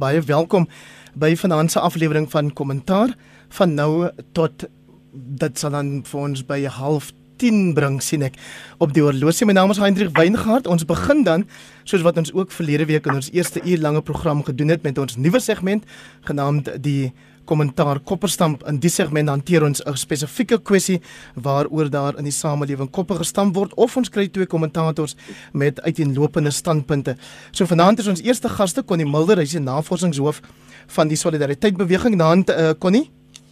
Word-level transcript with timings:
Baie 0.00 0.22
welkom 0.24 0.64
by 1.12 1.34
vanaand 1.36 1.74
se 1.74 1.80
aflewering 1.80 2.24
van 2.32 2.52
Kommentaar 2.56 3.10
van 3.52 3.74
nou 3.74 4.08
tot 4.32 4.64
dit 5.12 5.58
sal 5.58 5.74
dan 5.74 5.90
vir 6.08 6.20
ons 6.20 6.40
by 6.48 6.56
0.30 6.64 7.74
bring 7.76 7.98
sien 8.04 8.24
ek 8.24 8.38
op 8.80 8.94
die 8.96 9.04
horlosie. 9.04 9.44
My 9.48 9.58
naam 9.58 9.74
is 9.74 9.80
Hendrik 9.82 10.14
Weingart. 10.16 10.70
Ons 10.72 10.86
begin 10.88 11.20
dan 11.26 11.44
soos 11.84 12.04
wat 12.06 12.16
ons 12.16 12.32
ook 12.32 12.52
verlede 12.52 12.86
week 12.88 13.10
in 13.10 13.18
ons 13.20 13.28
eerste 13.36 13.60
uur 13.60 13.82
lange 13.84 14.00
program 14.00 14.40
gedoen 14.46 14.72
het 14.72 14.86
met 14.88 14.96
ons 15.02 15.18
nuwe 15.20 15.40
segment 15.40 15.84
genaamd 16.28 16.72
die 16.80 17.12
kommentaar 17.50 18.00
kopperstamp 18.06 18.62
in 18.70 18.78
die 18.82 18.92
segment 18.92 19.28
hanteer 19.32 19.66
ons 19.66 19.82
'n 19.82 19.96
spesifieke 19.96 20.58
kwessie 20.58 21.00
waaroor 21.34 21.90
daar 21.90 22.18
in 22.18 22.24
die 22.24 22.38
samelewing 22.38 22.90
koppe 22.90 23.14
gestamp 23.18 23.54
word 23.56 23.74
of 23.76 23.96
ons 23.96 24.10
kry 24.10 24.28
twee 24.28 24.46
kommentators 24.46 25.16
met 25.52 25.80
uiteenlopende 25.82 26.50
standpunte. 26.50 27.16
So 27.52 27.66
vanaand 27.66 27.98
is 27.98 28.08
ons 28.08 28.22
eerste 28.22 28.48
gaste 28.48 28.84
Connie 28.84 29.06
Mulder, 29.06 29.36
hy 29.36 29.42
is 29.42 29.56
die 29.58 29.60
navorsingshoof 29.60 30.40
van 30.86 31.08
die 31.08 31.16
Solidariteit 31.16 31.76
Beweging. 31.76 32.16
Naand 32.16 32.50
uh, 32.50 32.70
Connie 32.78 33.10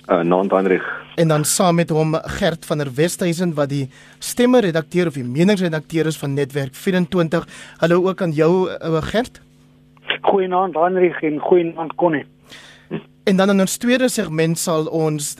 Uh, 0.08 0.22
Naand 0.24 0.50
Hendrik. 0.50 0.82
En 1.14 1.28
dan 1.28 1.44
saam 1.44 1.74
met 1.74 1.90
hom 1.90 2.14
Gert 2.14 2.66
van 2.66 2.78
der 2.78 2.88
Westhuizen 2.94 3.54
wat 3.54 3.68
die 3.68 3.90
stemme 4.18 4.60
redakteur 4.60 5.06
of 5.06 5.18
die 5.18 5.24
meningsredakteur 5.24 6.06
is 6.06 6.16
van 6.18 6.32
Netwerk 6.34 6.74
24. 6.74 7.44
Hallo 7.76 8.08
ook 8.08 8.22
aan 8.22 8.32
jou 8.32 8.70
uh, 8.70 9.02
Gert. 9.02 9.40
Goeienaand 10.20 10.74
Hendrik 10.74 11.20
en 11.22 11.38
goeienaand 11.38 11.94
Connie. 11.94 12.24
En 13.28 13.36
dan 13.36 13.50
in 13.50 13.60
ons 13.60 13.76
tweede 13.76 14.06
segment 14.08 14.56
sal 14.56 14.86
ons 14.94 15.34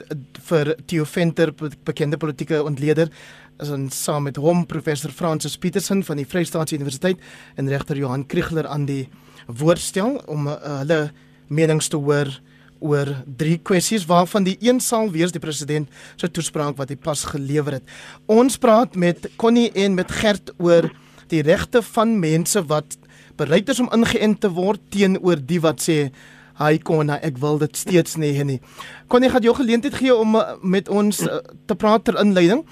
vir 0.45 0.69
Theo 0.85 1.07
Venter 1.09 1.49
bekende 1.87 2.19
politieke 2.21 2.59
ontleder 2.61 3.09
as 3.57 3.71
ons 3.73 3.97
saam 4.05 4.27
met 4.27 4.37
hom 4.37 4.61
professor 4.69 5.09
Francis 5.09 5.57
Petersen 5.57 6.03
van 6.05 6.21
die 6.21 6.27
Vrystaatse 6.29 6.77
Universiteit 6.77 7.17
en 7.57 7.71
regter 7.71 7.97
Johan 7.97 8.27
Kriegler 8.29 8.69
aan 8.69 8.85
die 8.85 9.07
woord 9.47 9.81
stel 9.81 10.19
om 10.29 10.45
uh, 10.51 10.59
hulle 10.83 10.99
menings 11.49 11.89
te 11.89 11.97
hoor 11.97 12.29
oor 12.77 13.15
drie 13.41 13.57
kwessies 13.57 14.05
waarvan 14.05 14.45
die 14.45 14.59
een 14.61 14.77
sal 14.85 15.09
wees 15.09 15.33
die 15.33 15.41
president 15.41 15.89
se 16.13 16.29
toespraak 16.29 16.77
wat 16.77 16.93
hy 16.93 17.01
pas 17.01 17.25
gelewer 17.33 17.79
het. 17.79 17.93
Ons 18.29 18.61
praat 18.61 18.93
met 18.93 19.31
Connie 19.41 19.71
en 19.73 19.97
met 19.97 20.13
Gert 20.21 20.53
oor 20.61 20.91
die 21.33 21.41
regte 21.41 21.81
van 21.95 22.19
mense 22.21 22.61
wat 22.69 23.01
bereid 23.41 23.73
is 23.73 23.81
om 23.81 23.89
ingeënt 23.97 24.45
te 24.45 24.53
word 24.53 24.91
teenoor 24.93 25.41
die 25.41 25.65
wat 25.65 25.81
sê 25.81 26.03
Hy 26.59 26.77
kon 26.83 27.09
ek 27.09 27.37
wil 27.39 27.57
dit 27.61 27.75
steeds 27.75 28.17
nie 28.19 28.33
hê 28.35 28.43
nie. 28.43 28.59
Jy 29.09 29.29
gehad 29.29 29.45
jou 29.47 29.55
geleentheid 29.55 29.95
gee 29.95 30.15
om 30.15 30.35
uh, 30.35 30.57
met 30.61 30.89
ons 30.89 31.21
uh, 31.23 31.39
te 31.67 31.75
praat 31.75 32.03
ter 32.03 32.19
inleiding 32.19 32.65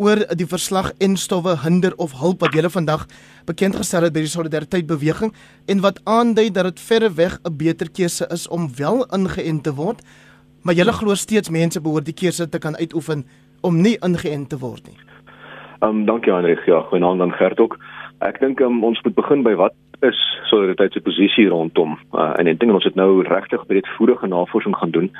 oor 0.00 0.24
die 0.34 0.48
verslag 0.48 0.90
en 1.04 1.16
stowwe 1.20 1.54
hinder 1.62 1.92
of 2.02 2.16
hulp 2.20 2.40
wat 2.40 2.56
julle 2.56 2.70
vandag 2.72 3.04
bekend 3.46 3.76
gestel 3.76 4.08
het 4.08 4.14
by 4.16 4.24
die 4.24 4.32
solidariteit 4.32 4.88
beweging 4.88 5.34
en 5.70 5.84
wat 5.84 6.00
aandui 6.08 6.48
dat 6.50 6.72
dit 6.72 6.80
verre 6.88 7.12
weg 7.14 7.38
'n 7.44 7.56
beter 7.56 7.90
keuse 7.90 8.26
is 8.32 8.48
om 8.48 8.68
wel 8.76 9.06
ingeënt 9.12 9.62
te 9.62 9.74
word, 9.74 10.00
maar 10.62 10.74
julle 10.74 10.92
glo 10.92 11.14
steeds 11.14 11.50
mense 11.50 11.80
behoort 11.80 12.06
die 12.06 12.16
keuse 12.16 12.48
te 12.48 12.58
kan 12.58 12.76
uitoefen 12.76 13.24
om 13.60 13.80
nie 13.80 13.96
ingeënt 14.00 14.48
te 14.48 14.58
word 14.58 14.86
nie. 14.88 14.98
Ehm 15.80 15.90
um, 15.90 16.06
dankie 16.06 16.32
Hendrik. 16.32 16.64
Ja, 16.66 16.80
goeienaand 16.80 17.20
aan 17.20 17.32
Gert 17.32 17.60
ook. 17.60 17.76
Ek 18.18 18.40
dink 18.40 18.60
um, 18.60 18.84
ons 18.84 19.00
moet 19.04 19.14
begin 19.14 19.42
by 19.42 19.54
wat 19.54 19.74
is 20.00 20.18
solidariteit 20.50 20.92
se 20.92 21.00
posisie 21.00 21.48
rondom 21.48 21.98
uh, 22.12 22.32
en 22.38 22.48
ek 22.50 22.60
dink 22.60 22.74
ons 22.74 22.86
het 22.86 22.96
nou 22.98 23.22
regtig 23.26 23.66
breedvoerige 23.66 24.26
navorsing 24.26 24.76
gaan 24.76 24.90
doen 24.94 25.10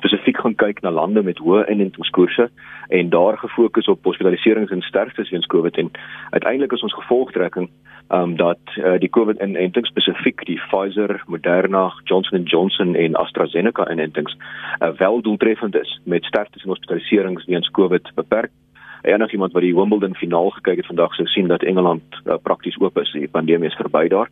spesifiek 0.00 0.40
gaan 0.42 0.56
kyk 0.60 0.82
na 0.82 0.90
lande 0.90 1.22
met 1.22 1.38
hoë 1.38 1.64
inentingskoerse 1.72 2.48
en 2.98 3.10
daar 3.14 3.38
gefokus 3.38 3.88
op 3.92 4.04
hospitaliserings 4.04 4.72
en 4.74 4.82
sterftes 4.82 5.30
weens 5.30 5.46
COVID 5.46 5.78
en 5.82 5.90
uiteindelik 6.30 6.72
is 6.72 6.82
ons 6.82 6.96
gevolgtrekking 7.00 7.70
um, 8.08 8.36
dat 8.36 8.60
uh, 8.76 8.96
die 8.98 9.10
COVID 9.10 9.40
inenting 9.40 9.86
spesifiek 9.86 10.44
die 10.46 10.60
Pfizer, 10.66 11.22
Moderna, 11.26 11.92
Johnson 12.04 12.42
& 12.44 12.52
Johnson 12.52 12.94
en 12.94 13.14
AstraZeneca 13.14 13.88
inentings 13.90 14.36
uh, 14.36 14.92
wel 14.98 15.22
doeltreffend 15.22 15.76
is 15.76 16.00
met 16.04 16.24
sterftes 16.24 16.62
en 16.62 16.74
hospitaliserings 16.74 17.46
weens 17.46 17.70
COVID 17.70 18.14
beperk 18.14 18.50
enig 19.04 19.32
iemand 19.32 19.52
wat 19.52 19.62
die 19.62 19.74
Wimbledon 19.74 20.14
finaal 20.14 20.50
gekyk 20.50 20.76
het 20.76 20.86
vandag 20.86 21.14
sou 21.14 21.26
sien 21.26 21.48
dat 21.48 21.62
Engeland 21.62 22.02
uh, 22.24 22.34
prakties 22.42 22.78
oop 22.80 22.98
is. 22.98 23.12
Die 23.12 23.28
pandemie 23.28 23.68
is 23.68 23.76
verby 23.80 24.08
daar. 24.08 24.30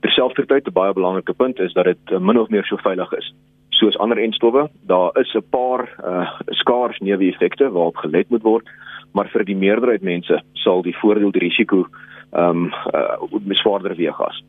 Terselfdertyd 0.00 0.66
'n 0.66 0.72
baie 0.72 0.92
belangrike 0.92 1.34
punt 1.34 1.58
is 1.58 1.72
dat 1.72 1.84
dit 1.84 2.10
uh, 2.10 2.18
min 2.18 2.40
of 2.40 2.48
meer 2.48 2.64
so 2.64 2.76
veilig 2.76 3.12
is 3.12 3.34
soos 3.78 3.98
ander 3.98 4.18
enstowwe. 4.18 4.68
Daar 4.86 5.10
is 5.18 5.34
'n 5.34 5.48
paar 5.50 5.94
uh, 6.04 6.30
skaars 6.46 6.98
neeweffekte 6.98 7.70
waarop 7.70 7.96
gelet 7.96 8.28
moet 8.28 8.42
word, 8.42 8.68
maar 9.12 9.28
vir 9.28 9.44
die 9.44 9.56
meerderheid 9.56 10.02
mense 10.02 10.42
sal 10.52 10.82
die 10.82 10.96
voordeel 10.96 11.30
die 11.30 11.46
risiko 11.48 11.86
ehm 12.32 12.50
um, 12.50 12.72
uh, 12.94 13.38
beswaarder 13.46 13.94
weeg 13.96 14.20
as. 14.20 14.42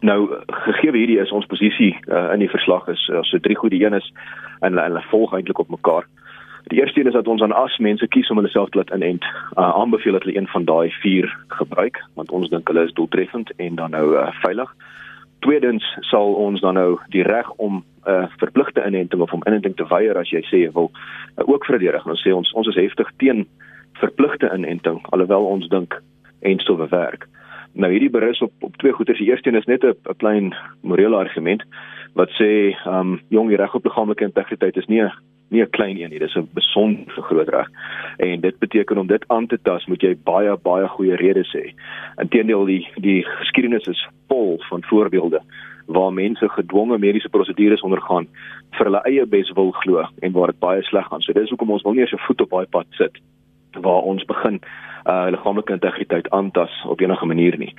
Nou 0.00 0.34
gegee 0.46 0.92
hierdie 0.92 1.20
is 1.20 1.30
ons 1.30 1.46
posisie 1.46 1.96
uh, 2.08 2.32
in 2.32 2.38
die 2.38 2.50
verslag 2.50 2.88
is 2.88 3.08
uh, 3.08 3.22
so 3.22 3.38
drie 3.38 3.56
goeie 3.56 3.84
een 3.84 3.94
is 3.94 4.12
en 4.60 4.78
hulle 4.78 5.02
volg 5.10 5.34
eintlik 5.34 5.58
op 5.58 5.68
mekaar. 5.68 6.06
Die 6.70 6.80
eerste 6.80 7.00
een 7.00 7.06
is 7.06 7.12
dat 7.12 7.28
ons 7.28 7.42
aan 7.42 7.52
as 7.52 7.78
mense 7.78 8.08
kies 8.08 8.30
om 8.30 8.36
hulle 8.36 8.48
self 8.48 8.68
te 8.68 8.78
laat 8.78 8.94
inent. 8.94 9.24
Uh, 9.24 9.74
aanbeveel 9.74 10.12
dat 10.12 10.22
hulle 10.22 10.36
een 10.36 10.46
van 10.46 10.64
daai 10.64 10.90
vier 10.90 11.36
gebruik 11.48 11.98
want 12.14 12.30
ons 12.30 12.48
dink 12.48 12.68
hulle 12.68 12.84
is 12.84 12.92
doeltreffend 12.92 13.52
en 13.56 13.74
dan 13.74 13.90
nou 13.90 14.16
uh, 14.16 14.28
veilig. 14.44 14.74
Tweedens 15.38 15.84
sal 16.00 16.34
ons 16.34 16.60
dan 16.60 16.74
nou 16.74 16.98
die 17.08 17.22
reg 17.22 17.50
om 17.50 17.84
'n 18.06 18.10
uh, 18.10 18.26
verpligte 18.38 18.84
inenting 18.86 19.22
of 19.22 19.32
om 19.32 19.42
inenting 19.46 19.76
te 19.76 19.86
weier 19.86 20.18
as 20.18 20.30
jy 20.30 20.40
sê 20.40 20.56
jy 20.62 20.72
wil 20.72 20.90
uh, 20.92 21.48
ook 21.48 21.64
verdedig. 21.64 22.06
Ons 22.06 22.22
sê 22.26 22.32
ons 22.34 22.52
ons 22.52 22.68
is 22.68 22.82
heftig 22.82 23.10
teen 23.16 23.46
verpligte 23.92 24.50
inenting 24.54 25.02
alhoewel 25.10 25.44
ons 25.44 25.68
dink 25.68 26.02
en 26.40 26.58
sou 26.58 26.76
werk. 26.88 27.28
Nou 27.72 27.90
hierdie 27.92 28.10
berus 28.10 28.40
op 28.40 28.52
op 28.60 28.76
twee 28.76 28.92
goeters. 28.92 29.18
Die 29.18 29.28
eerste 29.28 29.48
een 29.48 29.56
is 29.56 29.66
net 29.66 29.84
'n 29.84 30.16
klein 30.16 30.54
morele 30.80 31.16
argument 31.16 31.62
wat 32.14 32.30
sê 32.30 32.76
ehm 32.86 33.12
um, 33.12 33.20
jong 33.28 33.48
die 33.48 33.56
reg 33.56 33.74
op 33.74 33.84
liggaamlike 33.84 34.24
integriteit 34.24 34.76
is 34.76 34.86
nie 34.86 35.02
'n 35.02 35.12
nie 35.52 35.62
'n 35.62 35.70
klein 35.70 36.00
een 36.00 36.10
nie, 36.10 36.18
dis 36.18 36.36
'n 36.36 36.48
besondere 36.54 37.22
groot 37.22 37.48
reg. 37.48 37.68
En 38.16 38.40
dit 38.40 38.58
beteken 38.58 38.98
om 38.98 39.06
dit 39.06 39.24
aan 39.28 39.46
te 39.46 39.58
tas, 39.62 39.86
moet 39.86 40.02
jy 40.02 40.16
baie 40.24 40.56
baie 40.56 40.88
goeie 40.88 41.16
redes 41.16 41.52
hê. 41.52 41.74
Inteendeel 42.16 42.64
die 42.64 42.88
die 42.96 43.22
geskiedenis 43.22 43.86
is 43.86 44.08
vol 44.28 44.62
van 44.68 44.82
voorbeelde 44.82 45.40
waar 45.86 46.12
mense 46.12 46.48
gedwonge 46.48 46.98
mediese 46.98 47.28
prosedures 47.28 47.80
ondergaan 47.80 48.26
vir 48.70 48.84
hulle 48.86 49.02
eie 49.04 49.26
beswil 49.26 49.70
glo 49.70 50.04
en 50.20 50.32
waar 50.32 50.46
dit 50.46 50.58
baie 50.58 50.82
sleg 50.82 51.06
gaan. 51.06 51.20
So 51.20 51.32
dis 51.32 51.48
hoekom 51.48 51.70
ons 51.70 51.82
wil 51.82 51.92
nie 51.92 52.00
eens 52.00 52.12
'n 52.12 52.26
voet 52.26 52.40
op 52.40 52.50
daai 52.50 52.66
pad 52.66 52.86
sit 52.90 53.18
waar 53.80 54.02
ons 54.02 54.24
begin 54.24 54.60
uh 55.06 55.26
liggaamlike 55.30 55.72
integriteit 55.72 56.30
aantas 56.30 56.84
op 56.86 57.00
enige 57.00 57.26
manier 57.26 57.58
nie. 57.58 57.74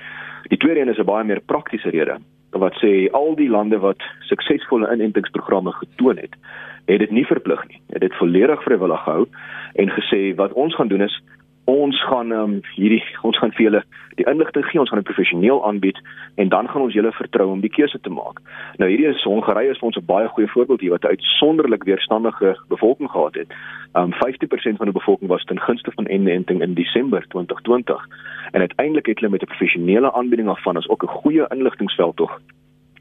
Die 0.48 0.58
tweede 0.58 0.80
een 0.80 0.88
is 0.88 0.98
'n 0.98 1.04
baie 1.04 1.24
meer 1.24 1.40
praktiese 1.40 1.90
rede 1.90 2.18
wat 2.50 2.74
sê 2.82 3.10
al 3.10 3.34
die 3.34 3.48
lande 3.48 3.78
wat 3.78 4.02
suksesvolle 4.20 4.92
inentingsprogramme 4.92 5.72
getoon 5.72 6.16
het, 6.16 6.34
het 6.84 6.98
dit 6.98 7.10
nie 7.10 7.26
verplig 7.26 7.68
nie. 7.68 7.80
Het 7.88 8.00
dit 8.00 8.14
volledig 8.14 8.62
vrywillig 8.62 9.02
gehou 9.02 9.26
en 9.74 9.90
gesê 9.90 10.34
wat 10.34 10.52
ons 10.52 10.74
gaan 10.74 10.88
doen 10.88 11.00
is 11.00 11.22
ons 11.64 12.00
gaan 12.04 12.32
um, 12.32 12.58
hierdie 12.76 13.02
ons 13.24 13.38
gaan 13.40 13.52
vir 13.56 13.64
julle 13.64 13.82
die 14.18 14.26
inligting 14.30 14.66
gee, 14.68 14.78
ons 14.78 14.90
gaan 14.92 15.00
dit 15.00 15.08
professioneel 15.08 15.62
aanbied 15.66 15.96
en 16.38 16.50
dan 16.52 16.68
gaan 16.70 16.84
ons 16.84 16.94
julle 16.94 17.10
vertrou 17.16 17.48
om 17.50 17.62
die 17.64 17.72
keuse 17.72 17.98
te 18.04 18.12
maak. 18.12 18.38
Nou 18.78 18.88
hierdie 18.90 19.08
is 19.10 19.24
Hongarye 19.26 19.72
is 19.72 19.80
vir 19.80 19.88
ons 19.88 19.96
'n 19.98 20.06
baie 20.06 20.28
goeie 20.28 20.50
voorbeeld 20.52 20.80
hier 20.80 20.94
wat 20.94 21.04
'n 21.04 21.14
uitsonderlik 21.16 21.84
weerstandige 21.84 22.56
bevolking 22.68 23.10
gehad 23.10 23.34
het. 23.34 23.48
Um 23.94 24.12
50% 24.12 24.76
van 24.76 24.86
die 24.86 24.98
bevolking 24.98 25.28
was 25.28 25.44
ten 25.44 25.60
gunste 25.60 25.90
van 25.94 26.10
inenting 26.10 26.62
in 26.62 26.74
Desember 26.74 27.24
2020 27.28 28.08
en 28.52 28.60
uiteindelik 28.60 29.06
het 29.06 29.18
hulle 29.18 29.32
met 29.32 29.42
'n 29.42 29.52
professionele 29.54 30.12
aanbieding 30.12 30.48
af 30.48 30.62
van 30.62 30.76
as 30.76 30.88
ook 30.88 31.02
'n 31.02 31.16
goeie 31.22 31.46
inligtingveld 31.48 32.16
tog 32.16 32.40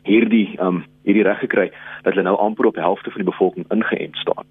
hierdie 0.03 0.59
um 0.61 0.83
hierdie 1.03 1.23
reg 1.23 1.39
gekry 1.43 1.69
dat 2.03 2.13
hulle 2.13 2.27
nou 2.27 2.37
amper 2.39 2.65
op 2.65 2.79
helfte 2.79 3.11
van 3.11 3.23
die 3.23 3.31
bevolking 3.31 3.65
ingeënt 3.71 4.15
staan. 4.15 4.45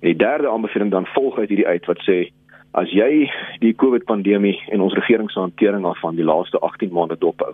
En 0.00 0.08
die 0.08 0.16
derde 0.16 0.50
aanbeveling 0.50 0.90
dan 0.90 1.06
volg 1.14 1.38
uit 1.38 1.48
hierdie 1.48 1.66
uit 1.66 1.86
wat 1.86 2.00
sê 2.08 2.32
as 2.72 2.90
jy 2.90 3.28
die 3.60 3.74
COVID 3.76 4.04
pandemie 4.08 4.56
en 4.72 4.80
ons 4.80 4.94
regering 4.96 5.30
se 5.30 5.40
hantering 5.40 5.84
af 5.84 6.00
van 6.00 6.16
die 6.16 6.24
laaste 6.24 6.58
18 6.58 6.92
maande 6.92 7.18
dophou, 7.20 7.52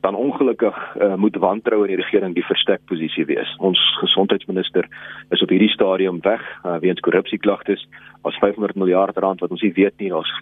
dan 0.00 0.14
ongelukkig 0.14 0.76
uh, 0.96 1.14
moet 1.14 1.36
wantrou 1.36 1.82
in 1.84 1.92
die 1.92 2.00
regering 2.00 2.34
die 2.34 2.44
verstek 2.46 2.80
posisie 2.88 3.26
wees. 3.28 3.52
Ons 3.58 3.80
gesondheidsminister 4.00 4.88
is 5.30 5.42
op 5.42 5.52
hierdie 5.52 5.72
stadium 5.72 6.20
weg 6.24 6.42
uh, 6.64 6.76
weens 6.84 7.00
korrupsieklagtes. 7.00 7.86
Ons 8.26 8.38
500 8.42 8.74
miljard 8.74 9.16
rand 9.22 9.40
wat 9.40 9.52
ons 9.54 9.62
nie 9.62 9.72
weet 9.76 9.94
nie, 10.02 10.10
ons 10.14 10.32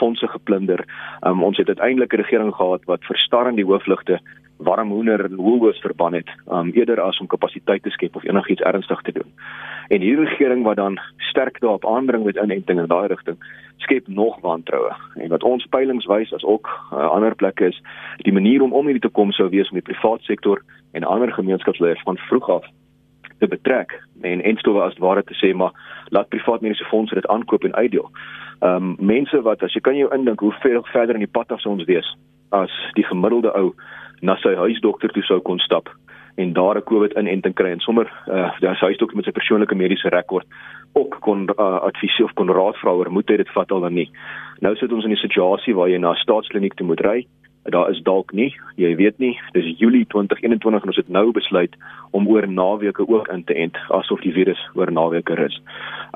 fondse 0.00 0.26
geplunder. 0.32 0.82
Um, 1.22 1.44
ons 1.46 1.58
het 1.60 1.68
uiteindelik 1.68 2.12
'n 2.12 2.22
regering 2.22 2.54
gehad 2.54 2.84
wat 2.84 3.06
verstarrend 3.06 3.56
die 3.56 3.68
hoofligte 3.68 4.18
warm 4.58 4.90
hoender 4.90 5.24
en 5.24 5.36
woolworths 5.36 5.80
verban 5.80 6.14
het, 6.14 6.28
um, 6.50 6.70
eerder 6.74 7.00
as 7.00 7.20
om 7.20 7.26
kapasiteit 7.26 7.82
te 7.82 7.90
skep 7.90 8.16
of 8.16 8.24
enigiets 8.24 8.62
ernstig 8.62 9.00
te 9.02 9.12
doen. 9.12 9.32
En 9.88 10.00
hierdie 10.00 10.26
regering 10.26 10.64
wat 10.64 10.76
dan 10.76 10.98
sterk 11.16 11.60
daarop 11.60 11.86
aandring 11.86 12.24
met 12.24 12.36
inenting 12.36 12.78
in 12.78 12.86
daai 12.86 13.06
rigting, 13.06 13.36
skep 13.76 14.08
nog 14.08 14.40
wantroue. 14.40 14.92
En 15.14 15.28
wat 15.28 15.42
ons 15.42 15.66
peilings 15.66 16.06
wys 16.06 16.32
as 16.32 16.44
ook 16.44 16.66
uh, 16.92 17.10
ander 17.10 17.34
plekke 17.34 17.66
is, 17.66 17.82
die 18.16 18.32
manier 18.32 18.62
om 18.62 18.72
om 18.72 18.84
hierdie 18.84 19.06
te 19.06 19.14
kom 19.14 19.32
sou 19.32 19.48
wees 19.48 19.70
om 19.70 19.78
die 19.78 19.92
private 19.92 20.24
sektor 20.24 20.62
en 20.92 21.04
ander 21.04 21.32
gemeenskapsleiers 21.32 22.02
van 22.02 22.16
vroeg 22.16 22.50
af 22.50 22.66
te 23.38 23.48
betrek 23.48 23.94
en 24.22 24.42
enstowwe 24.42 24.82
as 24.82 24.98
ware 24.98 25.22
te 25.24 25.34
sê 25.34 25.54
maar 25.54 25.72
laat 26.08 26.28
private 26.28 26.62
mediese 26.62 26.84
fondse 26.90 27.14
dit 27.14 27.26
aankoop 27.26 27.64
en 27.64 27.74
uitdeel. 27.74 28.10
Ehm 28.60 28.74
um, 28.74 28.96
mense 28.98 29.42
wat 29.42 29.62
as 29.62 29.74
jy 29.74 29.80
kan 29.80 29.96
jou 29.96 30.10
indink 30.14 30.40
hoe 30.40 30.52
ver 30.62 30.80
verder 30.92 31.14
in 31.14 31.26
die 31.26 31.34
pad 31.38 31.52
af 31.52 31.66
ons 31.66 31.84
wees 31.84 32.16
as 32.50 32.72
die 32.94 33.04
gemiddelde 33.04 33.52
ou 33.54 33.74
na 34.20 34.36
sy 34.42 34.54
huisdokter 34.54 35.12
toe 35.12 35.22
sou 35.22 35.40
kon 35.40 35.58
stap 35.58 35.88
en 36.38 36.52
daar 36.52 36.76
'n 36.76 36.88
COVID-inenting 36.90 37.54
kry 37.54 37.70
en 37.70 37.80
sommer 37.80 38.06
uh 38.26 38.50
ja, 38.60 38.74
sy 38.74 38.86
huisdokter 38.90 39.16
met 39.16 39.24
sy 39.24 39.32
persoonlike 39.32 39.74
mediese 39.74 40.08
rekord 40.08 40.46
ook 40.92 41.16
kon 41.20 41.48
uh, 41.58 41.80
advies 41.88 42.20
of 42.22 42.32
kon 42.32 42.50
raad 42.50 42.76
vra 42.76 42.92
oor 42.92 43.10
moet 43.10 43.28
hy 43.28 43.36
dit 43.36 43.50
vat 43.54 43.72
al 43.72 43.80
dan 43.80 43.94
nie. 43.94 44.10
Nou 44.60 44.74
sit 44.76 44.92
ons 44.92 45.04
in 45.04 45.12
'n 45.12 45.16
situasie 45.26 45.74
waar 45.74 45.88
jy 45.88 45.98
na 45.98 46.10
'n 46.10 46.22
staatskliniek 46.24 46.74
toe 46.74 46.86
moet 46.86 47.00
ry. 47.00 47.26
Daar 47.70 47.90
is 47.90 48.00
dalk 48.02 48.32
nie, 48.32 48.48
jy 48.80 48.94
weet 48.96 49.18
nie, 49.20 49.34
dis 49.52 49.66
Julie 49.76 50.06
2021 50.08 50.82
en 50.82 50.88
ons 50.88 50.96
het 50.96 51.08
nou 51.12 51.32
besluit 51.36 51.74
om 52.16 52.28
oor 52.28 52.46
naweke 52.48 53.04
ook 53.08 53.28
in 53.28 53.44
te 53.44 53.54
ent 53.54 53.76
asof 53.92 54.22
die 54.24 54.32
virus 54.32 54.60
oor 54.74 54.92
naweke 54.92 55.36
is. 55.44 55.58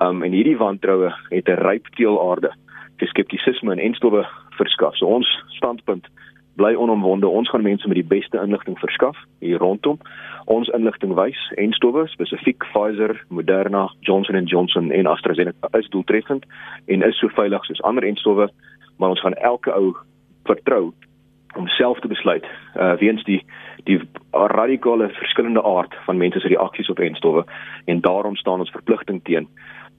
Um 0.00 0.22
en 0.25 0.32
hierdie 0.32 0.56
wantroue 0.56 1.12
het 1.28 1.49
'n 1.49 1.60
ryp 1.60 1.93
teelaarde 1.96 2.52
te 2.96 3.06
skeptisisme 3.06 3.72
en 3.72 3.78
enstowwe 3.78 4.25
verskaf. 4.56 4.96
So 4.96 5.06
ons 5.06 5.28
standpunt 5.46 6.08
bly 6.56 6.75
onomwonde. 6.75 7.28
Ons 7.28 7.50
gaan 7.50 7.62
mense 7.62 7.88
met 7.88 7.96
die 7.96 8.10
beste 8.16 8.40
inligting 8.40 8.78
verskaf 8.78 9.16
hier 9.38 9.58
rondom. 9.58 9.99
Ons 10.44 10.69
inligting 10.69 11.14
wys 11.14 11.52
en 11.56 11.72
stowwe 11.72 12.06
spesifiek 12.06 12.64
Pfizer, 12.72 13.25
Moderna, 13.28 13.93
Johnson 14.00 14.44
& 14.44 14.52
Johnson 14.52 14.90
en 14.90 15.06
AstraZeneca 15.06 15.69
is 15.78 15.88
doeltreffend 15.88 16.44
en 16.87 17.02
is 17.02 17.19
so 17.19 17.28
veilig 17.28 17.64
soos 17.64 17.82
ander 17.82 18.04
en 18.04 18.16
stowwe, 18.16 18.49
maar 18.96 19.08
ons 19.08 19.20
gaan 19.20 19.34
elke 19.34 19.72
ou 19.72 19.96
vertrou 20.44 20.93
om 21.56 21.69
self 21.69 22.00
te 22.00 22.08
besluit 22.08 22.44
uh 22.76 22.94
weens 23.02 23.25
die 23.25 23.43
die 23.84 24.00
radikale 24.31 25.08
verskillende 25.08 25.62
aard 25.62 25.94
van 26.06 26.16
mense 26.16 26.40
se 26.40 26.49
reaksies 26.49 26.90
op 26.90 26.99
en 26.99 27.14
stowwe 27.14 27.44
en 27.84 28.00
daarom 28.00 28.37
staan 28.37 28.60
ons 28.60 28.70
verpligting 28.70 29.22
teen 29.25 29.49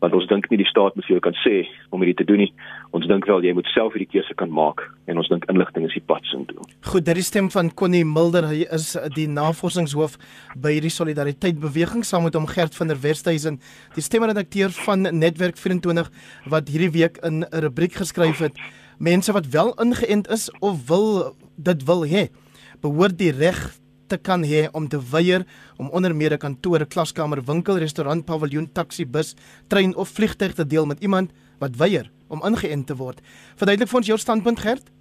want 0.03 0.15
ons 0.17 0.27
dink 0.27 0.49
nie 0.51 0.59
die 0.59 0.67
staat 0.67 0.97
moet 0.97 1.05
vir 1.07 1.15
jou 1.15 1.23
kan 1.23 1.35
sê 1.39 1.61
om 1.95 2.01
hierdie 2.03 2.17
te 2.19 2.25
doen 2.27 2.41
nie. 2.43 2.49
Ons 2.95 3.07
dink 3.07 3.27
wel 3.29 3.45
jy 3.47 3.53
moet 3.55 3.69
self 3.71 3.95
hierdie 3.95 4.09
keuse 4.11 4.35
kan 4.39 4.51
maak 4.51 4.83
en 5.07 5.19
ons 5.21 5.29
dink 5.31 5.47
inligting 5.51 5.87
is 5.87 5.95
die 5.95 6.03
pad 6.11 6.27
so 6.27 6.43
toe. 6.49 6.65
Goed, 6.89 7.05
dit 7.07 7.21
is 7.21 7.29
stem 7.31 7.47
van 7.53 7.71
Connie 7.79 8.03
Mulder. 8.07 8.49
Hy 8.49 8.65
is 8.75 8.93
die 9.15 9.29
navorsingshoof 9.31 10.17
by 10.59 10.75
hierdie 10.75 10.91
solidariteit 10.93 11.61
beweging 11.63 12.03
saam 12.07 12.27
met 12.27 12.35
hom 12.35 12.49
Gert 12.51 12.75
van 12.75 12.91
der 12.91 12.99
Westhuizen, 13.03 13.61
die 13.95 14.03
stemredakteur 14.03 14.75
van 14.83 15.07
Netwerk 15.07 15.59
24 15.61 16.11
wat 16.51 16.71
hierdie 16.73 16.91
week 16.99 17.21
in 17.23 17.43
'n 17.43 17.63
rubriek 17.63 17.95
geskryf 17.95 18.43
het: 18.43 18.59
Mense 18.99 19.31
wat 19.31 19.47
wel 19.55 19.73
ingeënt 19.79 20.27
is 20.27 20.51
of 20.59 20.87
wil 20.87 21.35
dit 21.55 21.85
wil 21.85 22.05
hê, 22.05 22.29
behoort 22.81 23.17
die 23.17 23.31
reg 23.31 23.79
te 24.07 24.17
kan 24.17 24.43
hê 24.43 24.67
om 24.73 24.87
te 24.87 24.99
weier 25.11 25.45
om 25.77 25.89
onder 25.89 26.15
meer 26.15 26.33
'n 26.33 26.37
kantoor, 26.37 26.85
klaskamer, 26.85 27.41
winkel, 27.41 27.77
restaurant, 27.77 28.25
paviljoen, 28.25 28.71
taxi, 28.73 29.05
bus, 29.05 29.35
trein 29.67 29.95
of 29.95 30.09
vliegtuig 30.09 30.53
te 30.53 30.65
deel 30.65 30.85
met 30.85 31.01
iemand 31.01 31.31
wat 31.59 31.77
weier 31.77 32.11
om 32.27 32.41
ingeënt 32.43 32.87
te 32.87 32.95
word. 32.95 33.21
Verduidelik 33.55 33.89
vir 33.89 33.97
ons 33.97 34.07
jou 34.07 34.17
standpunt, 34.17 34.59
Gert. 34.59 34.91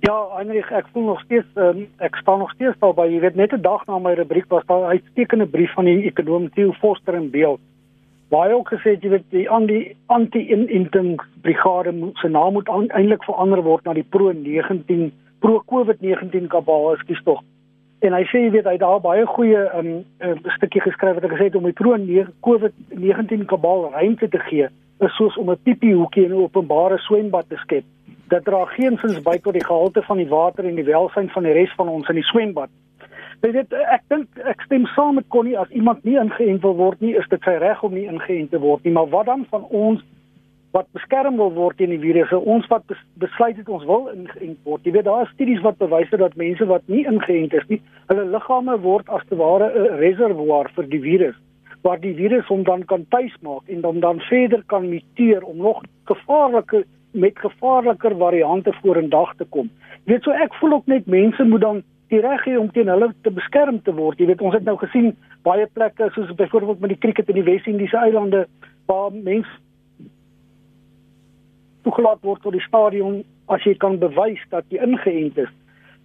Ja, 0.00 0.16
Heinrich, 0.36 0.70
ek 0.70 0.86
voel 0.92 1.04
nog 1.04 1.20
steeds 1.24 1.46
um, 1.54 1.86
ek 1.98 2.16
staan 2.16 2.38
nog 2.38 2.50
steeds 2.54 2.78
daar 2.78 2.94
by, 2.94 3.06
jy 3.08 3.20
weet 3.20 3.36
net 3.36 3.52
'n 3.52 3.62
dag 3.62 3.86
na 3.86 3.98
my 3.98 4.12
rubriek 4.14 4.48
was 4.48 4.66
daar 4.66 4.84
'n 4.84 4.92
uitstekende 4.96 5.46
brief 5.46 5.72
van 5.74 5.84
die 5.84 6.06
ekonom 6.06 6.50
Theo 6.50 6.72
Forster 6.72 7.14
in 7.14 7.30
beeld. 7.30 7.60
Waar 8.28 8.48
hy 8.48 8.54
ook 8.54 8.68
gesê 8.68 8.94
het 8.94 9.02
jy 9.02 9.10
weet 9.10 9.30
die 9.30 9.48
anti-inenting 10.06 11.20
brigade 11.42 11.92
se 12.14 12.28
naam 12.28 12.52
moet 12.52 12.68
eintlik 12.68 13.24
verander 13.24 13.62
word 13.62 13.84
na 13.84 13.92
die 13.92 14.06
pro 14.10 14.32
19 14.32 15.12
pro 15.40 15.62
COVID-19 15.66 16.46
kabal, 16.48 16.92
ekskuus 16.94 17.22
tog 17.24 17.42
en 18.04 18.14
hy 18.14 18.24
sê 18.30 18.42
jy 18.44 18.52
weet 18.54 18.68
hy 18.68 18.76
daar 18.80 19.00
baie 19.00 19.24
goeie 19.26 19.58
'n 19.58 19.78
um, 19.78 20.04
um, 20.20 20.40
stukkie 20.56 20.82
geskryf 20.84 21.16
wat 21.16 21.24
hy 21.24 21.30
gesê 21.32 21.44
het 21.48 21.56
om 21.56 21.64
die 21.64 21.72
pro 21.72 21.96
COVID-19 22.46 23.46
kabal 23.46 23.90
ruimte 23.92 24.28
te 24.28 24.38
gee 24.38 24.68
is 25.00 25.16
soos 25.16 25.36
om 25.36 25.50
'n 25.50 25.62
piepie 25.64 25.94
hoekie 25.94 26.24
in 26.24 26.32
'n 26.32 26.42
openbare 26.44 26.98
swembad 26.98 27.48
te 27.48 27.56
skep. 27.56 27.84
Dit 28.28 28.44
dra 28.44 28.64
geensins 28.64 29.22
by 29.22 29.38
tot 29.38 29.52
die 29.52 29.64
gehalte 29.64 30.02
van 30.02 30.16
die 30.16 30.28
water 30.28 30.64
en 30.64 30.74
die 30.74 30.84
welsyn 30.84 31.28
van 31.28 31.42
die 31.42 31.52
res 31.52 31.72
van 31.76 31.88
ons 31.88 32.08
in 32.08 32.14
die 32.14 32.24
swembad. 32.24 32.70
Jy 33.42 33.52
weet 33.52 33.72
ek 33.72 34.02
dink 34.08 34.28
ek 34.44 34.60
stem 34.60 34.86
saam 34.86 35.14
met 35.14 35.28
Connie 35.28 35.58
as 35.58 35.68
iemand 35.70 36.04
nie 36.04 36.16
ingeënt 36.16 36.62
wil 36.62 36.74
word 36.74 37.00
nie, 37.00 37.14
is 37.16 37.28
dit 37.28 37.42
sy 37.42 37.56
reg 37.58 37.82
om 37.82 37.94
nie 37.94 38.08
ingeënt 38.08 38.50
te 38.50 38.58
word 38.58 38.84
nie, 38.84 38.92
maar 38.92 39.08
wat 39.08 39.26
dan 39.26 39.46
van 39.50 39.64
ons 39.64 40.02
wat 40.72 40.86
beskerm 40.92 41.36
wil 41.36 41.52
word 41.52 41.76
teen 41.76 41.90
die 41.90 42.00
virus. 42.00 42.32
Ons 42.32 42.66
wat 42.68 42.84
besluit 43.14 43.56
het 43.56 43.68
ons 43.68 43.84
wil 43.84 44.08
ingeënt 44.12 44.58
word. 44.64 44.84
Jy 44.84 44.92
weet 44.92 45.04
daar 45.04 45.22
is 45.22 45.32
studies 45.34 45.62
wat 45.64 45.78
bewys 45.78 46.10
dat 46.10 46.36
mense 46.36 46.66
wat 46.66 46.82
nie 46.86 47.06
ingeënt 47.06 47.54
is 47.54 47.66
nie, 47.68 47.80
hulle 48.08 48.24
liggame 48.24 48.78
word 48.80 49.08
as 49.08 49.24
te 49.28 49.36
ware 49.36 49.70
'n 49.72 49.98
reservoir 49.98 50.70
vir 50.74 50.88
die 50.88 51.00
virus 51.00 51.36
waar 51.86 52.00
die 52.00 52.14
virus 52.18 52.46
hom 52.50 52.64
dan 52.66 52.84
kan 52.90 53.06
tuismaak 53.14 53.68
en 53.70 53.80
dan 53.80 54.00
dan 54.00 54.20
verder 54.20 54.62
kan 54.66 54.88
muteer 54.88 55.42
om 55.42 55.56
nog 55.56 55.82
gevaarlike 56.04 56.84
met 57.10 57.38
gevaarliker 57.38 58.16
variante 58.16 58.72
vorendag 58.82 59.34
te 59.36 59.44
kom. 59.44 59.70
Jy 60.04 60.12
weet 60.12 60.26
so 60.26 60.30
ek 60.30 60.54
voel 60.60 60.72
ook 60.72 60.86
net 60.86 61.06
mense 61.06 61.44
moet 61.44 61.60
dan 61.60 61.82
die 62.12 62.20
reg 62.20 62.44
hê 62.46 62.56
om 62.58 62.70
teen 62.72 62.90
hulle 62.90 63.12
te 63.22 63.30
beskerm 63.30 63.78
te 63.82 63.94
word. 63.94 64.18
Jy 64.18 64.26
weet 64.26 64.42
ons 64.42 64.54
het 64.54 64.66
nou 64.66 64.76
gesien 64.82 65.14
baie 65.46 65.66
plekke 65.78 66.10
soos 66.14 66.34
byvoorbeeld 66.34 66.82
met 66.82 66.94
die 66.94 67.02
krieket 67.04 67.30
in 67.32 67.40
die 67.40 67.46
Wes-Indiese 67.46 68.02
eilande 68.02 68.46
waar 68.90 69.14
mense 69.14 69.50
toegelaat 71.86 72.22
word 72.26 72.42
tot 72.42 72.56
die 72.56 72.66
stadion 72.66 73.22
as 73.54 73.64
jy 73.66 73.76
kan 73.78 74.00
bewys 74.02 74.42
dat 74.50 74.66
jy 74.74 74.82
ingeënt 74.82 75.38
is. 75.46 75.52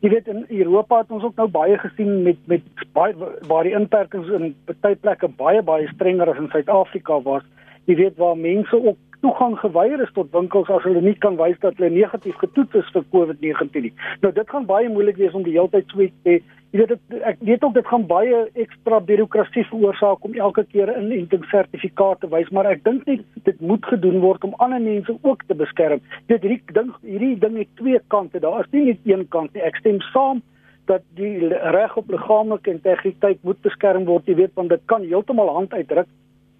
Jy 0.01 0.10
weet 0.16 0.30
in 0.33 0.45
Europa 0.50 1.01
het 1.04 1.12
ons 1.13 1.25
ook 1.28 1.38
nou 1.38 1.48
baie 1.50 1.78
gesien 1.81 2.24
met 2.25 2.38
met 2.50 2.66
baie 2.98 3.13
waar 3.50 3.68
die 3.68 3.75
inperkings 3.78 4.30
in 4.38 4.54
baie 4.81 4.95
plekke 4.95 5.30
baie 5.42 5.62
baie 5.62 5.88
strenger 5.94 6.30
as 6.30 6.42
in 6.42 6.50
Suid-Afrika 6.54 7.19
was. 7.25 7.45
Jy 7.89 7.98
weet 8.00 8.18
waar 8.22 8.38
mense 8.38 8.78
ook 8.78 8.98
toegang 9.22 9.57
geweier 9.62 10.01
is 10.01 10.13
tot 10.13 10.31
winkels 10.33 10.69
as 10.74 10.86
hulle 10.86 11.01
nie 11.01 11.18
kan 11.25 11.38
wys 11.38 11.60
dat 11.62 11.78
hulle 11.78 11.94
negatief 11.94 12.38
getoets 12.42 12.80
is 12.81 12.89
vir 12.95 13.06
COVID-19 13.13 13.86
nie. 13.86 13.94
Nou 14.25 14.33
dit 14.33 14.50
gaan 14.50 14.66
baie 14.69 14.89
moeilik 14.89 15.22
wees 15.22 15.38
om 15.38 15.45
die 15.45 15.54
hele 15.57 15.69
tyd 15.69 15.94
so 15.94 16.07
te 16.25 16.39
jy 16.71 16.79
weet 16.79 16.91
dit 16.94 17.23
ek 17.27 17.41
weet 17.47 17.63
ook 17.63 17.73
dit 17.75 17.88
gaan 17.88 18.06
baie 18.07 18.38
ekstra 18.63 19.00
birokrasie 19.03 19.65
veroorsaak 19.68 20.23
om 20.27 20.38
elke 20.39 20.63
keer 20.71 20.88
'n 20.91 21.03
inentingssertifikaat 21.03 22.19
te 22.21 22.29
wys, 22.31 22.50
maar 22.50 22.65
ek 22.65 22.83
dink 22.83 23.06
net 23.06 23.21
dit 23.44 23.59
moet 23.62 23.85
gedoen 23.85 24.19
word 24.19 24.44
om 24.44 24.53
ander 24.57 24.81
mense 24.81 25.18
ook 25.21 25.44
te 25.47 25.56
beskerm. 25.56 26.00
Dit 26.27 26.41
hierdie 26.41 26.63
ding 26.73 26.94
hierdie 27.01 27.39
ding 27.39 27.57
het 27.57 27.75
twee 27.75 28.00
kante. 28.07 28.39
Daar 28.39 28.59
is 28.59 28.71
nie 28.71 28.85
net 28.85 29.00
een 29.03 29.27
kant 29.27 29.53
nie. 29.53 29.63
Ek 29.63 29.75
stem 29.75 30.00
saam 30.00 30.41
dat 30.85 31.01
die 31.15 31.47
reg 31.47 31.97
op 31.97 32.09
liggaamlike 32.09 32.71
integriteit 32.71 33.44
moet 33.44 33.62
beskerm 33.62 34.06
word, 34.06 34.25
jy 34.25 34.35
weet, 34.35 34.53
want 34.56 34.69
dit 34.69 34.81
kan 34.85 35.03
heeltemal 35.03 35.50
hand 35.50 35.73
uitdruk 35.73 36.07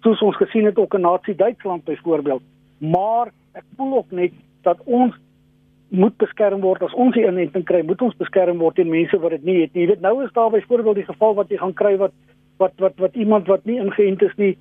soos 0.02 0.22
ons 0.22 0.36
gesien 0.36 0.66
het 0.66 0.78
ook 0.78 0.94
in 0.94 1.00
Nazi 1.00 1.34
Duitsland 1.34 1.84
byvoorbeeld. 1.84 2.42
Maar 2.78 3.30
ek 3.52 3.64
voel 3.76 3.96
ook 3.96 4.10
net 4.10 4.32
dat 4.62 4.78
ons 4.84 5.14
moet 5.92 6.16
beskerm 6.16 6.62
word 6.64 6.82
as 6.82 6.94
ons 6.96 7.14
die 7.14 7.26
inenting 7.28 7.64
kry, 7.68 7.82
moet 7.84 8.00
ons 8.04 8.16
beskerm 8.16 8.60
word 8.62 8.78
teen 8.80 8.90
mense 8.92 9.18
wat 9.20 9.34
dit 9.36 9.44
nie 9.44 9.58
het 9.60 9.74
nie. 9.74 9.84
Jy 9.84 9.88
weet 9.92 10.04
nou 10.04 10.14
is 10.24 10.32
daar 10.32 10.52
byvoorbeeld 10.54 11.02
die 11.02 11.08
geval 11.08 11.34
wat 11.36 11.52
jy 11.52 11.58
gaan 11.60 11.74
kry 11.76 11.96
wat 12.00 12.14
wat 12.62 12.72
wat 12.80 13.00
wat 13.02 13.16
iemand 13.18 13.50
wat 13.50 13.64
nie 13.68 13.76
ingeënt 13.82 14.22
is 14.24 14.36
nie, 14.40 14.52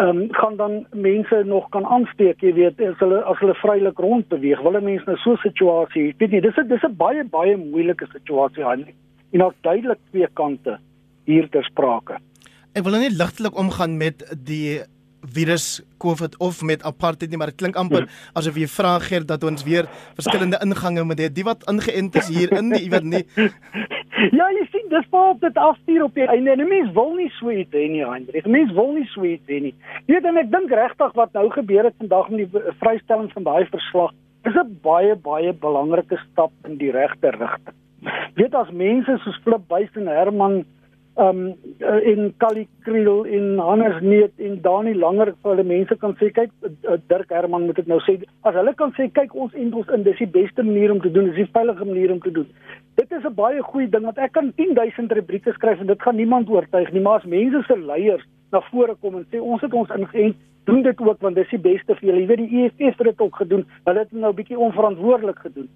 ehm 0.00 0.22
um, 0.22 0.28
gaan 0.38 0.56
dan 0.56 0.86
mense 0.94 1.42
nog 1.44 1.68
kan 1.74 1.84
aansteek, 1.84 2.40
jy 2.40 2.52
weet, 2.54 2.80
as 2.80 2.98
hulle 3.02 3.18
as 3.28 3.40
hulle 3.42 3.56
vrylik 3.58 3.98
rond 3.98 4.28
beweeg. 4.28 4.62
Wille 4.62 4.80
mense 4.80 5.04
nou 5.06 5.16
so 5.24 5.32
'n 5.32 5.42
situasie, 5.42 6.08
ek 6.10 6.22
weet 6.22 6.32
nie, 6.32 6.40
dis 6.40 6.58
'n 6.58 6.68
dis 6.68 6.84
'n 6.84 6.96
baie 6.96 7.24
baie 7.24 7.56
moeilike 7.56 8.06
situasie 8.12 8.64
aan. 8.64 8.86
En 9.32 9.38
daar's 9.38 9.60
duidelik 9.62 9.98
twee 10.10 10.28
kante 10.34 10.78
hier 11.24 11.48
ter 11.48 11.64
sprake. 11.64 12.18
Ek 12.72 12.84
wil 12.84 12.92
nou 12.92 13.02
net 13.02 13.18
ligtelik 13.18 13.58
omgaan 13.58 13.96
met 13.96 14.22
die 14.44 14.80
virus 15.22 15.82
COVID 15.98 16.36
of 16.38 16.62
met 16.62 16.82
apartheid 16.82 17.30
nie, 17.30 17.38
maar 17.38 17.52
dit 17.52 17.60
klink 17.62 17.76
amper 17.76 18.06
ja. 18.06 18.10
asof 18.34 18.56
jy 18.58 18.66
vra 18.66 18.98
Gert 19.02 19.28
dat 19.28 19.44
ons 19.44 19.64
weer 19.64 19.88
verskillende 20.18 20.58
ingange 20.64 21.04
moet 21.06 21.20
hê. 21.20 21.28
Die 21.32 21.46
wat 21.46 21.62
ingeënt 21.70 22.18
is 22.18 22.28
hier 22.28 22.52
in 22.58 22.72
die 22.74 22.84
iewers 22.86 23.06
nie. 23.06 23.24
Ja, 24.30 24.44
jy 24.54 24.62
sien, 24.70 24.84
dis 24.92 25.06
waar 25.10 25.32
op 25.32 25.40
dit 25.42 25.56
afstuur 25.58 26.04
op 26.04 26.14
die 26.14 26.26
einde. 26.30 26.54
Die 26.60 26.66
mens 26.68 26.92
wil 26.94 27.08
nie 27.16 27.30
so 27.40 27.50
iets 27.50 27.74
hê 27.74 27.88
nie, 27.90 28.04
Hendrik. 28.06 28.44
Die 28.46 28.52
mens 28.54 28.70
wil 28.76 28.92
nie 28.94 29.06
so 29.10 29.24
iets 29.26 29.50
hê 29.50 29.58
nie. 29.64 29.72
Jy 30.06 30.14
weet 30.14 30.28
en 30.30 30.38
ek 30.38 30.52
dink 30.52 30.74
regtig 30.78 31.16
wat 31.18 31.32
nou 31.34 31.48
gebeur 31.50 31.88
het 31.88 31.96
vandag 31.98 32.28
met 32.30 32.44
die 32.44 32.62
vrystelling 32.84 33.32
van 33.32 33.48
daai 33.48 33.64
verslag, 33.72 34.12
is 34.46 34.54
'n 34.54 34.78
baie 34.84 35.16
baie 35.16 35.52
belangrike 35.52 36.20
stap 36.28 36.52
in 36.68 36.78
die 36.78 36.92
regte 36.94 37.34
rigting. 37.34 37.74
Weet 38.38 38.54
as 38.54 38.70
mense 38.70 39.18
soos 39.24 39.40
Flip 39.42 39.66
Buys 39.68 39.90
en 39.96 40.06
Herman 40.06 40.64
um 41.16 41.54
in 41.80 42.34
Kali 42.38 42.68
Kriel 42.84 43.24
in 43.24 43.58
Hannes 43.58 44.00
Neet 44.02 44.32
en 44.38 44.60
Dani 44.62 44.94
Langer 44.94 45.32
vir 45.32 45.50
hulle 45.50 45.64
mense 45.64 45.96
kan 46.00 46.14
sê 46.20 46.30
kyk 46.32 46.50
uh, 46.64 46.96
Dirk 47.08 47.30
Herman 47.30 47.66
moet 47.66 47.78
ek 47.82 47.90
nou 47.90 48.00
sê. 48.06 48.16
As 48.48 48.56
hulle 48.56 48.72
kan 48.78 48.94
sê 48.96 49.08
kyk 49.12 49.34
ons 49.34 49.52
entels 49.54 49.90
in 49.92 50.06
dis 50.06 50.22
die 50.22 50.30
beste 50.38 50.64
manier 50.64 50.94
om 50.94 51.02
te 51.04 51.12
doen 51.12 51.28
dis 51.28 51.42
die 51.42 51.50
veilige 51.52 51.84
manier 51.84 52.14
om 52.14 52.22
te 52.24 52.32
doen. 52.32 52.48
Dit 52.96 53.12
is 53.12 53.24
'n 53.24 53.34
baie 53.34 53.60
goeie 53.62 53.90
ding 53.90 54.04
want 54.08 54.18
ek 54.18 54.32
kan 54.32 54.52
10000 54.56 55.12
rubrieke 55.12 55.52
skryf 55.52 55.80
en 55.80 55.86
dit 55.86 56.02
gaan 56.02 56.16
niemand 56.16 56.48
oortuig 56.48 56.92
nie 56.92 57.04
maar 57.04 57.20
as 57.20 57.28
mense 57.28 57.62
se 57.66 57.76
leiers 57.76 58.24
na 58.52 58.60
vore 58.70 58.96
kom 59.00 59.16
en 59.16 59.26
sê 59.30 59.40
ons 59.40 59.60
het 59.60 59.72
ons 59.72 59.88
ingeënt 59.88 60.36
doen 60.64 60.82
dit 60.82 61.00
ook 61.00 61.20
want 61.20 61.36
dis 61.36 61.50
die 61.50 61.58
beste 61.58 61.94
vir 61.94 62.08
julle. 62.08 62.20
Jy 62.20 62.26
weet 62.26 62.38
die 62.48 62.64
EFF 62.64 62.98
het 62.98 63.06
dit 63.06 63.20
ook 63.20 63.36
gedoen 63.36 63.66
hulle 63.84 63.98
het 63.98 64.12
nou 64.12 64.32
'n 64.32 64.36
bietjie 64.36 64.58
onverantwoordelik 64.58 65.38
gedoen 65.38 65.68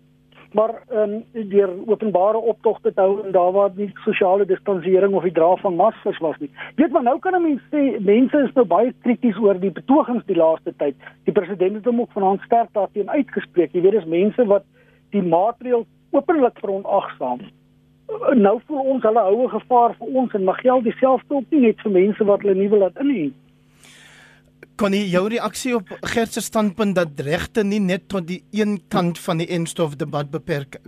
maar 0.57 0.73
ehm 0.89 1.13
um, 1.13 1.49
deur 1.49 1.71
openbare 1.87 2.39
optogte 2.53 2.93
te 2.95 3.01
hou 3.01 3.25
en 3.25 3.33
daar 3.33 3.53
waar 3.53 3.71
nie 3.75 3.91
sosiale 4.05 4.47
distansering 4.47 5.15
of 5.15 5.27
die 5.29 5.33
dra 5.39 5.51
van 5.57 5.77
maskers 5.77 6.19
was 6.25 6.39
nie. 6.39 6.51
Weet 6.77 6.93
maar 6.95 7.03
nou 7.03 7.19
kan 7.19 7.37
'n 7.37 7.43
mens 7.43 7.63
sê 7.73 7.83
mense 8.01 8.39
is 8.47 8.55
nou 8.55 8.67
baie 8.67 8.95
krities 9.03 9.39
oor 9.39 9.61
die 9.61 9.71
betogings 9.71 10.25
die 10.27 10.37
laaste 10.37 10.73
tyd. 10.77 10.97
Die 11.25 11.37
president 11.39 11.75
het 11.75 11.85
hom 11.85 12.01
ook 12.01 12.13
vanaand 12.13 12.41
sterk 12.41 12.73
daarteen 12.73 13.11
uitgespreek. 13.11 13.73
Jy 13.73 13.81
weet 13.81 13.99
dis 13.99 14.15
mense 14.19 14.47
wat 14.47 14.65
die 15.11 15.23
maatreël 15.23 15.87
openlik 16.11 16.59
veronagsaam. 16.59 17.41
nou 18.35 18.61
voel 18.67 18.79
ons 18.79 19.03
hulle 19.03 19.21
houe 19.21 19.49
gevaar 19.49 19.95
vir 19.99 20.07
ons 20.07 20.33
en 20.33 20.45
mag 20.45 20.61
geld 20.61 20.85
dieselfde 20.85 21.35
op 21.35 21.45
nie 21.51 21.61
net 21.61 21.81
vir 21.81 21.93
mense 21.93 22.25
wat 22.25 22.41
hulle 22.41 22.55
nie 22.55 22.69
wil 22.69 22.79
laat 22.79 22.99
inheen 23.03 23.35
kon 24.77 24.93
jy 24.93 25.07
jou 25.09 25.25
reaksie 25.33 25.75
op 25.77 25.89
Gert 26.13 26.35
se 26.37 26.43
standpunt 26.45 26.97
dat 26.97 27.21
regte 27.25 27.65
nie 27.65 27.81
net 27.81 28.09
tot 28.13 28.27
die 28.29 28.43
een 28.53 28.77
kant 28.93 29.19
van 29.19 29.41
die 29.41 29.49
enstof 29.49 29.97
debat 29.97 30.31
beperk 30.31 30.81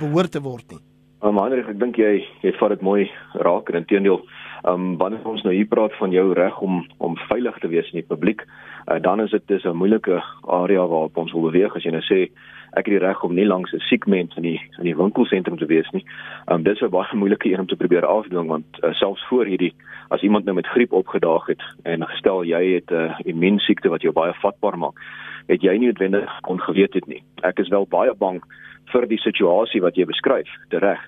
behoort 0.00 0.32
te 0.34 0.42
word 0.42 0.66
nie. 0.74 0.80
Maar 1.20 1.30
um, 1.30 1.38
Heinrich, 1.38 1.68
ek 1.68 1.80
dink 1.80 1.98
jy 2.00 2.22
jy 2.40 2.52
vat 2.56 2.72
dit 2.72 2.82
mooi 2.82 3.02
raak 3.44 3.68
en 3.68 3.82
intedeel, 3.82 4.22
um 4.70 4.94
wanneer 5.00 5.26
ons 5.28 5.42
nou 5.44 5.52
hier 5.54 5.68
praat 5.68 5.92
van 6.00 6.14
jou 6.14 6.30
reg 6.34 6.56
om 6.64 6.80
om 6.98 7.18
veilig 7.28 7.58
te 7.60 7.68
wees 7.68 7.90
in 7.92 8.00
die 8.00 8.08
publiek, 8.08 8.46
uh, 8.88 8.96
dan 9.04 9.20
is 9.20 9.30
dit 9.30 9.46
dis 9.46 9.64
'n 9.64 9.76
moeilike 9.76 10.22
area 10.48 10.86
waarop 10.86 11.16
ons 11.16 11.32
wil 11.32 11.50
beweeg 11.50 11.76
as 11.76 11.84
jy 11.84 11.92
nou 11.92 12.02
sê 12.02 12.30
ek 12.72 12.86
het 12.86 12.94
die 12.96 13.04
reg 13.06 13.22
om 13.24 13.34
nie 13.34 13.46
langs 13.46 13.72
'n 13.72 13.84
siek 13.90 14.06
mens 14.06 14.36
in 14.36 14.42
die 14.42 14.60
in 14.78 14.84
die 14.84 14.96
winkelsentrum 14.96 15.58
te 15.58 15.66
wees 15.66 15.90
nie. 15.92 16.04
Um 16.48 16.62
dis 16.62 16.80
'n 16.80 16.90
baie 16.90 17.16
moeilike 17.16 17.52
een 17.52 17.60
om 17.60 17.66
te 17.66 17.76
probeer 17.76 18.06
afdwing 18.06 18.48
want 18.48 18.66
uh, 18.82 18.92
selfs 18.94 19.24
voor 19.28 19.44
hierdie 19.44 19.74
as 20.10 20.22
iemand 20.22 20.44
nou 20.44 20.54
met 20.54 20.66
griep 20.66 20.92
opgedaag 20.92 21.46
het 21.46 21.62
en 21.82 22.06
gestel 22.06 22.44
jy 22.44 22.62
het 22.74 22.90
'n 22.90 22.94
uh, 22.94 23.18
immuunsiekte 23.24 23.88
wat 23.88 24.02
jou 24.02 24.12
baie 24.12 24.34
vatbaar 24.42 24.78
maak, 24.78 24.98
het 25.46 25.62
jy 25.62 25.76
nie 25.78 25.86
noodwendig 25.86 26.40
kon 26.40 26.60
geweet 26.60 26.94
het 26.94 27.06
nie. 27.06 27.22
Ek 27.42 27.58
is 27.58 27.68
wel 27.68 27.86
baie 27.86 28.14
bang 28.14 28.42
vir 28.92 29.06
die 29.06 29.18
situasie 29.18 29.80
wat 29.80 29.96
jy 29.96 30.04
beskryf, 30.04 30.48
reg. 30.68 31.00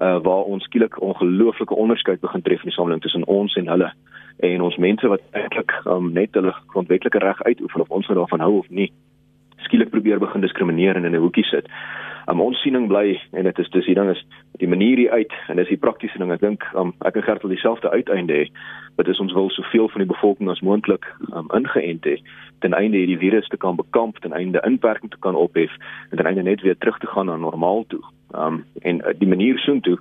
Uh 0.00 0.18
waar 0.22 0.44
ons 0.44 0.64
skielik 0.64 1.00
ongelooflike 1.00 1.74
onderskeid 1.74 2.20
begin 2.20 2.42
tref 2.42 2.62
in 2.62 2.68
die 2.70 2.74
samelewing 2.74 3.02
tussen 3.02 3.26
ons 3.26 3.54
en 3.56 3.68
hulle 3.68 3.92
en 4.38 4.60
ons 4.60 4.76
mense 4.76 5.08
wat 5.08 5.20
eintlik 5.30 5.72
um, 5.86 6.12
net 6.12 6.34
hulle 6.34 6.54
grondwetlike 6.66 7.18
reg 7.18 7.42
uitoefen 7.42 7.80
of 7.80 7.90
ons 7.90 8.06
daarvan 8.06 8.40
hou 8.40 8.58
of 8.58 8.70
nie 8.70 8.92
skielik 9.64 9.90
probeer 9.90 10.18
begin 10.18 10.40
diskrimineer 10.40 10.96
en 10.96 11.04
in 11.04 11.14
'n 11.14 11.22
hoekie 11.22 11.44
sit. 11.44 11.66
Um, 12.26 12.40
ons 12.40 12.60
siening 12.64 12.86
bly 12.88 13.18
en 13.36 13.44
dit 13.44 13.58
is 13.60 13.68
dis 13.74 13.84
die 13.84 13.96
ding 13.96 14.08
is 14.08 14.20
die 14.62 14.68
manier 14.68 14.96
hier 14.96 15.12
uit 15.12 15.32
en 15.52 15.60
dis 15.60 15.68
die 15.68 15.80
praktiese 15.80 16.18
ding. 16.18 16.32
Ek 16.32 16.40
dink 16.40 16.64
um, 16.78 16.94
ek 17.04 17.18
en 17.20 17.26
Gert 17.26 17.44
wil 17.44 17.52
dieselfde 17.52 17.90
uiteinde 17.92 18.38
hê. 18.38 18.46
Wat 18.96 19.10
is 19.10 19.20
ons 19.20 19.34
wil 19.36 19.50
soveel 19.52 19.90
van 19.92 20.04
die 20.04 20.08
bevolking 20.08 20.48
as 20.52 20.62
moontlik 20.64 21.04
um, 21.34 21.50
ingeënt 21.56 22.08
hê 22.08 22.16
ten 22.64 22.76
einde 22.78 22.96
hierdie 22.96 23.20
virus 23.20 23.48
te 23.52 23.60
kan 23.60 23.76
bekamp 23.76 24.20
ten 24.24 24.32
einde 24.32 24.62
inperking 24.64 25.12
te 25.12 25.20
kan 25.20 25.36
ophef 25.36 25.72
en 26.10 26.16
ten 26.16 26.26
einde 26.30 26.46
net 26.46 26.64
weer 26.64 26.78
terug 26.78 26.98
te 27.02 27.10
gaan 27.12 27.28
na 27.28 27.36
normaal 27.36 27.84
toe. 27.92 28.00
Um, 28.32 28.64
en 28.80 29.04
uh, 29.04 29.12
die 29.18 29.28
manier 29.28 29.60
soontoe 29.60 29.98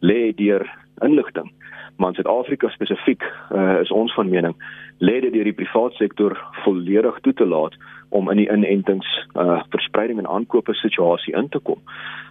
lê 0.00 0.32
deur 0.34 0.66
inligting. 1.06 1.52
Maar 1.96 2.08
in 2.08 2.14
Suid-Afrika 2.14 2.68
spesifiek 2.74 3.22
uh, 3.52 3.78
is 3.80 3.92
ons 3.94 4.14
van 4.14 4.28
mening 4.28 4.56
lê 5.00 5.20
dit 5.20 5.32
deur 5.32 5.48
die 5.48 5.56
private 5.56 5.96
sektor 5.96 6.36
volledig 6.64 7.20
toe 7.24 7.32
te 7.32 7.46
laat 7.46 7.76
om 8.10 8.30
in 8.30 8.36
die 8.42 8.48
inentings 8.50 9.08
uh 9.38 9.60
verspreiding 9.72 10.18
en 10.18 10.28
aankope 10.28 10.74
situasie 10.74 11.34
in 11.34 11.48
te 11.48 11.58
kom. 11.58 11.80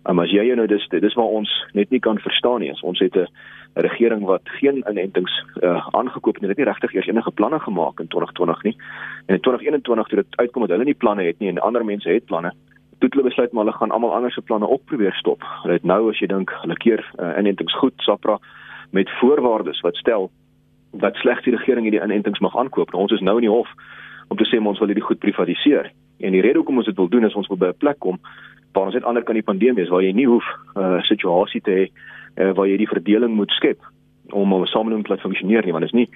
Um, 0.05 0.19
as 0.19 0.31
jy 0.31 0.45
nou 0.55 0.67
dis 0.67 0.85
dis 0.89 1.15
waar 1.17 1.33
ons 1.39 1.49
net 1.73 1.89
nie 1.89 1.99
kan 1.99 2.19
verstaan 2.19 2.61
nie. 2.61 2.73
Ons 2.81 2.99
het 2.99 3.15
'n 3.15 3.27
regering 3.73 4.25
wat 4.25 4.41
geen 4.59 4.83
inentings 4.89 5.33
uh 5.63 5.87
aangekoop 5.91 6.35
het 6.35 6.41
nie. 6.41 6.49
Hulle 6.49 6.57
het 6.57 6.65
nie 6.65 6.71
regtig 6.71 6.93
eers 6.93 7.07
enige 7.07 7.31
planne 7.31 7.59
gemaak 7.59 7.99
in 7.99 8.07
2020 8.07 8.63
nie. 8.63 8.75
En 9.25 9.35
in 9.35 9.41
2021 9.41 10.07
toe 10.07 10.23
dit 10.23 10.37
uitkom 10.37 10.61
dat 10.61 10.71
hulle 10.71 10.83
nie 10.83 11.01
planne 11.03 11.23
het 11.23 11.39
nie 11.39 11.49
en 11.49 11.59
ander 11.59 11.85
mense 11.85 12.09
het 12.09 12.25
planne, 12.25 12.53
toe 12.99 13.09
hulle 13.09 13.29
besluit 13.29 13.51
maar 13.51 13.65
hulle 13.65 13.77
gaan 13.77 13.91
almal 13.91 14.13
anders 14.13 14.33
se 14.33 14.41
planne 14.41 14.67
op 14.67 14.85
probeer 14.85 15.13
stop. 15.13 15.43
Hulle 15.63 15.73
het 15.73 15.83
nou 15.83 16.09
as 16.09 16.19
jy 16.19 16.27
dink 16.27 16.51
hulle 16.61 16.75
keer 16.75 17.01
uh, 17.19 17.37
inentings 17.37 17.77
goed, 17.77 17.93
SAPRA 17.97 18.37
met 18.91 19.09
voorwaardes 19.19 19.81
wat 19.81 19.95
stel 19.95 20.31
dat 20.91 21.15
slegs 21.15 21.43
die 21.43 21.55
regering 21.55 21.85
hierdie 21.85 22.03
inentings 22.03 22.39
mag 22.39 22.57
aankoop. 22.57 22.91
Nou, 22.91 23.01
ons 23.01 23.11
is 23.11 23.21
nou 23.21 23.35
in 23.35 23.47
die 23.47 23.55
hof 23.55 23.69
om 24.27 24.37
te 24.37 24.45
sê 24.45 24.57
ons 24.57 24.79
wil 24.79 24.87
hierdie 24.87 25.05
goed 25.05 25.19
privatiseer. 25.19 25.91
En 26.19 26.31
die 26.31 26.41
rede 26.41 26.57
hoekom 26.57 26.77
ons 26.77 26.85
dit 26.85 26.95
wil 26.95 27.09
doen 27.09 27.25
is 27.25 27.35
ons 27.35 27.47
wil 27.47 27.57
by 27.57 27.67
'n 27.67 27.77
plek 27.77 27.99
kom 27.99 28.19
waar 28.73 28.85
ons 28.85 28.93
net 28.93 29.03
ander 29.03 29.23
kan 29.23 29.33
die 29.33 29.43
pandemie 29.43 29.83
is 29.83 29.89
waar 29.89 30.03
jy 30.03 30.11
nie 30.13 30.27
hoef 30.27 30.45
'n 30.75 30.79
uh, 30.79 31.01
situasie 31.01 31.61
te 31.61 31.71
hê 31.71 31.85
uh, 32.41 32.51
waar 32.53 32.67
jy 32.67 32.77
die 32.77 32.93
verdeling 32.93 33.33
moet 33.35 33.51
skep 33.51 33.79
om 34.29 34.53
'n 34.53 34.65
samelewing 34.65 35.03
te 35.03 35.09
laat 35.09 35.25
funksioneer 35.25 35.65
nie 35.65 35.71
want 35.71 35.83
dit 35.83 35.93
is 35.93 35.99
nie 35.99 36.09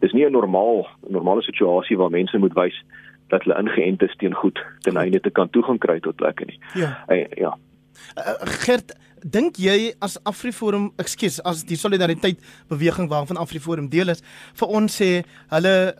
dis 0.00 0.12
nie 0.12 0.26
'n 0.26 0.32
normaal 0.32 0.86
normale 1.08 1.42
situasie 1.42 1.96
waar 1.96 2.10
mense 2.10 2.38
moet 2.38 2.54
wys 2.54 2.84
dat 3.28 3.42
hulle 3.42 3.58
ingeënt 3.58 4.02
is 4.02 4.16
teen 4.16 4.34
goed 4.34 4.58
ten 4.80 4.96
einde 4.96 5.20
te 5.20 5.30
kan 5.30 5.50
toegang 5.50 5.78
kry 5.78 6.00
tot 6.00 6.16
plekke 6.16 6.44
nie. 6.44 6.58
Ja. 6.74 7.04
Uh, 7.08 7.26
ja. 7.36 7.56
Uh, 8.18 8.34
Gert, 8.42 8.96
dink 9.24 9.58
jy 9.58 9.92
as 10.00 10.18
Afriforum, 10.24 10.92
ekskuus, 10.98 11.40
as 11.44 11.64
die 11.64 11.76
solidariteit 11.76 12.38
beweging 12.68 13.08
waarvan 13.10 13.36
Afriforum 13.36 13.88
deel 13.88 14.08
is, 14.08 14.22
vir 14.54 14.68
ons 14.68 14.96
sê 15.00 15.24
hulle 15.50 15.94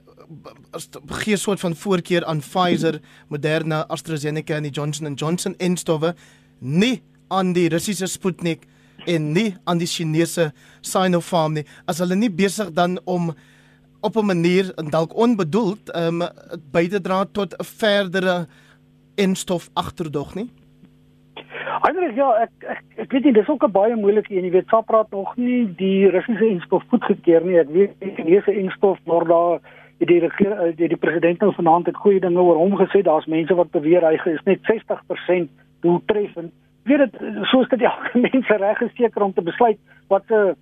gee 1.25 1.35
'n 1.35 1.37
soort 1.37 1.61
van 1.61 1.75
voorkeur 1.75 2.25
aan 2.25 2.41
Pfizer, 2.41 3.01
Moderna, 3.29 3.85
AstraZeneca 3.89 4.55
en 4.55 4.63
die 4.63 4.73
Johnson 4.73 5.15
& 5.15 5.21
Johnson 5.21 5.55
en 5.59 5.77
stowwe 5.77 6.15
nie 6.61 7.03
aan 7.29 7.53
die 7.53 7.69
Russiese 7.69 8.07
Sputnik 8.07 8.67
en 9.07 9.33
nie 9.33 9.57
aan 9.65 9.79
die 9.79 9.87
Chinese 9.87 10.53
Sinopharm 10.81 11.53
nie. 11.55 11.65
As 11.87 11.99
hulle 11.99 12.15
nie 12.15 12.31
besig 12.31 12.73
dan 12.73 12.99
om 13.05 13.35
op 14.01 14.17
'n 14.17 14.27
manier 14.27 14.73
dalk 14.91 15.15
onbedoeld 15.15 15.95
um 15.97 16.23
by 16.73 16.89
te 16.89 17.01
dra 17.01 17.25
tot 17.25 17.55
'n 17.55 17.65
verdere 17.65 18.47
enstof 19.17 19.71
agterdog 19.75 20.35
nie. 20.35 20.51
Eintlik 21.81 22.17
ja, 22.17 22.31
ek 22.45 22.65
ek 22.77 22.83
ek 23.05 23.13
weet 23.13 23.25
nie, 23.25 23.33
dis 23.33 23.49
ook 23.49 23.65
'n 23.65 23.73
baie 23.73 23.97
moeilike 23.97 24.35
een. 24.35 24.45
Jy 24.45 24.51
weet, 24.51 24.69
SAPRA 24.69 24.99
het 24.99 25.11
nog 25.11 25.37
nie 25.37 25.67
die 25.77 26.09
Russiese 26.11 26.47
enstof 26.47 26.83
goedgekeur 26.89 27.45
nie. 27.45 27.59
Ek 27.59 27.69
weet 27.69 27.93
die 28.01 28.15
Chinese 28.15 28.53
enstof 28.53 28.99
word 29.05 29.29
daar 29.29 29.61
die 30.09 30.19
regeer 30.21 30.53
eh, 30.53 30.73
die, 30.77 30.89
die 30.89 30.97
president 30.97 31.41
nou 31.41 31.53
vanaand 31.55 31.87
het 31.91 31.97
goeie 32.01 32.21
dinge 32.21 32.41
oor 32.41 32.57
hom 32.57 32.77
gesê 32.81 33.03
daar's 33.05 33.29
mense 33.29 33.55
wat 33.55 33.71
beweer 33.75 34.05
hy 34.07 34.17
is 34.33 34.45
net 34.49 34.61
60% 34.69 35.51
doeltreffend 35.85 36.53
weet 36.89 37.05
dit 37.05 37.47
soos 37.53 37.69
dit 37.69 37.83
elke 37.85 38.21
mens 38.25 38.53
reg 38.63 38.81
is 38.87 38.95
seker 38.97 39.27
om 39.27 39.35
te 39.37 39.45
besluit 39.45 39.79
wat 40.09 40.25
'n 40.31 40.35
uh, 40.35 40.55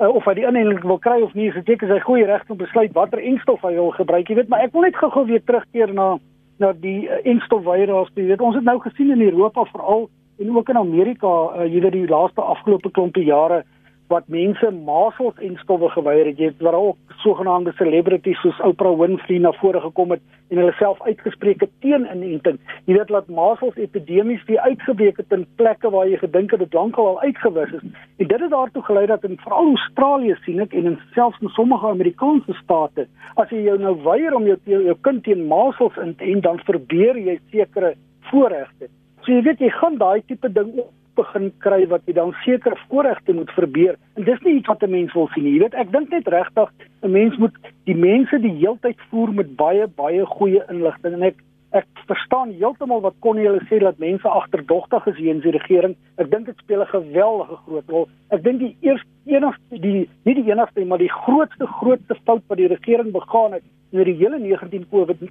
uh, 0.00 0.08
of 0.08 0.24
hy 0.24 0.34
die 0.34 0.46
inenting 0.46 0.82
wil 0.82 0.98
kry 0.98 1.20
of 1.22 1.34
nie 1.34 1.48
is 1.48 1.54
dit 1.54 1.74
seker 1.74 1.88
sy 1.88 2.00
goeie 2.00 2.26
reg 2.26 2.42
om 2.50 2.58
besluit 2.58 2.92
watter 2.92 3.22
enstof 3.22 3.62
hy 3.62 3.74
wil 3.78 3.94
gebruik 3.94 4.28
jy 4.28 4.40
weet 4.40 4.48
maar 4.48 4.66
ek 4.66 4.72
wil 4.72 4.82
net 4.82 4.96
gou-gou 4.96 5.26
weer 5.26 5.44
terugkeer 5.44 5.94
na 5.94 6.16
na 6.58 6.72
die 6.72 7.06
virus 7.06 8.10
jy 8.16 8.26
weet 8.26 8.40
ons 8.40 8.58
het 8.58 8.64
nou 8.64 8.78
gesien 8.80 9.12
in 9.14 9.22
Europa 9.22 9.64
veral 9.72 10.10
en 10.40 10.56
ook 10.56 10.68
in 10.68 10.80
Amerika 10.80 11.28
uh, 11.28 11.66
jy 11.68 11.80
weet 11.84 11.98
die 11.98 12.08
laaste 12.08 12.40
afgelope 12.40 12.90
klompie 12.96 13.26
jare 13.28 13.64
wat 14.10 14.26
mense 14.26 14.70
masels 14.74 15.36
en 15.38 15.54
stowwe 15.60 15.88
geweier 15.94 16.26
het. 16.26 16.38
Jy 16.40 16.48
het 16.50 16.62
waar 16.66 16.74
ook 16.74 17.14
sogenaamde 17.22 17.72
celebrities 17.78 18.40
soos 18.42 18.58
Oprah 18.66 18.96
Winfrey 18.98 19.38
na 19.38 19.52
vore 19.60 19.80
gekom 19.84 20.16
het 20.16 20.22
en 20.50 20.58
hulle 20.58 20.74
self 20.80 20.98
uitgespreek 21.06 21.62
het 21.62 21.70
teen 21.84 22.08
inenting. 22.10 22.58
Jy 22.90 22.96
weet 22.96 23.12
dat 23.14 23.30
masels 23.30 23.78
epidemies 23.78 24.42
weer 24.48 24.58
uitgebreek 24.66 25.22
het 25.22 25.36
in 25.36 25.46
plekke 25.60 25.92
waar 25.94 26.10
jy 26.10 26.18
gedink 26.24 26.50
het 26.50 26.64
dit 26.64 26.74
lankal 26.74 27.12
al 27.12 27.20
uitgewis 27.22 27.76
is. 27.78 27.86
En 28.18 28.32
dit 28.34 28.40
het 28.40 28.50
daartoe 28.50 28.82
gelei 28.82 29.06
dat 29.06 29.24
in 29.28 29.38
veral 29.44 29.74
Australië 29.76 30.38
sien 30.42 30.64
ek 30.66 30.74
en 30.74 30.90
in 30.94 31.00
selfs 31.14 31.38
in 31.40 31.54
sommige 31.54 31.86
Amerikaanse 31.94 32.56
state, 32.64 33.06
as 33.38 33.52
jy 33.54 33.62
jou 33.68 33.78
nou 33.78 33.94
weier 34.02 34.34
om 34.34 34.48
jou 34.50 34.58
jou 34.66 34.96
kind 35.06 35.22
teen 35.22 35.46
masels 35.46 36.02
in 36.02 36.16
te 36.16 36.26
en 36.34 36.42
dan 36.42 36.58
verbeur 36.66 37.18
jy 37.18 37.38
sekere 37.54 37.94
voorregte. 38.32 38.90
So 39.30 39.36
jy 39.36 39.44
weet 39.46 39.60
jy 39.62 39.68
gaan 39.70 39.94
daai 39.94 40.24
tipe 40.26 40.48
ding 40.50 40.72
op 40.82 40.88
begin 41.14 41.52
kry 41.62 41.84
wat 41.92 42.08
jy 42.10 42.16
dan 42.16 42.32
seker 42.42 42.74
voorregte 42.88 43.36
moet 43.36 43.52
verbeur. 43.54 43.94
En 44.18 44.26
dis 44.26 44.40
nie 44.42 44.56
iets 44.56 44.66
wat 44.66 44.82
'n 44.82 44.90
mens 44.90 45.12
wil 45.14 45.28
sien 45.34 45.44
nie. 45.44 45.52
Jy 45.52 45.60
weet, 45.60 45.74
ek 45.74 45.92
dink 45.92 46.10
net 46.10 46.26
regtig 46.34 46.72
'n 47.04 47.12
mens 47.12 47.36
moet 47.38 47.54
die 47.86 47.94
mense 47.94 48.40
die 48.42 48.56
heeltyd 48.58 48.98
voer 49.10 49.30
met 49.32 49.54
baie 49.54 49.86
baie 49.86 50.26
goeie 50.26 50.64
inligting 50.68 51.14
en 51.14 51.22
ek 51.22 51.36
ek 51.70 51.86
verstaan 52.08 52.50
heeltemal 52.58 53.00
wat 53.00 53.14
kon 53.20 53.36
jy 53.36 53.46
hulle 53.46 53.62
sê 53.70 53.78
dat 53.78 53.98
mense 53.98 54.28
agterdogtig 54.28 55.06
is 55.06 55.16
hier 55.16 55.34
in 55.34 55.40
die 55.40 55.54
regering. 55.58 55.94
Ek 56.18 56.30
dink 56.30 56.46
dit 56.46 56.58
speel 56.58 56.82
'n 56.82 56.86
geweldige 56.86 57.56
groot 57.66 57.88
rol. 57.88 58.08
Ek 58.30 58.42
dink 58.42 58.58
die 58.58 58.76
eerste 58.80 59.06
enigste 59.26 59.78
die 59.78 60.08
nie 60.24 60.34
die 60.34 60.50
enigste 60.50 60.84
maar 60.84 60.98
die 60.98 61.16
grootste 61.22 61.66
grootste 61.66 62.16
fout 62.24 62.42
wat 62.48 62.58
die 62.58 62.66
regering 62.66 63.12
begaan 63.12 63.52
het 63.52 63.62
in 63.90 64.04
die 64.04 64.16
hele 64.18 64.38
19 64.38 64.86
COVID 64.90 65.22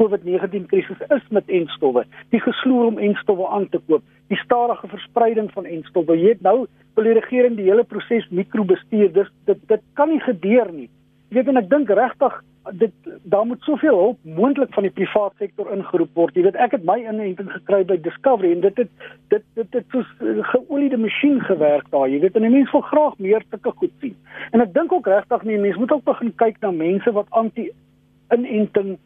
COVID-19 0.00 0.66
krisis 0.66 1.00
is 1.12 1.24
met 1.28 1.48
enstowwe. 1.52 2.06
Die 2.32 2.40
gesloer 2.40 2.86
om 2.88 2.98
enstowwe 2.98 3.48
aan 3.52 3.68
te 3.68 3.80
koop, 3.86 4.04
die 4.32 4.38
stadige 4.40 4.88
verspreiding 4.88 5.50
van 5.52 5.68
enstowwe. 5.68 6.16
Jy 6.16 6.32
weet 6.32 6.46
nou 6.46 6.64
wil 6.96 7.08
die 7.08 7.18
regering 7.18 7.58
die 7.58 7.68
hele 7.68 7.84
proses 7.84 8.28
mikrobestuur. 8.30 9.12
Dis 9.12 9.28
dit 9.50 9.60
dit 9.68 9.84
kan 9.98 10.08
nie 10.08 10.22
gebeur 10.24 10.72
nie. 10.72 10.88
Jy 11.28 11.40
weet 11.40 11.52
en 11.52 11.60
ek 11.60 11.68
dink 11.70 11.92
regtig 12.00 12.40
dit 12.72 12.92
daar 13.22 13.46
moet 13.46 13.62
soveel 13.62 13.96
hulp 13.98 14.18
moontlik 14.22 14.74
van 14.74 14.82
die 14.82 14.92
private 14.92 15.34
sektor 15.38 15.72
ingeroep 15.72 16.14
word. 16.14 16.34
Jy 16.36 16.42
weet 16.42 16.58
ek 16.60 16.74
het 16.76 16.84
my 16.84 16.98
inenting 17.00 17.48
gekry 17.52 17.80
by 17.88 17.96
Discovery 18.04 18.52
en 18.52 18.60
dit 18.60 18.82
het 18.82 18.90
dit 19.32 19.44
dit 19.58 19.78
het 19.78 19.94
soos 19.94 20.10
geoliede 20.52 21.00
masjien 21.00 21.40
gewerk 21.40 21.88
daar. 21.90 22.08
Jy 22.08 22.20
weet 22.20 22.36
en 22.36 22.48
mense 22.50 22.72
wil 22.72 22.84
graag 22.90 23.18
meer 23.18 23.44
sulke 23.50 23.72
goed 23.80 23.92
sien. 24.00 24.16
En 24.52 24.60
ek 24.60 24.74
dink 24.76 24.92
ook 24.92 25.08
regtig 25.08 25.46
nie 25.48 25.58
mense 25.58 25.80
moet 25.80 25.92
ook 25.96 26.04
begin 26.04 26.34
kyk 26.44 26.60
na 26.60 26.70
mense 26.70 27.12
wat 27.16 27.30
anti-inenting 27.30 28.98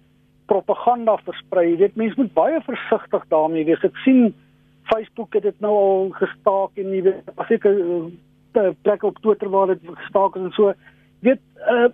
propaganda 0.51 1.17
versprei. 1.25 1.71
Jy 1.71 1.79
weet 1.87 1.97
mense 1.97 2.21
moet 2.21 2.35
baie 2.35 2.61
versigtig 2.67 3.29
daarmee 3.31 3.65
wees. 3.71 3.87
Ek 3.87 3.97
sien 4.05 4.33
Facebook 4.91 5.35
het 5.39 5.47
dit 5.47 5.61
nou 5.65 5.75
al 5.75 6.09
gestaak 6.19 6.75
en 6.81 6.91
jy 6.93 7.03
weet 7.07 7.37
as 7.37 7.51
ek 7.51 7.65
'n 7.65 8.19
uh, 8.55 8.71
plek 8.83 9.03
op 9.03 9.19
Twitter 9.23 9.49
waar 9.49 9.67
dit 9.67 9.81
gestaak 9.85 10.37
is 10.37 10.43
en 10.43 10.53
so. 10.53 10.75
Weet 11.21 11.41
uh, 11.71 11.89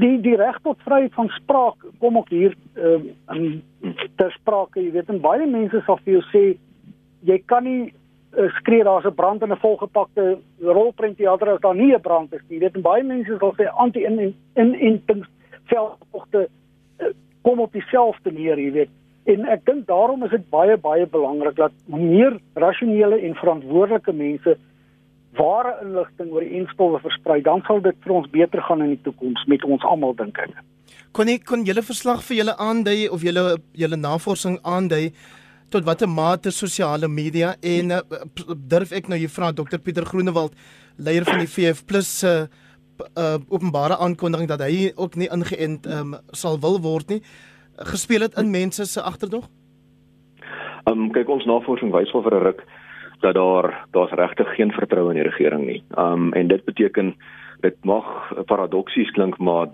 die 0.00 0.20
die 0.20 0.36
reg 0.36 0.58
tot 0.62 0.80
vryheid 0.84 1.14
van 1.14 1.28
spraak 1.28 1.84
kom 1.98 2.18
ook 2.18 2.28
hier 2.28 2.54
uh, 2.74 2.98
ter 4.16 4.32
sprake. 4.32 4.80
Jy 4.80 4.90
weet 4.92 5.12
en 5.12 5.20
baie 5.24 5.46
mense 5.46 5.80
sal 5.86 6.00
vir 6.04 6.18
jou 6.18 6.24
sê 6.32 6.42
jy 7.26 7.38
kan 7.50 7.64
nie 7.64 7.92
uh, 8.36 8.50
skree 8.58 8.84
daar's 8.84 9.06
'n 9.06 9.14
brand 9.14 9.42
in 9.42 9.52
'n 9.52 9.64
volgepakte 9.64 10.38
rolprent 10.60 11.16
teater 11.16 11.48
as 11.54 11.60
daar 11.60 11.74
nie 11.74 11.94
'n 11.94 12.00
brand 12.00 12.32
is 12.32 12.42
nie. 12.48 12.58
Jy 12.58 12.64
weet 12.64 12.76
en 12.76 12.82
baie 12.82 13.02
mense 13.02 13.38
sal 13.38 13.54
sê 13.56 13.66
anti-inentings 13.72 15.28
veldtogte 15.64 16.48
uh, 17.00 17.06
kom 17.42 17.60
op 17.60 17.72
dieselfde 17.72 18.32
neer, 18.32 18.58
jy 18.58 18.72
weet. 18.72 18.90
En 19.24 19.44
ek 19.44 19.64
dink 19.64 19.86
daarom 19.86 20.22
is 20.24 20.30
dit 20.30 20.50
baie 20.50 20.76
baie 20.76 21.06
belangrik 21.06 21.56
dat 21.56 21.72
meer 21.86 22.38
rasionele 22.54 23.20
en 23.20 23.34
verantwoordelike 23.34 24.12
mense 24.12 24.58
ware 25.38 25.76
inligting 25.82 26.32
oor 26.32 26.44
die 26.44 26.58
enstowwe 26.60 27.00
versprei, 27.04 27.40
dan 27.42 27.62
sal 27.66 27.80
dit 27.84 27.96
vir 28.04 28.12
ons 28.18 28.28
beter 28.30 28.62
gaan 28.62 28.82
in 28.82 28.94
die 28.94 29.02
toekoms 29.06 29.44
met 29.46 29.64
ons 29.64 29.84
almal 29.84 30.14
dink 30.18 30.38
ek. 30.38 30.54
Kon 31.16 31.28
ek 31.32 31.46
kon 31.48 31.64
julle 31.64 31.82
verslag 31.82 32.22
vir 32.26 32.42
julle 32.42 32.56
aandui 32.60 33.08
of 33.08 33.24
julle 33.24 33.56
julle 33.72 33.96
navorsing 33.96 34.58
aandui 34.62 35.12
tot 35.70 35.84
watter 35.84 36.08
mate 36.08 36.52
sosiale 36.54 37.08
media 37.08 37.54
en 37.62 37.90
uh, 37.90 38.02
durf 38.70 38.92
ek 38.92 39.08
nou 39.10 39.18
jy 39.18 39.30
vra 39.32 39.50
Dr 39.52 39.80
Pieter 39.82 40.06
Groenewald 40.06 40.54
leier 40.96 41.26
van 41.26 41.42
die 41.42 41.50
VF+ 41.50 41.82
se 42.06 42.32
uh, 42.44 42.46
uh, 43.18 43.36
openbare 43.48 43.98
aankondiging 43.98 44.48
dat 44.48 44.62
hy 44.64 44.92
ook 44.96 45.16
nie 45.16 45.28
ingeënt 45.32 45.86
um, 45.90 46.16
sal 46.32 46.60
wil 46.62 46.80
word 46.82 47.10
nie 47.10 47.20
gespeel 47.90 48.24
het 48.24 48.36
in 48.40 48.50
mense 48.50 48.84
se 48.84 49.02
agterdog? 49.02 49.48
Ehm 50.86 51.06
um, 51.06 51.08
kyk 51.12 51.28
ons 51.28 51.44
navorsing 51.48 51.92
wys 51.92 52.12
wel 52.14 52.24
vir 52.24 52.36
'n 52.38 52.44
ruk 52.44 52.62
dat 53.20 53.34
daar 53.34 53.86
daar's 53.90 54.12
regtig 54.12 54.54
geen 54.54 54.72
vertroue 54.72 55.14
in 55.14 55.20
die 55.22 55.28
regering 55.30 55.66
nie. 55.66 55.82
Um, 55.98 56.32
en 56.32 56.48
dit 56.48 56.64
beteken 56.64 57.14
dit 57.60 57.84
mag 57.84 58.32
paradoksies 58.44 59.10
klink 59.10 59.38
maar 59.38 59.68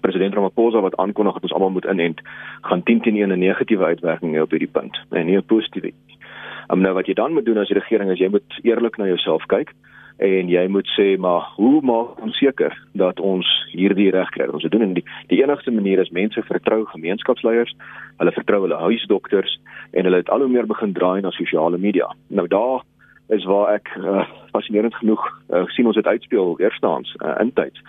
president 0.00 0.34
Ramaphosa 0.34 0.80
wat 0.80 0.96
aankondig 0.96 1.34
dat 1.34 1.42
ons 1.42 1.52
almal 1.52 1.70
moet 1.70 1.84
inent 1.84 2.20
gaan 2.60 2.82
10 2.82 3.00
teen 3.00 3.16
1 3.16 3.32
'n 3.32 3.38
negatiewe 3.38 3.84
uitwerking 3.84 4.34
hê 4.34 4.40
op 4.40 4.50
hierdie 4.50 4.72
punt 4.72 4.98
en 5.10 5.26
nie 5.26 5.36
'n 5.36 5.44
positiewe. 5.44 5.92
Ehm 6.68 6.78
um, 6.78 6.80
nou 6.80 6.94
wat 6.94 7.06
jy 7.06 7.14
dan 7.14 7.32
moet 7.32 7.44
doen 7.44 7.58
as 7.58 7.68
die 7.68 7.78
regering 7.78 8.10
is 8.10 8.18
jy 8.18 8.28
moet 8.28 8.58
eerlik 8.62 8.96
na 8.96 9.06
jouself 9.06 9.46
kyk 9.46 9.72
en 10.22 10.48
jy 10.48 10.64
moet 10.70 10.88
sê 10.94 11.16
maar 11.18 11.48
hoe 11.56 11.80
maak 11.82 12.20
ons 12.22 12.38
seker 12.38 12.74
dat 12.92 13.20
ons 13.20 13.48
hierdie 13.72 14.10
reg 14.14 14.30
kry? 14.36 14.46
Ons 14.46 14.66
doen 14.70 14.86
in 14.86 14.94
die 14.94 15.04
die 15.32 15.42
enigste 15.42 15.74
manier 15.74 15.98
is 16.02 16.12
mense 16.14 16.42
vertrou 16.46 16.84
gemeenskapsleiers, 16.92 17.74
hulle 18.18 18.32
vertrou 18.32 18.62
hulle 18.66 18.80
huisdokters 18.86 19.58
en 19.92 20.04
hulle 20.04 20.22
het 20.22 20.30
al 20.30 20.46
hoe 20.46 20.52
meer 20.52 20.66
begin 20.70 20.94
draai 20.94 21.20
na 21.22 21.34
sosiale 21.34 21.78
media. 21.78 22.10
Nou 22.28 22.46
daar 22.48 22.82
is 23.34 23.44
waar 23.44 23.74
ek 23.74 23.88
uh, 23.98 24.26
fascinerend 24.52 24.94
genoeg 25.00 25.22
uh, 25.50 25.64
sien 25.72 25.86
ons 25.86 25.96
dit 25.96 26.06
uitspeel 26.06 26.58
eerstens 26.60 27.14
uh, 27.22 27.38
in 27.40 27.52
tyd 27.56 27.80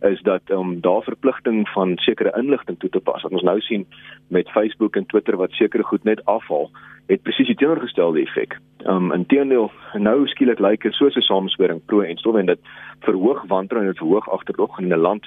is 0.00 0.20
dat 0.22 0.50
om 0.50 0.70
um, 0.70 0.80
daar 0.80 1.02
verpligting 1.02 1.68
van 1.68 1.96
sekere 1.96 2.32
inligting 2.36 2.78
toe 2.78 2.90
te 2.90 3.00
pas. 3.00 3.22
Wat 3.22 3.32
ons 3.32 3.42
nou 3.42 3.60
sien 3.60 3.86
met 4.28 4.50
Facebook 4.50 4.96
en 4.96 5.06
Twitter 5.06 5.36
wat 5.36 5.52
sekere 5.52 5.82
goed 5.82 6.04
net 6.04 6.24
afhaal, 6.24 6.70
het 7.06 7.22
presies 7.22 7.46
die 7.46 7.56
teenoorgestelde 7.56 8.20
effek. 8.20 8.58
Um 8.86 9.12
inteendeel, 9.12 9.70
nou 9.94 10.26
skielik 10.26 10.58
lyk 10.58 10.82
dit 10.82 10.94
soos 10.94 11.16
'n 11.16 11.26
sameswering 11.26 11.84
pro 11.84 12.00
en 12.00 12.16
stof 12.16 12.36
en 12.36 12.46
dit 12.46 12.60
verhoog 13.00 13.44
wantroue 13.46 13.86
en 13.86 13.94
verhoog 13.94 14.30
agterdog 14.30 14.78
in 14.78 14.92
'n 14.92 14.98
land 14.98 15.26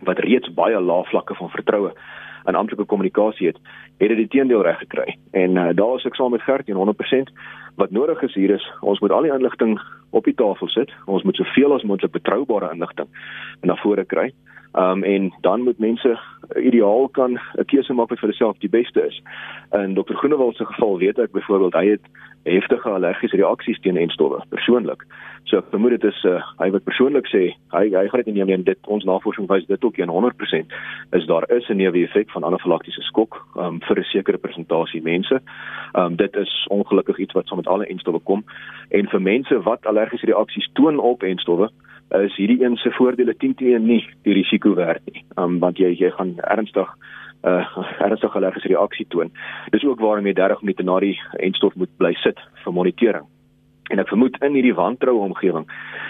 wat 0.00 0.18
reeds 0.18 0.54
baie 0.54 0.80
lae 0.80 1.04
vlakke 1.04 1.34
van 1.34 1.50
vertroue 1.50 1.92
in 2.46 2.54
amptelike 2.54 2.84
kommunikasie 2.84 3.46
het, 3.46 3.58
het 3.98 4.08
dit 4.08 4.16
die 4.16 4.28
teendeel 4.28 4.62
reg 4.62 4.78
gekry. 4.78 5.16
En 5.30 5.56
uh, 5.56 5.68
daar 5.74 5.96
is 5.96 6.04
ek 6.04 6.14
saam 6.14 6.30
met 6.30 6.42
Gert 6.42 6.70
100% 6.70 7.32
wat 7.76 7.90
nodig 7.90 8.22
is 8.22 8.34
hier 8.34 8.50
is 8.50 8.72
ons 8.80 9.00
moet 9.00 9.10
al 9.10 9.22
die 9.22 9.32
inligting 9.32 9.78
op 10.10 10.24
die 10.24 10.34
tafel 10.34 10.68
sit. 10.68 10.92
Ons 11.06 11.22
moet 11.22 11.36
soveel 11.36 11.74
as 11.74 11.82
moontlik 11.82 12.12
betroubare 12.12 12.72
inligting 12.72 13.08
na 13.62 13.76
vore 13.76 14.04
kry. 14.04 14.32
Um 14.72 15.04
en 15.04 15.32
dan 15.40 15.62
moet 15.62 15.78
mense 15.78 16.18
ideaal 16.56 17.08
kan 17.08 17.38
'n 17.56 17.64
keuse 17.64 17.92
maak 17.92 18.08
wat 18.08 18.18
vir 18.18 18.28
hulself 18.28 18.58
die 18.58 18.68
beste 18.68 19.06
is. 19.06 19.22
In 19.72 19.94
Dr. 19.94 20.14
Groenewald 20.14 20.56
se 20.56 20.64
geval 20.64 20.98
weet 20.98 21.18
ek 21.18 21.32
byvoorbeeld 21.32 21.74
hy 21.74 21.86
het 21.86 22.04
heftige 22.44 22.90
allergiese 22.90 23.36
reaksies 23.36 23.80
teen 23.80 23.96
enstowwe 23.96 24.42
persoonlik. 24.48 25.04
So 25.48 25.58
ek 25.58 25.70
vermoed 25.72 25.94
dit 25.96 26.04
is 26.04 26.18
uh, 26.28 26.42
hy 26.60 26.68
wat 26.74 26.84
persoonlik 26.84 27.28
sê 27.32 27.42
hy 27.72 27.84
hy 27.94 28.04
gaan 28.08 28.22
dit 28.24 28.34
neem 28.36 28.52
en 28.52 28.64
dit 28.66 28.90
ons 28.92 29.04
navorsing 29.04 29.48
wys 29.48 29.66
dit 29.68 29.84
ook 29.84 29.96
100% 29.96 30.74
is 31.18 31.26
daar 31.26 31.46
is 31.56 31.68
'n 31.68 31.76
neeweffek 31.76 32.30
van 32.30 32.44
anafylaktiese 32.44 33.02
skok 33.02 33.40
um, 33.56 33.80
vir 33.80 33.98
'n 33.98 34.04
sekere 34.12 34.38
persentasie 34.38 35.02
mense. 35.02 35.40
Um, 35.94 36.16
dit 36.16 36.36
is 36.36 36.66
ongelukkig 36.68 37.18
iets 37.18 37.32
wat 37.32 37.46
saam 37.46 37.58
met 37.58 37.68
alle 37.68 37.86
enstowwe 37.86 38.20
kom 38.20 38.44
en 38.90 39.08
vir 39.08 39.20
mense 39.20 39.62
wat 39.62 39.86
allergiese 39.86 40.26
reaksies 40.26 40.68
toon 40.72 40.98
op 40.98 41.22
enstowwe 41.22 41.70
is 42.08 42.36
hierdie 42.36 42.64
een 42.64 42.76
se 42.76 42.90
voordele 42.90 43.34
10 43.36 43.54
teen 43.54 43.86
nie 43.86 44.04
die 44.22 44.32
risiko 44.32 44.74
werd 44.74 45.00
nie. 45.12 45.24
Um, 45.36 45.58
want 45.58 45.78
jy 45.78 45.92
jy 45.92 46.10
gaan 46.10 46.36
ernstig 46.38 46.88
uh 47.42 47.64
ernstige 48.00 48.38
allergiese 48.38 48.68
reaksie 48.68 49.06
toon. 49.08 49.30
Dis 49.70 49.84
ook 49.84 50.00
waarom 50.00 50.26
jy 50.26 50.34
30 50.34 50.62
minute 50.62 50.82
na 50.82 51.00
die 51.00 51.20
enstof 51.38 51.74
moet 51.74 51.90
bly 51.96 52.14
sit 52.14 52.38
vir 52.64 52.72
monitering. 52.72 53.26
En 53.88 53.98
ek 53.98 54.10
vermoed 54.10 54.36
in 54.44 54.56
hierdie 54.58 54.74
wantroue 54.76 55.24
omgewing 55.24 55.68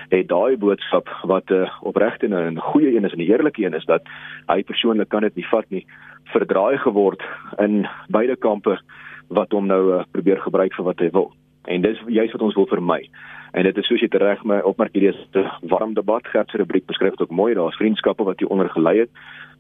het 0.09 0.29
daai 0.29 0.57
boodskap 0.57 1.09
wat 1.23 1.51
'n 1.51 1.63
uh, 1.63 1.71
opregte 1.83 2.27
en 2.27 2.55
'n 2.55 2.61
goeie 2.73 2.97
een 2.97 3.05
is 3.05 3.13
en 3.13 3.19
'n 3.19 3.31
eerlike 3.31 3.63
een 3.63 3.75
is 3.75 3.85
dat 3.85 4.03
hy 4.49 4.63
persoonlik 4.63 5.09
kan 5.09 5.23
dit 5.23 5.35
nie 5.35 5.47
vat 5.47 5.71
nie, 5.71 5.87
verdraai 6.25 6.79
geword 6.79 7.23
in 7.59 7.87
beide 8.09 8.37
kampe 8.37 8.81
wat 9.29 9.53
hom 9.53 9.67
nou 9.67 9.95
uh, 9.95 10.03
probeer 10.11 10.41
gebruik 10.41 10.75
vir 10.75 10.85
wat 10.85 10.99
hy 10.99 11.11
wil. 11.11 11.33
En 11.65 11.81
dis 11.81 11.99
juist 12.07 12.33
wat 12.33 12.43
ons 12.43 12.55
wil 12.55 12.67
vermy. 12.67 13.09
En 13.53 13.63
dit 13.63 13.77
is 13.77 13.87
soos 13.87 14.01
jy 14.01 14.09
reg 14.11 14.45
my 14.45 14.61
opmerk 14.61 14.93
hierdie 14.93 15.15
is 15.15 15.27
'n 15.35 15.69
warm 15.69 15.95
debat 15.95 16.27
gehad 16.27 16.51
se 16.51 16.57
rubriek 16.57 16.87
beskryf 16.87 17.11
dit 17.11 17.21
ook 17.21 17.31
mooi 17.31 17.55
daar's 17.55 17.77
vriendskappe 17.77 18.25
wat 18.25 18.39
hier 18.39 18.49
onder 18.49 18.69
gelei 18.69 18.99
het 18.99 19.11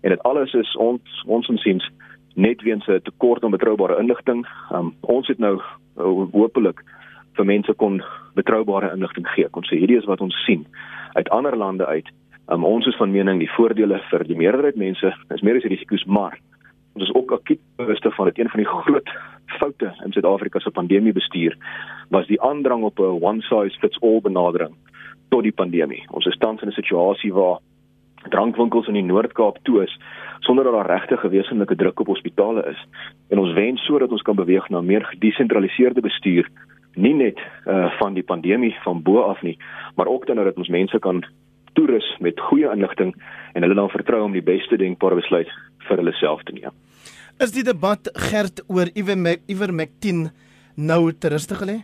en 0.00 0.10
dit 0.10 0.22
alles 0.22 0.54
is 0.54 0.76
ons 0.76 1.22
ons 1.26 1.48
insiens 1.48 1.90
net 2.34 2.62
weens 2.62 2.86
'n 2.86 3.00
tekort 3.02 3.44
aan 3.44 3.50
betroubare 3.50 3.98
inligting. 3.98 4.46
Um, 4.72 4.94
ons 5.00 5.26
het 5.26 5.38
nou 5.38 5.56
uh, 5.56 6.04
hopelik 6.32 6.84
vir 7.32 7.44
mense 7.44 7.74
kon 7.74 8.02
betroubare 8.34 8.92
inligting 8.94 9.28
gee. 9.28 9.48
Ons 9.50 9.68
sê 9.68 9.78
hierdie 9.78 9.98
is 9.98 10.04
wat 10.04 10.20
ons 10.20 10.44
sien 10.44 10.66
uit 11.12 11.28
ander 11.28 11.56
lande 11.56 11.86
uit. 11.86 12.06
Um, 12.46 12.64
ons 12.64 12.86
is 12.86 12.96
van 12.96 13.10
mening 13.10 13.38
die 13.38 13.50
voordele 13.50 14.00
vir 14.10 14.24
die 14.24 14.36
meerderheid 14.36 14.76
mense 14.76 15.14
is 15.34 15.42
meer 15.42 15.56
as 15.56 15.62
die 15.62 15.74
risiko's, 15.74 16.04
maar 16.04 16.38
ons 16.94 17.08
is 17.08 17.14
ook 17.14 17.32
akut 17.32 17.60
bewus 17.76 18.00
van 18.02 18.30
dit 18.30 18.38
een 18.38 18.48
van 18.48 18.62
die 18.62 18.70
groot 18.70 19.10
foute 19.58 19.92
in 20.04 20.12
Suid-Afrika 20.12 20.58
se 20.58 20.70
pandemiebestuur 20.70 21.56
was 22.08 22.26
die 22.26 22.40
aandrang 22.42 22.82
op 22.82 22.98
'n 22.98 23.22
one 23.22 23.42
size 23.42 23.78
fits 23.78 24.00
all 24.00 24.20
benadering 24.20 24.74
tot 25.28 25.42
die 25.42 25.52
pandemie. 25.52 26.04
Ons 26.10 26.26
is 26.26 26.38
tans 26.38 26.62
in 26.62 26.68
'n 26.68 26.72
situasie 26.80 27.32
waar 27.32 27.58
drankwinkels 28.30 28.88
in 28.90 28.98
die 28.98 29.06
Noord-Kaap 29.06 29.58
toe 29.62 29.82
is 29.84 29.94
sonder 30.46 30.64
dat 30.64 30.72
daar 30.72 30.90
regtig 30.90 31.20
gewesenlike 31.20 31.76
druk 31.76 32.00
op 32.00 32.06
hospitale 32.06 32.62
is. 32.70 32.80
En 33.28 33.38
ons 33.38 33.52
wens 33.52 33.84
sodat 33.84 34.10
ons 34.10 34.22
kan 34.22 34.36
beweeg 34.36 34.68
na 34.68 34.80
meer 34.80 35.04
gedesentraliseerde 35.04 36.00
bestuur, 36.00 36.48
nie 36.94 37.14
net 37.14 37.38
uh, 37.38 37.90
van 37.98 38.14
die 38.14 38.22
pandemie 38.22 38.74
van 38.84 39.02
bo 39.02 39.22
af 39.22 39.42
nie, 39.42 39.58
maar 39.96 40.06
ook 40.06 40.26
dan 40.26 40.36
dat 40.36 40.56
ons 40.56 40.68
mense 40.68 40.98
kan 40.98 41.24
toerus 41.72 42.16
met 42.20 42.40
goeie 42.40 42.70
inligting 42.70 43.14
en 43.52 43.62
hulle 43.62 43.74
dan 43.74 43.90
vertrou 43.90 44.22
om 44.24 44.32
die 44.32 44.42
beste 44.42 44.76
denkbare 44.76 45.18
besluit 45.20 45.50
vir 45.88 46.00
hulle 46.02 46.14
self 46.18 46.42
te 46.42 46.54
neem. 46.56 46.74
Is 47.38 47.54
die 47.54 47.62
debat 47.62 48.10
gerd 48.30 48.64
oor 48.66 48.90
Ivermectin 48.94 50.28
nou 50.74 51.12
te 51.12 51.30
rustig 51.30 51.60
gelê? 51.62 51.76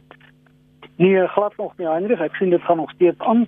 Nee, 0.97 1.27
glad 1.35 1.55
nog 1.59 1.77
nie, 1.79 1.87
Heinrich. 1.87 2.23
Ek 2.23 2.35
sien 2.38 2.51
dit 2.51 2.62
gaan 2.62 2.77
nog 2.83 2.90
steeds 2.94 3.18
aan. 3.18 3.47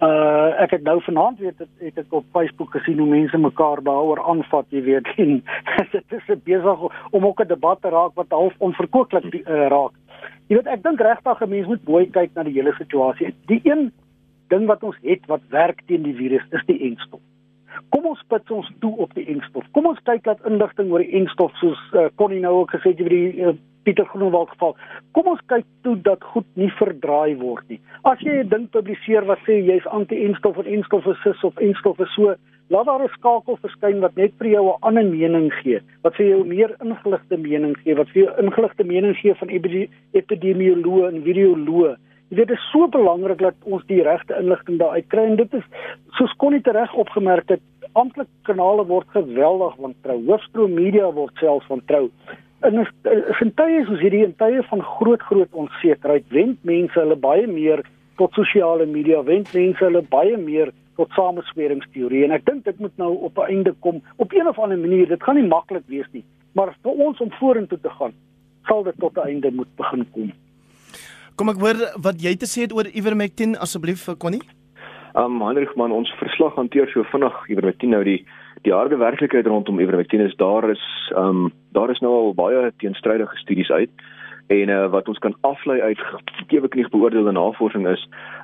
Uh 0.00 0.60
ek 0.60 0.70
het 0.70 0.82
nou 0.82 0.98
vanaand 1.02 1.38
weet 1.38 1.58
het, 1.58 1.68
het 1.80 1.98
ek 1.98 2.12
op 2.12 2.24
Facebook 2.32 2.70
gesien 2.70 2.98
hoe 2.98 3.08
mense 3.08 3.38
mekaar 3.38 3.80
daaroor 3.82 4.20
aanvat, 4.28 4.66
jy 4.68 4.82
weet. 4.82 5.08
En 5.16 5.38
dit 5.94 6.12
is 6.18 6.42
besig 6.44 6.82
om 7.10 7.26
ook 7.26 7.40
'n 7.40 7.48
debat 7.48 7.80
te 7.80 7.88
raak 7.88 8.12
wat 8.14 8.28
half 8.28 8.54
onverkooklik 8.58 9.24
uh, 9.34 9.66
raak. 9.72 9.94
Jy 10.46 10.56
weet, 10.56 10.66
ek 10.66 10.82
dink 10.82 11.00
regtig 11.00 11.40
'n 11.40 11.48
mens 11.48 11.66
moet 11.66 11.88
mooi 11.88 12.10
kyk 12.10 12.30
na 12.34 12.42
die 12.42 12.52
hele 12.52 12.74
situasie. 12.76 13.34
Die 13.46 13.60
een 13.64 13.92
ding 14.48 14.66
wat 14.66 14.82
ons 14.82 14.96
het 15.02 15.26
wat 15.26 15.40
werk 15.48 15.80
teen 15.86 16.02
die 16.02 16.14
virus 16.14 16.44
is 16.50 16.64
die 16.66 16.80
enstof. 16.90 17.20
Kom 17.88 18.06
ons 18.06 18.18
spits 18.18 18.50
ons 18.50 18.68
toe 18.80 18.96
op 18.96 19.14
die 19.14 19.26
enstof. 19.26 19.64
Kom 19.72 19.86
ons 19.86 20.02
kyk 20.02 20.24
dat 20.24 20.44
inligting 20.44 20.90
oor 20.90 21.04
die 21.04 21.12
enstof 21.20 21.56
soos 21.56 21.80
uh, 21.92 22.06
Connie 22.14 22.40
nou 22.40 22.54
ook 22.54 22.70
gesê 22.70 22.92
het 22.92 23.00
oor 23.00 23.08
die 23.08 23.32
uh, 23.40 23.52
Pieter 23.86 24.06
Groenewald 24.10 24.50
geval. 24.50 24.74
Kom 25.14 25.28
ons 25.30 25.42
kyk 25.46 25.66
toe 25.86 25.94
dat 26.02 26.24
goed 26.32 26.46
nie 26.58 26.72
verdraai 26.74 27.36
word 27.38 27.68
nie. 27.70 27.78
As 28.10 28.18
jy 28.18 28.42
'n 28.42 28.48
ding 28.50 28.66
publiseer 28.74 29.22
wat 29.30 29.38
sê 29.46 29.62
jy's 29.62 29.86
anti-enstof 29.86 30.58
of 30.58 30.66
enstof 30.66 31.06
is 31.06 31.20
sis 31.22 31.44
of 31.44 31.60
enstof 31.62 32.00
is 32.00 32.14
so, 32.14 32.34
laat 32.74 32.86
daar 32.86 33.04
'n 33.04 33.14
skakel 33.14 33.56
verskyn 33.62 34.00
wat 34.00 34.16
net 34.16 34.32
vir 34.38 34.48
jou 34.48 34.64
'n 34.66 34.82
ander 34.82 35.04
mening 35.04 35.52
gee, 35.62 35.78
wat 36.02 36.16
vir 36.16 36.26
jou 36.26 36.44
meer 36.44 36.74
ingeligte 36.82 37.36
mening 37.36 37.76
gee, 37.84 37.94
wat 37.94 38.08
vir 38.08 38.22
jou 38.24 38.32
ingeligte 38.42 38.84
mening 38.84 39.14
gee 39.16 39.34
van 39.34 39.48
epidemioloë 39.48 41.08
en 41.08 41.22
viroloë. 41.22 41.96
Dit 42.30 42.50
is 42.50 42.70
so 42.72 42.88
belangrik 42.88 43.38
dat 43.38 43.54
ons 43.64 43.86
die 43.86 44.02
regte 44.02 44.34
inligting 44.34 44.78
daar 44.78 44.98
uitkry 44.98 45.24
en 45.24 45.36
dit 45.36 45.54
is 45.54 45.64
soos 46.18 46.36
Connie 46.36 46.60
reg 46.64 46.94
opgemerk 46.94 47.48
het, 47.48 47.60
amptelike 47.94 48.30
kanale 48.42 48.84
word 48.86 49.06
geweldig 49.08 49.76
wantrou. 49.76 50.26
Hoofstroom 50.26 50.74
media 50.74 51.12
word 51.12 51.34
selfs 51.38 51.68
wantrou 51.68 52.10
in 52.64 52.80
'n 52.80 53.52
tye 53.56 53.84
soos 53.84 54.00
hierdie 54.00 54.24
in 54.24 54.34
tye 54.36 54.62
van 54.70 54.82
groot 54.82 55.22
groot 55.22 55.52
onsekerheid 55.52 56.24
wend 56.30 56.64
mense 56.64 57.00
hulle 57.00 57.16
baie 57.16 57.46
meer 57.46 57.82
tot 58.16 58.32
sosiale 58.32 58.86
media 58.86 59.22
wend 59.22 59.52
mense 59.54 59.84
hulle 59.84 60.02
baie 60.02 60.36
meer 60.36 60.72
tot 60.96 61.10
samesweringsteorie 61.10 62.24
en 62.24 62.32
ek 62.32 62.44
dink 62.44 62.64
dit 62.64 62.78
moet 62.78 62.96
nou 62.96 63.12
op 63.28 63.38
'n 63.38 63.50
einde 63.52 63.74
kom. 63.80 64.02
Op 64.16 64.32
een 64.32 64.48
of 64.48 64.58
ander 64.58 64.78
manier 64.78 65.08
dit 65.08 65.22
gaan 65.22 65.36
nie 65.36 65.48
maklik 65.48 65.84
wees 65.86 66.08
nie 66.12 66.24
maar 66.56 66.72
vir 66.82 67.04
ons 67.06 67.20
om 67.20 67.30
vorentoe 67.40 67.78
te 67.80 67.92
gaan 67.98 68.14
sal 68.66 68.82
dit 68.82 68.98
tot 68.98 69.16
'n 69.16 69.28
einde 69.28 69.50
moet 69.52 69.76
begin 69.76 70.06
kom. 70.12 70.32
Kom 71.36 71.48
ek 71.48 71.60
hoor 71.60 71.78
wat 72.02 72.22
jy 72.22 72.36
te 72.36 72.46
sê 72.46 72.60
het 72.64 72.72
oor 72.72 72.86
Ivermectin 72.86 73.56
asseblief 73.56 74.08
Connie. 74.18 74.42
Um 75.14 75.40
Heinrich 75.40 75.76
man 75.76 75.92
ons 75.92 76.10
verslag 76.18 76.54
hanteer 76.54 76.88
so 76.88 77.02
vinnig 77.02 77.34
Ivermectin 77.48 77.90
nou 77.90 78.04
die 78.04 78.24
die 78.62 78.72
harde 78.72 78.96
werklikheid 78.96 79.46
rondom 79.46 79.80
Ivermectin 79.80 80.20
is 80.20 80.36
daar 80.36 80.70
is 80.70 81.12
um 81.16 81.52
daar 81.76 81.90
is 81.92 82.00
nou 82.04 82.12
al 82.14 82.34
baie 82.34 82.72
teenstrydige 82.80 83.36
studies 83.36 83.70
uit 83.70 83.90
en 84.46 84.68
uh, 84.68 84.86
wat 84.90 85.08
ons 85.08 85.18
kan 85.18 85.34
aflei 85.40 85.80
uit 85.80 86.02
eweknig 86.54 86.88
beoordeelde 86.90 87.32
navorsing 87.32 87.86
is 87.90 88.02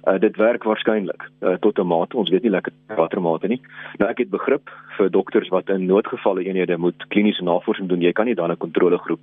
uh, 0.09 0.18
dit 0.18 0.37
werk 0.37 0.64
waarskynlik 0.66 1.29
uh, 1.40 1.55
tot 1.61 1.79
'n 1.79 1.87
mate. 1.87 2.16
Ons 2.16 2.31
weet 2.31 2.42
nie 2.42 2.51
lekker 2.51 2.73
watter 2.97 3.23
mate 3.23 3.49
nie. 3.49 3.61
Nou 3.99 4.11
ek 4.11 4.18
het 4.18 4.31
begrip 4.31 4.71
vir 4.99 5.11
dokters 5.11 5.49
wat 5.49 5.71
in 5.71 5.87
noodgevalle 5.87 6.45
eenhede 6.45 6.79
moet 6.79 7.07
kliniese 7.09 7.42
navorsing 7.42 7.88
doen. 7.88 8.03
Jy 8.03 8.12
kan 8.12 8.27
nie 8.27 8.35
dan 8.35 8.51
'n 8.51 8.57
kontrolegroep 8.57 9.21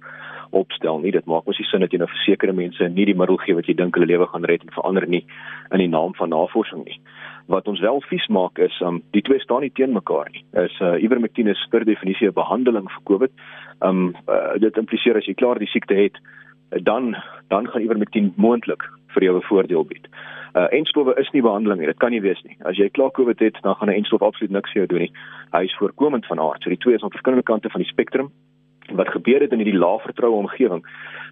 opstel 0.50 1.00
nie. 1.00 1.12
Dit 1.12 1.26
maak 1.26 1.46
mos 1.46 1.60
nie 1.60 1.68
sin 1.68 1.80
dat 1.80 1.92
jy 1.92 1.98
nou 1.98 2.10
versekerde 2.10 2.56
mense 2.56 2.90
nie 2.90 3.06
die 3.06 3.16
middel 3.16 3.38
gee 3.38 3.56
wat 3.56 3.68
jy 3.68 3.74
dink 3.74 3.96
hulle 3.96 4.08
lewe 4.08 4.28
gaan 4.28 4.46
red 4.46 4.62
en 4.62 4.74
verander 4.74 5.08
nie 5.08 5.26
in 5.72 5.80
die 5.80 5.88
naam 5.88 6.16
van 6.16 6.30
navorsing 6.30 6.86
nie. 6.86 7.00
Wat 7.48 7.68
ons 7.68 7.80
wel 7.80 8.02
vies 8.02 8.28
maak 8.28 8.60
is 8.60 8.82
um, 8.82 9.02
die 9.12 9.22
twee 9.22 9.40
staan 9.40 9.62
nie 9.62 9.74
teen 9.74 9.94
mekaar 9.94 10.30
nie. 10.32 10.46
Is 10.54 10.80
uh, 10.82 10.96
ivermectin 11.04 11.48
is 11.48 11.68
per 11.70 11.86
definisie 11.86 12.28
'n 12.28 12.34
behandeling 12.34 12.88
vir 12.90 13.04
covid 13.04 13.32
um, 13.82 14.16
uh, 14.28 14.58
dit 14.60 14.78
impliseer 14.78 15.18
as 15.18 15.26
jy 15.26 15.34
klaar 15.34 15.60
die 15.60 15.68
siekte 15.68 15.96
het 15.96 16.20
dan 16.70 17.16
dan 17.48 17.68
gaan 17.68 17.82
ivermectin 17.82 18.34
moontlik 18.36 18.84
vir 19.08 19.24
jou 19.24 19.36
'n 19.38 19.48
voordeel 19.50 19.86
bied. 19.86 20.08
Uh 20.54 20.68
enstowwe 20.70 21.14
is 21.16 21.30
nie 21.32 21.42
behandeling 21.42 21.80
nie, 21.80 21.88
dit 21.88 21.98
kan 21.98 22.12
nie 22.12 22.22
wees 22.22 22.42
nie. 22.44 22.58
As 22.66 22.78
jy 22.78 22.90
klaar 22.90 23.12
COVID 23.12 23.40
het, 23.40 23.58
dan 23.62 23.76
gaan 23.76 23.90
'n 23.90 24.02
enstof 24.02 24.22
absoluut 24.22 24.52
niks 24.52 24.72
vir 24.72 24.82
jou 24.82 24.88
doen 24.88 25.00
nie. 25.00 25.12
Hy 25.52 25.64
is 25.64 25.78
voorkomend 25.78 26.26
van 26.26 26.40
aard. 26.40 26.64
So 26.64 26.70
die 26.70 26.78
twee 26.78 26.96
is 26.96 27.04
aan 27.04 27.12
verskillende 27.12 27.44
kante 27.44 27.70
van 27.70 27.82
die 27.82 27.90
spektrum. 27.90 28.32
Wat 28.92 29.08
gebeur 29.10 29.42
het 29.42 29.52
in 29.52 29.60
hierdie 29.60 29.80
lae 29.80 30.00
vertroue 30.00 30.38
omgewing 30.38 30.86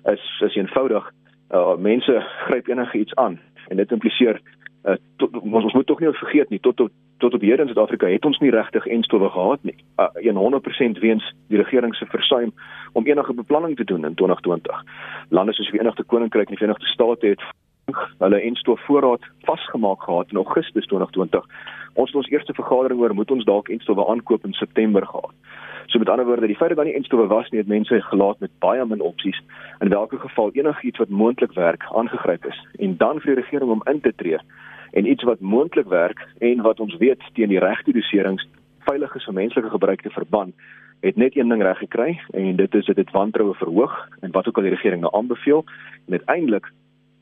is 0.05 0.41
is 0.41 0.55
eenvoudig 0.55 1.11
uh 1.51 1.75
mense 1.77 2.25
gryp 2.45 2.67
enige 2.67 2.97
iets 2.97 3.15
aan 3.15 3.39
en 3.67 3.77
dit 3.77 3.91
impliseer 3.91 4.41
uh 4.87 4.95
tot, 5.17 5.33
ons, 5.41 5.73
moet 5.73 5.85
tog 5.85 5.99
nie 5.99 6.11
vergeet 6.11 6.49
nie 6.49 6.59
tot 6.59 6.75
tot 6.75 6.91
tot 7.17 7.33
op 7.33 7.41
hierdie 7.41 7.65
in 7.65 7.71
Suid-Afrika 7.71 8.07
het 8.07 8.25
ons 8.25 8.37
nie 8.39 8.51
regtig 8.53 8.85
enstowwe 8.93 9.29
gehad 9.33 9.63
nie. 9.65 9.75
Uh, 9.97 10.33
100% 10.37 10.99
weens 11.01 11.25
die 11.49 11.57
regering 11.57 11.95
se 11.95 12.05
versuim 12.05 12.53
om 12.93 13.07
enige 13.07 13.33
beplanning 13.33 13.75
te 13.75 13.83
doen 13.83 14.05
in 14.05 14.13
2020. 14.13 14.83
Lande 15.29 15.53
soos 15.53 15.65
die 15.65 15.79
Verenigde 15.79 16.03
Koninkryk 16.03 16.47
en 16.47 16.55
die 16.55 16.61
Verenigde 16.61 16.91
State 16.93 17.33
het 17.33 17.41
hulle 18.19 18.41
enstof 18.41 18.81
voorraad 18.85 19.23
vasgemaak 19.49 20.03
gehad 20.03 20.31
in 20.31 20.37
Augustus 20.37 20.85
2020. 20.85 21.45
Ons 21.93 22.09
het 22.09 22.19
ons 22.21 22.29
eerste 22.29 22.53
vergadering 22.53 23.01
oor 23.01 23.15
moet 23.15 23.31
ons 23.31 23.45
dalk 23.45 23.69
enstowwe 23.73 24.05
aankoop 24.11 24.45
in 24.45 24.53
September 24.53 25.05
gehad. 25.05 25.33
So 25.87 25.99
met 25.99 26.09
ander 26.09 26.25
woorde, 26.25 26.47
die 26.47 26.55
feit 26.55 26.69
dat 26.69 26.77
daar 26.77 26.85
nie 26.85 26.95
enstowwe 26.99 27.27
was 27.27 27.49
nie, 27.49 27.59
het 27.59 27.67
mense 27.67 28.01
gelaat 28.01 28.39
met 28.39 28.51
baie 28.59 28.85
min 28.85 29.01
opsies. 29.01 29.39
In 29.79 29.89
watter 29.89 30.19
geval 30.19 30.51
enigiets 30.53 30.99
wat 30.99 31.09
moontlik 31.09 31.53
werk 31.53 31.87
aangegryp 31.95 32.45
is 32.45 32.59
en 32.77 32.97
dan 32.97 33.21
vir 33.23 33.35
die 33.35 33.41
regering 33.41 33.71
om 33.71 33.85
in 33.85 34.01
te 34.01 34.13
tree 34.15 34.37
en 34.91 35.09
iets 35.09 35.23
wat 35.23 35.39
moontlik 35.39 35.87
werk 35.87 36.27
en 36.39 36.61
wat 36.61 36.79
ons 36.79 36.97
weet 36.97 37.21
teen 37.33 37.49
die 37.49 37.59
regte 37.59 37.91
doserings 37.91 38.47
veilig 38.89 39.15
is 39.15 39.25
vir 39.25 39.33
menslike 39.33 39.69
gebruik 39.69 40.01
te 40.01 40.09
verban 40.09 40.53
het 41.01 41.15
net 41.15 41.37
een 41.37 41.49
ding 41.49 41.61
reg 41.61 41.77
gekry 41.77 42.19
en 42.33 42.55
dit 42.55 42.75
is 42.75 42.85
dit 42.85 42.97
het 42.97 43.11
wantroue 43.11 43.53
verhoog 43.53 43.95
en 44.21 44.31
wat 44.31 44.47
ook 44.47 44.57
al 44.57 44.69
die 44.69 44.75
regering 44.75 45.01
nou 45.01 45.13
aanbeveel 45.15 45.65
en 46.07 46.19
uiteindelik 46.19 46.71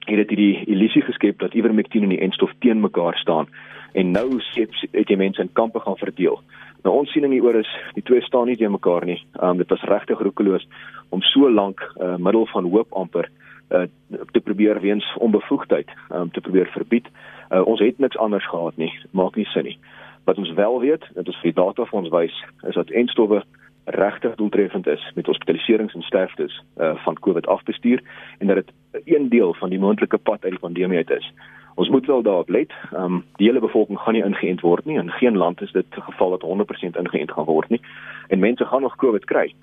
het 0.06 0.18
dit 0.18 0.30
hierdie 0.30 0.66
illusie 0.66 1.02
geskep 1.02 1.40
dat 1.40 1.54
ivermectin 1.54 2.04
en 2.04 2.14
die 2.14 2.22
enstof 2.22 2.52
teen 2.60 2.80
mekaar 2.80 3.18
staan 3.18 3.50
en 3.94 4.12
nou 4.12 4.40
skep 4.52 4.76
het 4.92 5.10
jy 5.10 5.18
mense 5.18 5.42
in 5.42 5.52
kampe 5.54 5.80
gaan 5.80 5.98
verdeel. 5.98 6.42
Nou 6.84 6.94
ons 7.00 7.12
siening 7.16 7.34
hieroor 7.34 7.62
is 7.62 7.72
die 7.96 8.04
twee 8.06 8.22
staan 8.22 8.50
nie 8.52 8.58
teen 8.60 8.74
mekaar 8.76 9.06
nie. 9.08 9.22
Um 9.42 9.58
dit 9.58 9.72
was 9.72 9.86
regtig 9.90 10.22
roekeloos 10.22 10.68
om 11.10 11.22
so 11.22 11.50
lank 11.50 11.82
'n 11.82 12.04
uh, 12.04 12.18
middel 12.18 12.46
van 12.54 12.70
hoop 12.70 12.94
amper 12.94 13.30
uh, 13.72 13.88
te 14.32 14.40
probeer 14.40 14.82
weens 14.82 15.06
onbevoegdheid 15.18 15.90
um 16.14 16.32
te 16.32 16.42
probeer 16.42 16.70
verbied. 16.74 17.08
Uh, 17.52 17.66
ons 17.66 17.80
het 17.80 18.00
niks 18.00 18.18
anders 18.18 18.48
gehad 18.50 18.78
nie. 18.78 18.92
Maak 19.12 19.36
nie 19.36 19.46
sin 19.46 19.64
nie. 19.64 19.78
Wat 20.26 20.38
ons 20.38 20.54
wel 20.54 20.80
weet, 20.80 21.06
dit 21.14 21.28
is 21.28 21.38
vir 21.42 21.52
die 21.52 21.62
data 21.62 21.86
vir 21.86 22.00
ons 22.00 22.10
wys, 22.10 22.44
is 22.68 22.76
dat 22.76 22.90
enstowwe 22.90 23.44
regtig 23.86 24.36
doeltreffend 24.36 24.88
is 24.88 25.12
met 25.16 25.26
hospitaliserings 25.26 25.94
en 25.94 26.02
sterftes 26.02 26.64
uh, 26.78 26.96
van 27.04 27.20
COVID 27.20 27.48
afbestuur 27.48 28.02
en 28.38 28.48
dat 28.48 28.56
dit 28.56 28.72
een 29.06 29.30
deel 29.30 29.54
van 29.54 29.70
die 29.70 29.80
moontlike 29.80 30.18
pad 30.18 30.44
uit 30.44 30.52
die 30.52 30.60
pandemie 30.60 30.98
uit 30.98 31.10
is. 31.10 31.34
Ons 31.76 31.90
moet 31.90 32.06
wel 32.06 32.22
daarop 32.22 32.50
let. 32.50 32.72
Ehm 32.92 33.04
um, 33.04 33.24
die 33.36 33.48
hele 33.48 33.60
bevolking 33.60 34.00
gaan 34.00 34.14
nie 34.14 34.24
ingeënt 34.24 34.62
word 34.62 34.86
nie. 34.86 34.98
In 34.98 35.12
geen 35.12 35.38
land 35.38 35.62
is 35.62 35.72
dit 35.72 35.86
geval 35.90 36.30
dat 36.30 36.44
100% 36.44 36.98
ingeënt 37.00 37.32
gaan 37.32 37.46
word 37.46 37.70
nie. 37.70 37.82
En 38.28 38.40
mense 38.40 38.66
gaan 38.66 38.82
nog 38.82 38.96
COVID 38.96 39.26
kry. 39.26 39.54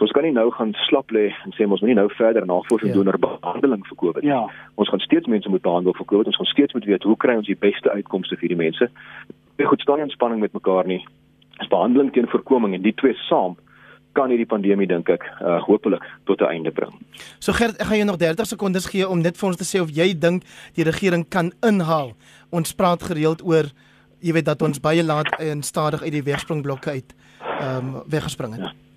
So 0.00 0.06
ons 0.06 0.14
kan 0.16 0.24
nie 0.24 0.32
nou 0.32 0.46
gaan 0.56 0.70
slap 0.86 1.10
lê 1.12 1.26
en 1.44 1.52
sê 1.52 1.66
ons 1.66 1.82
moet 1.82 1.90
nie 1.90 1.94
nou 1.98 2.06
verder 2.16 2.46
navorsing 2.48 2.88
ja. 2.88 2.94
doen 2.96 3.10
oor 3.12 3.18
behandeling 3.20 3.82
vir 3.84 3.96
COVID 4.00 4.24
nie. 4.24 4.30
Ja. 4.30 4.46
Ons 4.80 4.88
gaan 4.88 5.02
steeds 5.04 5.28
mense 5.28 5.50
moet 5.52 5.60
behandel 5.60 5.92
vir 5.98 6.06
COVID. 6.08 6.30
Ons 6.32 6.38
gaan 6.40 6.48
steeds 6.48 6.72
moet 6.72 6.88
weet 6.88 7.04
hoe 7.04 7.16
kry 7.20 7.34
ons 7.36 7.50
die 7.50 7.56
beste 7.68 7.92
uitkomste 7.92 8.38
vir 8.40 8.48
die 8.48 8.56
mense. 8.56 8.88
Nie 9.60 9.68
goed 9.68 9.84
staan 9.84 10.00
in 10.00 10.08
spanning 10.08 10.40
met 10.40 10.56
mekaar 10.56 10.88
nie. 10.88 11.02
Is 11.60 11.68
behandeling 11.68 12.08
teen 12.16 12.32
voorkoming 12.32 12.78
en 12.78 12.88
die 12.88 12.94
twee 12.96 13.12
saam 13.26 13.60
kan 14.16 14.32
hierdie 14.32 14.48
pandemie 14.48 14.88
dink 14.88 15.12
ek 15.12 15.28
uh, 15.28 15.60
hopelik 15.68 16.08
tot 16.24 16.40
'n 16.40 16.48
einde 16.48 16.72
bring. 16.72 16.96
So 17.36 17.52
Gert, 17.52 17.76
ek 17.76 17.92
gaan 17.92 18.00
jou 18.00 18.08
nog 18.08 18.24
30 18.24 18.56
sekondes 18.56 18.88
gee 18.88 19.04
om 19.04 19.20
net 19.20 19.36
vir 19.36 19.52
ons 19.52 19.60
te 19.60 19.68
sê 19.68 19.84
of 19.84 19.92
jy 19.92 20.16
dink 20.16 20.48
die 20.80 20.88
regering 20.88 21.28
kan 21.28 21.52
inhaal. 21.60 22.16
Ons 22.48 22.72
praat 22.72 23.02
gereeld 23.02 23.44
oor 23.44 23.68
jy 24.24 24.32
weet 24.32 24.48
dat 24.48 24.62
ons 24.62 24.80
baie 24.80 25.04
laat 25.04 25.28
en 25.38 25.62
stadig 25.62 26.02
uit 26.02 26.12
die 26.12 26.24
wegspringblokke 26.24 26.90
uit 26.90 27.12
ehm 27.60 27.76
um, 27.76 28.02
weggespring 28.08 28.56
het. 28.56 28.72
Ja 28.72 28.89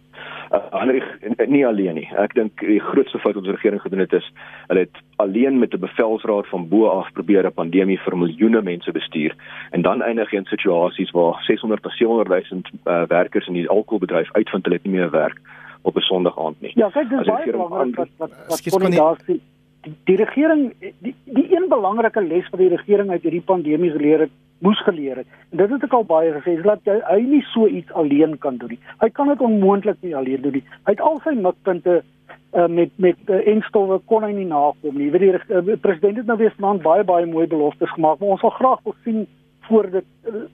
uh, 0.54 0.60
Heinrich 0.72 1.08
nie 1.48 1.66
alleen 1.68 1.96
nie. 1.96 2.08
Ek 2.20 2.34
dink 2.38 2.62
die 2.62 2.80
grootste 2.80 3.20
fout 3.20 3.36
wat 3.36 3.44
ons 3.44 3.56
regering 3.56 3.82
gedoen 3.82 4.04
het 4.04 4.14
is 4.14 4.28
hulle 4.68 4.86
het 4.86 5.02
alleen 5.24 5.60
met 5.60 5.74
'n 5.74 5.80
bevelsraad 5.80 6.48
van 6.48 6.68
bo 6.70 6.88
af 6.88 7.12
probeer 7.14 7.46
'n 7.46 7.54
pandemie 7.54 8.00
vir 8.00 8.18
miljoene 8.18 8.62
mense 8.62 8.92
bestuur 8.92 9.36
en 9.72 9.82
dan 9.82 10.02
eindig 10.02 10.32
jy 10.32 10.38
in 10.38 10.46
situasies 10.46 11.12
waar 11.12 11.42
600 11.44 11.82
tot 11.82 11.92
700 11.92 12.50
000 12.50 12.62
uh, 12.86 13.04
werkers 13.08 13.48
in 13.48 13.54
die 13.54 13.70
alkoholbedryf 13.70 14.32
uitvind 14.32 14.64
hulle 14.66 14.76
het 14.76 14.86
nie 14.86 15.00
meer 15.00 15.10
werk 15.10 15.40
op 15.82 15.96
'n 15.96 16.02
Sondag 16.02 16.40
aand 16.40 16.62
nie. 16.62 16.72
Ja, 16.76 16.90
kyk 16.90 17.10
dis 17.10 17.28
baie 17.28 17.52
belangrik 17.52 17.96
wat 17.96 18.10
wat 18.18 18.32
wat 18.48 18.70
kon 18.70 18.90
nie 18.90 18.98
daar 18.98 19.18
sien. 19.26 19.42
Die, 19.82 19.94
die 20.04 20.16
regering 20.16 20.74
die, 20.80 21.16
die 21.24 21.56
een 21.56 21.66
belangrike 21.70 22.22
les 22.22 22.50
wat 22.50 22.60
die 22.60 22.70
regering 22.70 23.10
uit 23.10 23.22
hierdie 23.22 23.42
pandemie 23.42 23.92
geleer 23.92 24.20
het 24.20 24.32
moes 24.64 24.80
geleer 24.88 25.22
het. 25.22 25.28
En 25.52 25.62
dit 25.62 25.70
het 25.76 25.84
ek 25.84 25.94
al 25.98 26.06
baie 26.08 26.32
gesê, 26.38 26.56
dat 26.64 26.88
hy, 26.88 26.98
hy 27.10 27.20
nie 27.28 27.44
so 27.52 27.68
iets 27.68 27.92
alleen 28.00 28.38
kan 28.44 28.58
doen 28.62 28.76
nie. 28.76 28.80
Hy 29.04 29.10
kan 29.12 29.32
dit 29.32 29.44
onmoontlik 29.44 30.00
nie 30.02 30.16
alleen 30.16 30.42
doen 30.46 30.58
nie. 30.60 30.66
Hy 30.88 30.96
het 30.96 31.04
al 31.04 31.20
sy 31.26 31.36
mikpunte 31.36 32.00
uh, 32.00 32.68
met 32.68 32.92
met 32.96 33.20
uh, 33.28 33.42
enstowwe 33.54 34.00
kon 34.12 34.24
hy 34.24 34.32
nie 34.38 34.48
nakom 34.50 34.98
nie. 35.00 35.12
Weet 35.14 35.26
die 35.26 35.34
uh, 35.36 35.78
president 35.84 36.22
het 36.22 36.30
nou 36.32 36.38
weer 36.40 36.54
vanaand 36.58 36.86
baie 36.86 37.04
baie 37.08 37.30
mooi 37.30 37.48
beloftes 37.48 37.92
gemaak, 37.96 38.20
maar 38.20 38.36
ons 38.38 38.46
wil 38.46 38.56
graag 38.60 38.84
wil 38.88 38.96
sien 39.04 39.26
voor 39.68 39.90
dit 40.00 40.06
uh, 40.32 40.46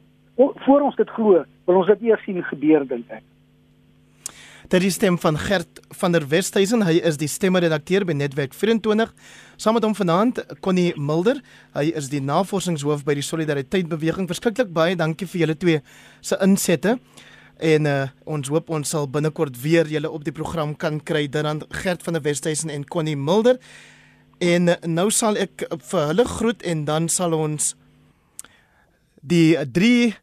voor 0.65 0.85
ons 0.87 0.95
dit 0.95 1.09
glo, 1.09 1.43
wil 1.67 1.81
ons 1.81 1.89
dit 1.91 2.07
eers 2.07 2.23
sien 2.23 2.39
gebeur 2.47 2.85
dink 2.87 3.09
ek. 3.11 3.25
Dit 4.69 4.83
is 4.83 4.93
stem 4.93 5.15
van 5.19 5.37
Gert 5.37 5.79
van 5.97 6.11
der 6.11 6.27
Westhuizen. 6.29 6.83
Hy 6.85 6.99
is 7.01 7.15
die 7.17 7.27
stemmeredakteur 7.27 8.03
by 8.05 8.13
Netwerk 8.13 8.53
24. 8.53 9.09
Saam 9.57 9.73
met 9.73 9.85
hom 9.87 9.95
vanaand 9.97 10.43
Connie 10.61 10.91
Mulder. 10.93 11.39
Hy 11.73 11.87
is 11.97 12.11
die 12.11 12.19
navorsingshoof 12.21 13.01
by 13.07 13.15
die 13.17 13.25
Solidariteit 13.25 13.89
Beweging. 13.89 14.27
Verskriklik 14.29 14.69
baie 14.75 14.93
dankie 14.93 15.25
vir 15.31 15.41
julle 15.41 15.57
twee 15.57 15.79
se 16.21 16.37
insette. 16.45 16.99
En 17.57 17.89
uh, 17.89 17.95
ons 18.29 18.53
hoop 18.53 18.69
ons 18.69 18.93
sal 18.93 19.09
binnekort 19.09 19.57
weer 19.57 19.89
julle 19.89 20.13
op 20.13 20.29
die 20.29 20.35
program 20.37 20.77
kan 20.77 21.01
kry 21.01 21.25
dan 21.33 21.65
Gert 21.81 22.05
van 22.05 22.19
der 22.19 22.27
Westhuizen 22.29 22.69
en 22.69 22.85
Connie 22.85 23.17
Mulder. 23.17 23.57
En 24.37 24.69
uh, 24.69 24.77
nou 24.85 25.09
sal 25.09 25.41
ek 25.49 25.65
vir 25.65 26.09
hulle 26.13 26.29
groet 26.29 26.61
en 26.61 26.85
dan 26.85 27.09
sal 27.09 27.33
ons 27.33 27.73
die 29.25 29.57
drie 29.65 30.13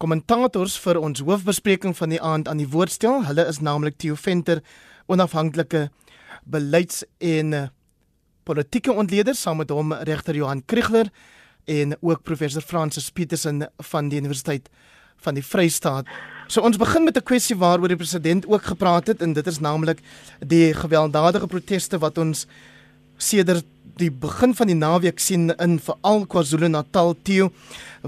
kommentators 0.00 0.78
vir 0.80 0.96
ons 1.00 1.20
hoofbespreking 1.20 1.92
van 1.96 2.12
die 2.14 2.20
aand 2.24 2.48
aan 2.48 2.60
die 2.62 2.68
woord 2.72 2.92
stel. 2.94 3.20
Hulle 3.26 3.44
is 3.50 3.60
naamlik 3.60 3.98
Theo 4.00 4.16
Venter, 4.16 4.62
onafhanklike 5.12 5.88
beleids- 6.48 7.04
en 7.18 7.52
eh, 7.52 7.68
politieke 8.48 8.92
ontleder 8.92 9.34
saam 9.34 9.60
met 9.60 9.70
hom 9.70 9.92
regter 9.92 10.34
Johan 10.34 10.64
Kriegler 10.64 11.10
en 11.68 11.96
ook 12.00 12.22
professor 12.22 12.62
Francis 12.62 13.10
Petersen 13.10 13.68
van 13.90 14.08
die 14.08 14.18
Universiteit 14.18 14.70
van 15.20 15.36
die 15.36 15.44
Vrystaat. 15.44 16.08
So 16.48 16.64
ons 16.64 16.80
begin 16.80 17.04
met 17.04 17.16
'n 17.16 17.22
kwessie 17.22 17.56
waaroor 17.56 17.88
die 17.88 17.96
president 17.96 18.46
ook 18.46 18.62
gepraat 18.62 19.06
het 19.06 19.22
en 19.22 19.32
dit 19.32 19.46
is 19.46 19.60
naamlik 19.60 20.00
die 20.38 20.74
gewelddadige 20.74 21.46
proteste 21.46 21.98
wat 21.98 22.18
ons 22.18 22.46
sedert 23.20 23.66
die 24.00 24.10
begin 24.10 24.54
van 24.56 24.70
die 24.70 24.78
naweek 24.78 25.20
sien 25.20 25.50
in 25.60 25.78
veral 25.78 26.24
KwaZulu-Natal 26.32 27.14
Theo 27.26 27.50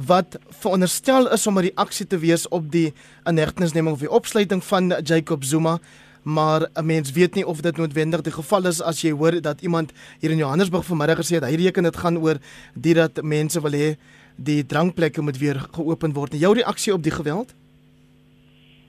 wat 0.09 0.39
veronderstel 0.63 1.29
is 1.37 1.47
om 1.47 1.59
'n 1.59 1.69
reaksie 1.69 2.07
te 2.07 2.19
wees 2.19 2.49
op 2.49 2.71
die 2.73 2.93
inhegtenisneming 3.29 3.95
of 3.95 4.01
die 4.01 4.11
opsluiting 4.11 4.65
van 4.65 4.95
Jacob 5.05 5.45
Zuma 5.45 5.79
maar 6.23 6.69
'n 6.75 6.87
mens 6.87 7.13
weet 7.13 7.35
nie 7.35 7.47
of 7.47 7.61
dit 7.61 7.77
noodwendig 7.77 8.23
die 8.23 8.33
geval 8.33 8.67
is 8.67 8.81
as 8.81 9.03
jy 9.03 9.13
hoor 9.13 9.41
dat 9.41 9.61
iemand 9.61 9.93
hier 10.21 10.31
in 10.31 10.39
Johannesburg 10.39 10.85
vanmiddag 10.85 11.19
gesê 11.19 11.35
het 11.35 11.45
hy 11.45 11.55
reken 11.55 11.83
dit 11.83 11.97
gaan 11.97 12.19
oor 12.19 12.39
dit 12.75 12.95
dat 12.95 13.23
mense 13.23 13.61
wil 13.61 13.73
hê 13.73 13.97
die 14.37 14.67
drankplekke 14.67 15.23
moet 15.23 15.39
weer 15.39 15.59
geopen 15.73 16.13
word. 16.13 16.33
Jou 16.33 16.55
reaksie 16.55 16.93
op 16.93 17.03
die 17.03 17.13
geweld? 17.13 17.55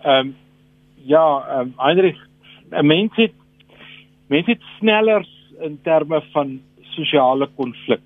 Ehm 0.02 0.28
um, 0.28 0.36
ja, 1.06 1.46
ehm 1.50 1.60
um, 1.60 1.74
Heinrich, 1.78 2.20
mense 2.70 3.22
het 3.22 3.34
mense 4.28 4.52
het 4.52 4.62
sneller 4.80 5.28
in 5.63 5.80
terme 5.84 6.21
van 6.32 6.60
sosiale 6.95 7.47
konflik. 7.56 8.04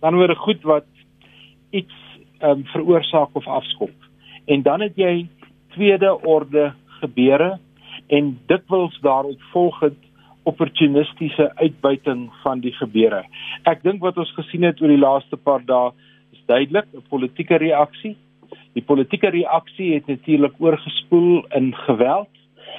Dan 0.00 0.18
word 0.18 0.34
dit 0.34 0.44
goed 0.44 0.62
wat 0.62 0.86
iets 1.70 1.94
um, 2.42 2.64
veroorsaak 2.72 3.34
of 3.38 3.46
afskop. 3.46 3.94
En 4.46 4.62
dan 4.62 4.80
het 4.80 4.96
jy 4.96 5.26
tweede 5.74 6.12
orde 6.26 6.72
gebeure 7.00 7.58
en 8.06 8.38
dikwels 8.46 8.98
daarop 9.04 9.42
volgend 9.52 9.98
opportunistiese 10.48 11.50
uitbuiting 11.56 12.28
van 12.42 12.62
die 12.64 12.72
gebeure. 12.72 13.24
Ek 13.68 13.82
dink 13.84 14.00
wat 14.04 14.16
ons 14.18 14.32
gesien 14.38 14.64
het 14.64 14.80
oor 14.80 14.92
die 14.92 15.00
laaste 15.00 15.36
paar 15.36 15.64
dae 15.66 15.92
is 16.32 16.40
duidelik 16.46 16.88
'n 16.94 17.04
politieke 17.10 17.58
reaksie. 17.60 18.16
Die 18.72 18.82
politieke 18.82 19.28
reaksie 19.28 19.94
het 19.94 20.06
natuurlik 20.06 20.54
oorgespoel 20.58 21.44
in 21.54 21.74
geweld 21.74 22.32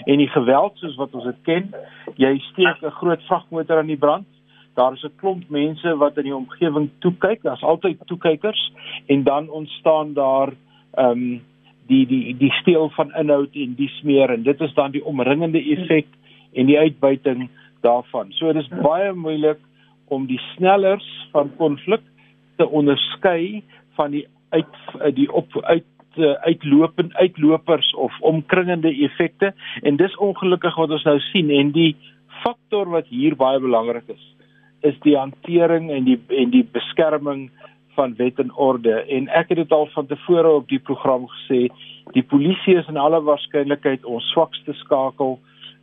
en 0.06 0.18
die 0.18 0.30
geweld 0.30 0.78
soos 0.78 0.96
wat 0.96 1.14
ons 1.14 1.24
dit 1.24 1.42
ken, 1.44 1.72
jy 2.16 2.38
steek 2.52 2.84
'n 2.84 2.98
groot 3.02 3.24
vragmotor 3.28 3.78
aan 3.78 3.92
die 3.92 3.98
brand. 3.98 4.28
Daar 4.76 4.94
is 4.94 5.04
'n 5.04 5.16
klomp 5.20 5.50
mense 5.50 5.98
wat 5.98 6.18
in 6.18 6.24
die 6.24 6.36
omgewing 6.36 6.90
toe 7.00 7.14
kyk, 7.18 7.42
daar's 7.42 7.64
altyd 7.64 7.98
toekykers 8.06 8.72
en 9.08 9.24
dan 9.24 9.50
ontstaan 9.50 10.14
daar 10.14 10.54
ehm 10.94 11.12
um, 11.12 11.42
die 11.88 12.06
die 12.06 12.38
die 12.38 12.52
steel 12.52 12.90
van 12.90 13.14
inhoud 13.14 13.56
en 13.56 13.74
die 13.76 13.90
smeer 13.90 14.30
en 14.30 14.44
dit 14.44 14.62
is 14.62 14.74
dan 14.74 14.92
die 14.92 15.06
omringende 15.06 15.62
effek 15.76 16.06
en 16.54 16.66
die 16.66 16.78
uitbuiting 16.78 17.50
daarvan. 17.82 18.32
So 18.32 18.54
dit 18.54 18.64
is 18.64 18.82
baie 18.82 19.14
moeilik 19.14 19.60
om 20.08 20.26
die 20.26 20.42
snellers 20.56 21.08
van 21.32 21.52
konflik 21.58 22.02
te 22.58 22.68
onderskei 22.68 23.64
van 23.98 24.12
die 24.12 24.28
uit 24.50 25.16
die 25.16 25.32
op 25.34 25.58
uit 25.62 25.86
uh, 26.20 26.34
uitlopend 26.48 27.16
uitlopers 27.16 27.94
of 27.96 28.16
omkringende 28.22 28.92
effekte. 29.06 29.54
En 29.82 29.96
dis 29.96 30.18
ongelukkig 30.18 30.76
wat 30.76 30.96
ons 30.98 31.04
nou 31.04 31.20
sien. 31.32 31.50
En 31.50 31.72
die 31.76 31.96
faktor 32.44 32.90
wat 32.90 33.08
hier 33.08 33.36
baie 33.36 33.60
belangrik 33.60 34.08
is 34.08 34.26
is 34.88 34.96
die 35.04 35.18
hantering 35.18 35.90
en 35.92 36.06
die 36.08 36.20
en 36.32 36.54
die 36.54 36.64
beskerming 36.64 37.50
van 37.98 38.14
wet 38.16 38.38
en 38.40 38.54
orde. 38.56 38.94
En 39.12 39.28
ek 39.36 39.50
het 39.52 39.58
dit 39.60 39.74
al 39.76 39.90
van 39.92 40.08
tevore 40.08 40.54
op 40.62 40.70
die 40.70 40.80
program 40.80 41.26
gesê 41.28 41.66
die 42.16 42.24
polisie 42.24 42.78
is 42.80 42.88
in 42.88 42.98
alle 42.98 43.20
waarskynlikheid 43.22 44.06
ons 44.08 44.30
swakste 44.32 44.74
skakel 44.80 45.36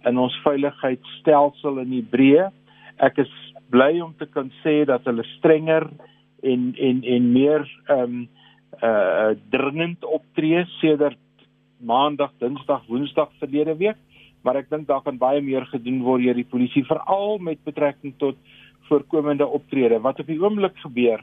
in 0.08 0.16
ons 0.18 0.38
veiligheidsstelsel 0.46 1.82
in 1.84 1.92
Hebreë 1.92 2.48
ek 3.04 3.20
is 3.24 3.32
bly 3.72 3.98
om 4.00 4.14
te 4.18 4.28
kan 4.30 4.50
sê 4.62 4.84
dat 4.88 5.04
hulle 5.08 5.24
strenger 5.36 5.88
en 6.46 6.72
en 6.88 7.04
en 7.04 7.30
meer 7.32 7.66
ehm 7.88 8.02
um, 8.02 8.26
uh 8.82 9.34
dringend 9.50 10.04
optree 10.04 10.64
sedert 10.80 11.18
maandag, 11.78 12.32
dinsdag, 12.38 12.82
woensdag 12.88 13.30
verlede 13.38 13.76
week, 13.76 13.98
maar 14.42 14.56
ek 14.56 14.70
dink 14.70 14.86
daar 14.88 15.02
kan 15.04 15.18
baie 15.18 15.40
meer 15.40 15.66
gedoen 15.70 16.02
word 16.04 16.22
deur 16.24 16.38
die 16.38 16.48
polisie 16.48 16.84
veral 16.84 17.38
met 17.38 17.62
betrekking 17.64 18.14
tot 18.18 18.36
voorkomende 18.88 19.46
optrede. 19.46 19.98
Wat 20.00 20.20
op 20.20 20.26
die 20.26 20.40
oomblik 20.40 20.76
gebeur 20.84 21.22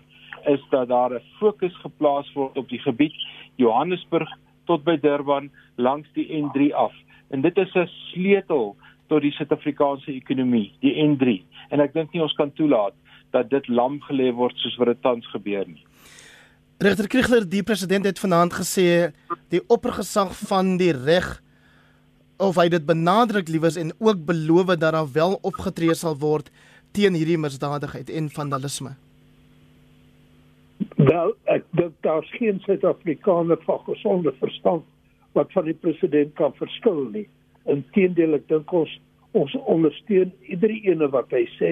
is 0.49 0.61
dat 0.71 0.89
daar 0.89 1.13
'n 1.13 1.23
fokus 1.39 1.75
geplaas 1.81 2.33
word 2.33 2.57
op 2.57 2.69
die 2.69 2.79
gebied 2.79 3.15
Johannesburg 3.55 4.29
tot 4.65 4.83
by 4.83 4.97
Durban 4.97 5.51
langs 5.75 6.07
die 6.13 6.27
N3 6.27 6.73
af. 6.73 6.93
En 7.29 7.41
dit 7.41 7.57
is 7.57 7.73
'n 7.75 7.87
sleutel 7.87 8.75
tot 9.07 9.21
die 9.21 9.31
Suid-Afrikaanse 9.31 10.11
ekonomie, 10.11 10.71
die 10.79 10.95
N3. 10.95 11.41
En 11.69 11.79
ek 11.79 11.93
dink 11.93 12.13
nie 12.13 12.21
ons 12.21 12.35
kan 12.35 12.51
toelaat 12.53 12.93
dat 13.31 13.49
dit 13.49 13.67
lam 13.67 13.99
gelê 14.01 14.31
word 14.33 14.57
soos 14.57 14.75
wat 14.75 14.87
dit 14.87 15.01
tans 15.01 15.27
gebeur 15.27 15.67
nie. 15.67 15.83
Regter 16.77 17.07
Kriegler, 17.07 17.49
die 17.49 17.63
president 17.63 18.05
het 18.05 18.19
vanaand 18.19 18.53
gesê 18.57 19.13
die 19.53 19.61
oppergesag 19.71 20.33
van 20.49 20.75
die 20.77 20.91
reg 20.91 21.27
of 22.41 22.57
hy 22.57 22.67
dit 22.73 22.85
benadruk 22.85 23.47
liewers 23.47 23.77
en 23.79 23.93
ook 23.99 24.25
beloof 24.25 24.73
dat 24.73 24.81
daar 24.95 25.11
wel 25.13 25.37
opgetree 25.41 25.93
sal 25.95 26.17
word 26.19 26.49
teen 26.91 27.13
hierdie 27.13 27.37
misdadigheid 27.37 28.09
en 28.09 28.29
vandalisme. 28.29 28.95
Wel, 30.97 31.33
ek 31.45 31.65
dink 31.77 31.93
daar's 32.05 32.29
geen 32.37 32.59
Suid-Afrikaner 32.65 33.61
van 33.65 33.79
gesonde 33.85 34.33
verstand 34.41 34.83
wat 35.37 35.51
van 35.53 35.65
die 35.65 35.77
president 35.77 36.33
kan 36.37 36.53
verskil 36.57 37.05
nie. 37.13 37.27
Inteendeel, 37.69 38.37
ek 38.41 38.49
dink 38.49 38.73
ons 38.73 38.91
ons 39.33 39.53
ondersteun 39.65 40.29
iedere 40.45 40.75
ene 40.85 41.07
wat 41.13 41.31
hy 41.33 41.47
sê. 41.55 41.71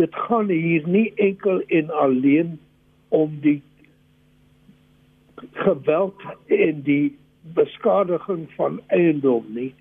Dit 0.00 0.14
gaan 0.26 0.48
hier 0.50 0.86
nie 0.90 1.10
enkel 1.22 1.60
en 1.68 1.92
alleen 1.94 2.56
om 3.14 3.36
die 3.44 3.60
geweld 5.52 6.22
en 6.46 6.82
die 6.82 7.18
beskadiging 7.54 8.48
van 8.56 8.80
eiendom 8.86 9.44
nie. 9.54 9.74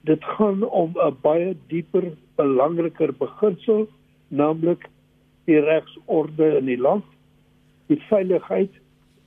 Dit 0.00 0.24
gaan 0.24 0.62
om 0.62 0.92
'n 0.94 1.16
baie 1.20 1.56
dieper, 1.66 2.12
belangriker 2.34 3.12
beginsel, 3.12 3.88
naamlik 4.28 4.88
die 5.44 5.60
regsorde 5.60 6.56
in 6.56 6.64
die 6.64 6.78
land, 6.78 7.04
die 7.86 8.00
veiligheid 8.08 8.70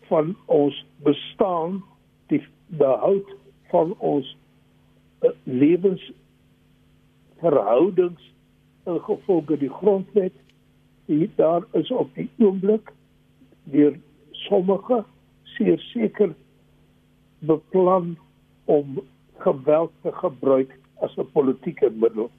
van 0.07 0.35
ons 0.45 0.85
bestaan, 1.03 1.83
die 2.27 2.43
behoud 2.67 3.35
van 3.69 3.93
ons 3.97 4.37
eh, 5.19 5.29
lewens 5.43 6.11
verhoudings 7.39 8.33
in 8.85 8.99
gevolge 8.99 9.57
die 9.57 9.69
grondwet. 9.69 10.33
Hier 11.05 11.29
daar 11.35 11.63
is 11.71 11.91
op 11.91 12.13
die 12.13 12.29
oomblik 12.37 12.91
deur 13.63 13.95
sommige 14.31 15.03
seker 15.59 16.35
beplan 17.39 18.17
om 18.65 18.99
geweld 19.37 19.91
te 20.01 20.11
gebruik 20.11 20.71
as 21.01 21.15
'n 21.17 21.31
politieke 21.33 21.89
middel. 21.89 22.29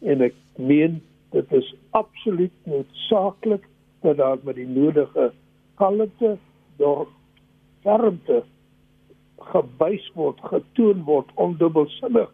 En 0.00 0.20
ek 0.20 0.34
meen 0.56 1.02
dit 1.30 1.52
is 1.52 1.74
absoluut 1.90 2.52
noodsaaklik 2.64 3.64
dat 4.00 4.16
daar 4.16 4.38
met 4.42 4.54
die 4.54 4.68
nodige 4.68 5.32
kalmte 5.74 6.38
deur 6.76 7.06
fermte 7.82 8.42
gewys 9.52 10.10
word 10.14 10.40
getoon 10.40 11.04
word 11.04 11.30
ondubbelsinnig 11.34 12.30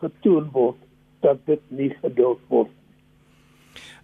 getoon 0.00 0.50
word 0.52 0.80
dat 1.20 1.38
dit 1.46 1.62
nie 1.68 1.90
geduld 2.02 2.40
word 2.48 2.72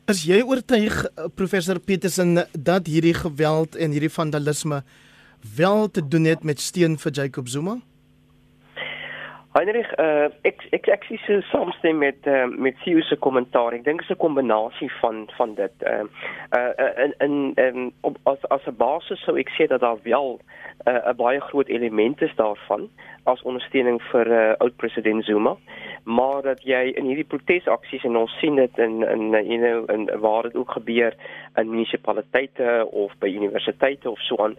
As 0.04 0.20
jy 0.28 0.42
oortuig 0.44 0.98
professor 1.32 1.78
Petersen 1.80 2.42
dat 2.52 2.90
hierdie 2.92 3.14
geweld 3.16 3.76
en 3.80 3.94
hierdie 3.94 4.12
vandalisme 4.12 4.82
wel 5.56 5.90
te 5.90 6.08
doen 6.08 6.24
het 6.24 6.42
met 6.42 6.60
steun 6.60 6.98
vir 6.98 7.12
Jacob 7.12 7.48
Zuma? 7.48 7.76
Heinrich, 9.54 9.90
uh, 10.02 10.32
ek 10.42 10.64
ek 10.74 10.88
ek 10.90 11.04
sien 11.06 11.20
so 11.22 11.42
saamstem 11.52 12.00
met 12.02 12.26
uh, 12.26 12.48
met 12.50 12.74
Theo 12.82 12.98
se 13.06 13.14
kommentaar. 13.22 13.76
Ek 13.76 13.84
dink 13.86 14.00
dit 14.02 14.08
is 14.08 14.16
'n 14.16 14.18
kombinasie 14.18 14.88
van 14.98 15.28
van 15.36 15.54
dit. 15.54 15.84
Uh 15.86 16.10
uh 16.58 17.04
in 17.04 17.14
in 17.22 17.36
um, 17.62 17.92
op, 18.02 18.18
as 18.26 18.42
as 18.50 18.66
'n 18.66 18.74
basis 18.74 19.22
sou 19.22 19.38
ek 19.38 19.54
sê 19.54 19.68
dat 19.70 19.80
daar 19.86 20.02
wel 20.02 20.40
'n 20.86 20.90
uh, 20.90 21.14
baie 21.14 21.40
groot 21.40 21.68
element 21.68 22.22
is 22.22 22.34
daarvan 22.34 22.90
as 23.30 23.42
ondersteuning 23.42 24.02
vir 24.10 24.26
uh, 24.26 24.54
oud 24.58 24.76
president 24.76 25.24
Zuma. 25.24 25.56
Maar 26.04 26.42
dat 26.42 26.62
jy 26.62 26.90
in 26.98 27.06
hierdie 27.06 27.30
protesaksies 27.30 28.04
en 28.04 28.16
ons 28.16 28.38
sien 28.40 28.56
dit 28.56 28.78
in 28.78 29.06
in 29.06 29.30
you 29.46 29.58
know 29.62 29.86
in 29.86 30.10
waar 30.20 30.42
dit 30.42 30.56
ook 30.56 30.70
gebeur 30.70 31.14
in 31.54 31.70
munisipaliteite 31.70 32.88
of 32.90 33.12
by 33.18 33.28
universiteite 33.28 34.10
of 34.10 34.18
so 34.18 34.36
aan 34.36 34.58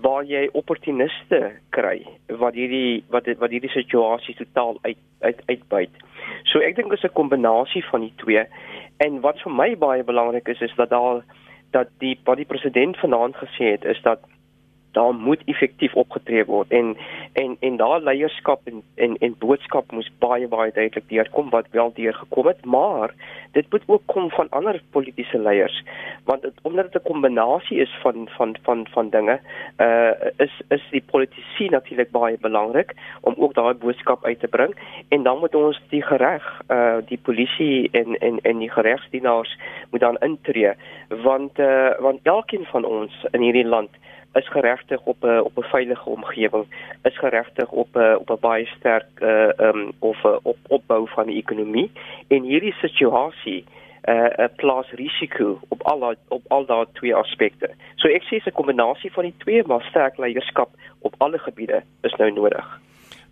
waar 0.00 0.24
jy 0.24 0.48
opportuniste 0.52 1.40
kry 1.70 2.02
wat 2.40 2.54
hierdie 2.54 3.04
wat 3.12 3.28
wat 3.38 3.50
hierdie 3.50 3.72
situasie 3.72 4.34
totaal 4.38 4.78
uit 4.82 4.98
uit 5.20 5.42
uitbuit. 5.46 5.90
So 6.50 6.60
ek 6.60 6.76
dink 6.76 6.92
is 6.92 7.04
'n 7.04 7.12
kombinasie 7.12 7.84
van 7.90 8.00
die 8.00 8.14
twee. 8.16 8.44
En 8.98 9.20
wat 9.20 9.40
vir 9.40 9.52
my 9.52 9.76
baie 9.76 10.04
belangrik 10.04 10.48
is 10.48 10.60
is 10.60 10.74
dat 10.76 10.90
daar 10.90 11.24
dat 11.70 11.88
die 11.98 12.18
wat 12.24 12.36
die 12.36 12.46
president 12.46 12.96
vanaand 12.96 13.36
gesê 13.36 13.72
het 13.76 13.84
is 13.84 14.02
dat 14.02 14.20
daar 14.92 15.14
moet 15.14 15.42
effektief 15.44 15.94
opgetree 15.94 16.44
word. 16.44 16.70
En 16.70 16.96
en 17.32 17.56
en 17.60 17.76
daar 17.76 18.00
leierskap 18.00 18.60
en 18.64 18.82
en 18.94 19.16
en 19.18 19.34
boodskap 19.38 19.92
moes 19.92 20.10
baie 20.18 20.48
baie 20.48 20.72
duidelik 20.72 21.08
deurkom 21.08 21.50
wat 21.50 21.66
wel 21.70 21.92
deurgekom 21.94 22.46
het. 22.46 22.64
Maar 22.64 23.14
dit 23.52 23.66
moet 23.70 23.82
ook 23.86 24.02
kom 24.06 24.30
van 24.30 24.48
ander 24.48 24.82
politieke 24.90 25.38
leiers. 25.38 25.84
Want 26.24 26.42
het, 26.42 26.54
omdat 26.62 26.92
dit 26.92 27.02
'n 27.02 27.08
kombinasie 27.08 27.78
is 27.78 27.98
van 28.02 28.28
van 28.30 28.56
van 28.62 28.86
van 28.90 29.08
dinge 29.08 29.40
uh 29.78 30.10
is 30.36 30.60
is 30.68 30.88
die 30.90 31.04
politici 31.10 31.68
natuurlik 31.68 32.10
baie 32.10 32.36
belangrik 32.40 32.92
om 33.20 33.34
ook 33.36 33.54
daai 33.54 33.74
boodskap 33.74 34.24
uit 34.24 34.40
te 34.40 34.48
bring. 34.48 34.76
En 35.08 35.22
dan 35.22 35.38
moet 35.38 35.54
ons 35.54 35.82
die 35.88 36.04
reg 36.06 36.60
uh 36.68 36.96
die 37.06 37.18
polisie 37.22 37.88
en 37.92 38.18
en 38.18 38.38
en 38.42 38.58
die 38.58 38.72
regsdienaars 38.74 39.58
moet 39.90 40.00
dan 40.00 40.16
intree. 40.18 40.72
Want 41.08 41.58
uh 41.58 41.98
want 41.98 42.18
elkeen 42.22 42.64
van 42.64 42.84
ons 42.84 43.26
in 43.30 43.40
hierdie 43.40 43.66
land 43.66 43.90
is 44.34 44.48
geregtig 44.48 45.00
op 45.04 45.24
'n 45.24 45.40
op 45.40 45.58
'n 45.58 45.68
veilige 45.74 46.08
omgewing, 46.08 46.66
is 47.02 47.18
geregtig 47.18 47.70
op 47.70 47.96
'n 47.96 48.16
op 48.16 48.30
'n 48.30 48.40
baie 48.40 48.66
sterk 48.66 49.08
uh 49.20 49.48
um 49.58 49.92
of 49.98 50.24
'n 50.24 50.38
op 50.42 50.58
opbou 50.66 51.08
van 51.08 51.26
die 51.26 51.36
ekonomie 51.36 51.90
en 52.28 52.42
hierdie 52.42 52.74
situasie 52.80 53.64
uh 54.08 54.28
'n 54.38 54.50
plaas 54.56 54.90
risiko 54.90 55.58
op 55.68 55.82
al 55.82 56.14
op 56.28 56.42
al 56.48 56.66
daai 56.66 56.86
twee 56.92 57.14
aspekte. 57.14 57.70
So 57.94 58.08
ek 58.08 58.22
sê 58.22 58.36
'n 58.36 58.52
kombinasie 58.52 59.12
van 59.12 59.24
die 59.24 59.34
twee, 59.38 59.62
maar 59.66 59.82
sterk 59.82 60.16
leierskap 60.18 60.70
op 60.98 61.14
alle 61.18 61.38
gebiede 61.38 61.82
is 62.00 62.14
nou 62.14 62.32
nodig. 62.32 62.80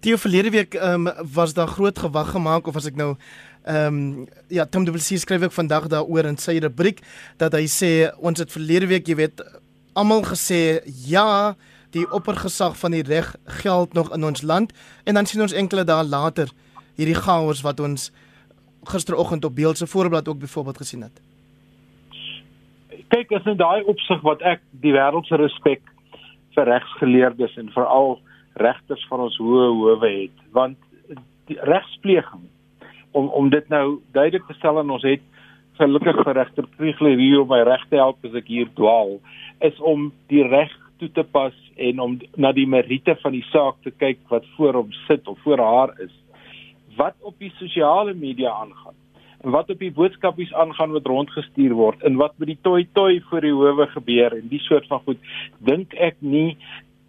Die 0.01 0.17
verlede 0.17 0.51
week 0.51 0.75
um, 0.75 1.09
was 1.35 1.55
daar 1.55 1.67
groot 1.67 1.99
gewag 1.99 2.31
gemaak 2.31 2.67
of 2.67 2.77
as 2.77 2.87
ek 2.87 2.97
nou 2.97 3.17
Ehm 3.65 3.87
um, 3.87 4.27
ja, 4.49 4.67
Tom 4.67 4.85
de 4.85 4.91
Villiers 4.91 5.21
skryf 5.21 5.43
ook 5.43 5.53
vandag 5.53 5.87
daaroor 5.87 6.25
in 6.25 6.37
sy 6.37 6.59
rubriek 6.59 7.03
dat 7.37 7.53
hy 7.53 7.67
sê 7.69 7.91
ons 8.17 8.39
het 8.41 8.53
verlede 8.53 8.87
week, 8.89 9.07
jy 9.07 9.17
weet, 9.19 9.43
almal 9.92 10.22
gesê 10.22 10.81
ja, 11.07 11.55
die 11.90 12.07
oppergesag 12.12 12.76
van 12.79 12.94
die 12.94 13.03
reg 13.03 13.35
geld 13.62 13.94
nog 13.94 14.12
in 14.14 14.24
ons 14.24 14.42
land 14.42 14.72
en 15.05 15.14
dan 15.14 15.26
sien 15.26 15.42
ons 15.42 15.57
enkele 15.57 15.85
dae 15.85 16.05
later 16.07 16.53
hierdie 16.96 17.18
chaos 17.18 17.62
wat 17.66 17.81
ons 17.81 18.11
gisteroggend 18.90 19.44
op 19.44 19.55
beeld 19.55 19.76
se 19.76 19.87
voorblad 19.87 20.29
ook 20.29 20.38
byvoorbeeld 20.38 20.76
gesien 20.76 21.03
het. 21.03 21.20
Kyk, 23.11 23.31
is 23.31 23.46
in 23.50 23.59
daai 23.59 23.83
opsig 23.90 24.20
wat 24.22 24.42
ek 24.46 24.62
die 24.85 24.92
wêreld 24.94 25.26
se 25.26 25.37
respek 25.37 25.83
vir 26.55 26.68
regsgeleerdes 26.70 27.57
en 27.59 27.72
veral 27.74 28.20
regters 28.62 29.03
van 29.11 29.26
ons 29.26 29.37
hoë 29.38 29.66
howe 29.66 29.98
het, 30.07 30.46
want 30.55 30.79
regspleging 31.66 32.46
om 33.11 33.29
om 33.35 33.50
dit 33.50 33.68
nou 33.68 33.98
duidelik 34.14 34.46
te 34.46 34.55
stel 34.59 34.79
en 34.79 34.90
ons 34.94 35.07
het 35.07 35.22
gelukkig 35.81 36.21
vir 36.27 36.37
regter 36.37 36.69
Kriegler 36.77 37.19
hier 37.19 37.40
om 37.43 37.51
my 37.51 37.62
reg 37.66 37.83
te 37.88 37.99
help 38.01 38.25
as 38.29 38.37
ek 38.38 38.49
hier 38.53 38.69
dwaal 38.77 39.16
is 39.64 39.81
om 39.93 40.11
die 40.33 40.45
reg 40.45 40.73
toe 41.01 41.09
te 41.16 41.25
pas 41.25 41.57
en 41.81 42.01
om 42.05 42.19
na 42.37 42.53
die 42.53 42.69
meriete 42.69 43.16
van 43.23 43.33
die 43.33 43.45
saak 43.49 43.81
te 43.85 43.93
kyk 44.03 44.21
wat 44.33 44.49
voor 44.57 44.83
hom 44.83 44.90
sit 45.07 45.29
of 45.29 45.38
voor 45.47 45.62
haar 45.64 45.95
is. 46.05 46.12
Wat 46.99 47.16
op 47.25 47.38
die 47.40 47.53
sosiale 47.57 48.12
media 48.14 48.53
aangaan 48.53 48.97
en 49.40 49.55
wat 49.57 49.71
op 49.73 49.81
die 49.81 49.93
boodskapies 49.97 50.53
aangaan 50.53 50.93
wat 50.93 51.09
rondgestuur 51.09 51.73
word 51.79 52.03
en 52.05 52.21
wat 52.21 52.37
met 52.37 52.53
die 52.53 52.61
toi 52.61 52.85
toi 52.99 53.12
voor 53.31 53.47
die 53.47 53.57
howe 53.57 53.87
gebeur 53.95 54.37
en 54.37 54.49
die 54.53 54.61
soort 54.66 54.88
van 54.93 55.01
goed 55.07 55.33
dink 55.64 55.97
ek 55.97 56.21
nie 56.21 56.59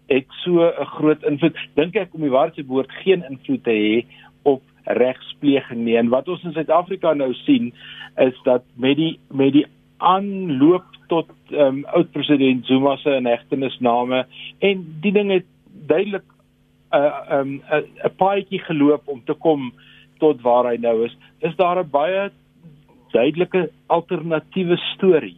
het 0.08 0.32
so 0.44 0.64
'n 0.64 0.88
groot 0.96 1.22
invloed 1.28 1.56
dink 1.76 1.96
ek 1.96 2.14
om 2.14 2.24
die 2.24 2.32
waarheid 2.32 2.72
woord 2.72 2.92
geen 3.04 3.24
invloed 3.28 3.64
te 3.64 3.76
hê 3.76 4.06
op 4.42 4.62
regspleging 4.84 5.84
nie. 5.84 5.96
En 5.96 6.08
wat 6.08 6.28
ons 6.28 6.42
in 6.44 6.52
Suid-Afrika 6.52 7.14
nou 7.14 7.32
sien 7.34 7.72
is 8.16 8.36
dat 8.44 8.64
met 8.74 8.96
die 8.96 9.18
met 9.30 9.52
die 9.52 9.66
aanloop 9.98 10.84
tot 11.08 11.30
ehm 11.50 11.60
um, 11.60 11.84
oud 11.84 12.10
president 12.12 12.66
Zuma 12.66 12.96
se 12.96 13.14
inhegtenisname 13.16 14.26
en 14.58 14.84
die 15.00 15.12
ding 15.12 15.30
het 15.30 15.46
duidelik 15.86 16.24
'n 16.24 16.96
uh, 16.96 17.18
ehm 17.28 17.40
um, 17.40 17.62
'n 17.70 17.84
uh, 18.04 18.10
paadjie 18.16 18.62
geloop 18.68 19.08
om 19.08 19.24
te 19.24 19.34
kom 19.34 19.72
tot 20.18 20.40
waar 20.42 20.64
hy 20.70 20.76
nou 20.76 21.04
is 21.04 21.16
is 21.38 21.56
daar 21.56 21.78
'n 21.78 21.90
baie 21.90 22.30
duidelike 23.12 23.70
alternatiewe 23.86 24.76
storie 24.76 25.36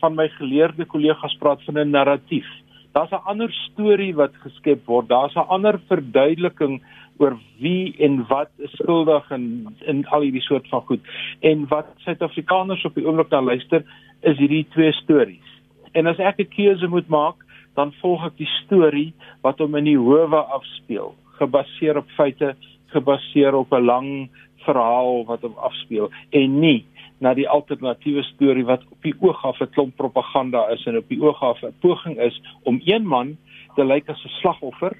van 0.00 0.14
my 0.14 0.28
geleerde 0.28 0.84
kollegas 0.84 1.36
praat 1.38 1.62
van 1.64 1.78
'n 1.78 1.90
narratief. 1.90 2.48
Daar's 2.92 3.10
'n 3.10 3.26
ander 3.32 3.52
storie 3.52 4.14
wat 4.14 4.34
geskep 4.34 4.86
word. 4.86 5.08
Daar's 5.08 5.34
'n 5.34 5.48
ander 5.56 5.80
verduideliking 5.88 6.82
oor 7.20 7.36
wie 7.60 7.94
en 8.00 8.24
wat 8.28 8.50
is 8.64 8.72
skuldig 8.80 9.30
in 9.36 9.44
in 9.92 10.06
al 10.08 10.24
hierdie 10.24 10.44
soort 10.44 10.68
van 10.72 10.82
goed. 10.88 11.00
En 11.40 11.66
wat 11.68 11.92
Suid-Afrikaners 12.04 12.84
op 12.88 12.96
die 12.96 13.06
oomblik 13.06 13.30
dan 13.30 13.44
luister, 13.44 13.84
is 14.20 14.38
hierdie 14.40 14.66
twee 14.72 14.92
stories. 15.02 15.48
En 15.92 16.06
as 16.06 16.18
ek 16.18 16.40
'n 16.40 16.54
keuse 16.56 16.88
moet 16.88 17.08
maak, 17.08 17.44
dan 17.74 17.92
volg 18.00 18.24
ek 18.26 18.36
die 18.36 18.50
storie 18.64 19.12
wat 19.42 19.58
hom 19.58 19.74
in 19.74 19.84
die 19.84 19.98
howe 19.98 20.42
afspeel, 20.56 21.14
gebaseer 21.38 21.96
op 21.96 22.08
feite, 22.16 22.54
gebaseer 22.92 23.54
op 23.54 23.72
'n 23.72 23.84
lang 23.84 24.30
verhaal 24.64 25.24
wat 25.24 25.42
hom 25.42 25.56
afspeel 25.56 26.10
en 26.30 26.60
nie 26.60 26.84
na 27.20 27.34
die 27.36 27.48
alternatiewe 27.48 28.22
storie 28.22 28.64
wat 28.64 28.84
op 28.90 29.02
die 29.04 29.14
oog 29.20 29.44
af 29.44 29.60
'n 29.60 29.72
klomp 29.74 29.96
propaganda 29.96 30.68
is 30.68 30.86
en 30.86 30.96
op 30.96 31.08
die 31.08 31.22
oog 31.22 31.42
af 31.42 31.62
'n 31.62 31.74
poging 31.80 32.18
is 32.18 32.40
om 32.62 32.80
een 32.84 33.06
man 33.06 33.36
te 33.76 33.84
lyk 33.84 34.08
as 34.08 34.24
'n 34.24 34.36
slagoffer 34.40 34.96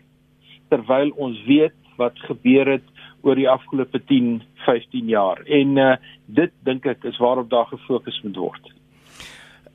terwyl 0.69 1.11
ons 1.17 1.45
weet 1.45 1.80
wat 2.01 2.19
gebeur 2.29 2.69
het 2.79 2.87
oor 3.27 3.37
die 3.37 3.49
afgelope 3.49 4.01
10, 4.09 4.41
15 4.67 5.11
jaar. 5.13 5.43
En 5.47 5.77
uh 5.77 5.97
dit 6.31 6.53
dink 6.65 6.87
ek 6.87 7.05
is 7.11 7.19
waarop 7.19 7.49
daar 7.51 7.67
gefokus 7.67 8.21
moet 8.23 8.37
word. 8.39 8.71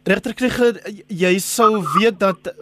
Regter 0.08 0.34
Krieger, 0.38 0.80
jy 1.12 1.34
sou 1.44 1.84
weet 1.98 2.20
dat 2.22 2.54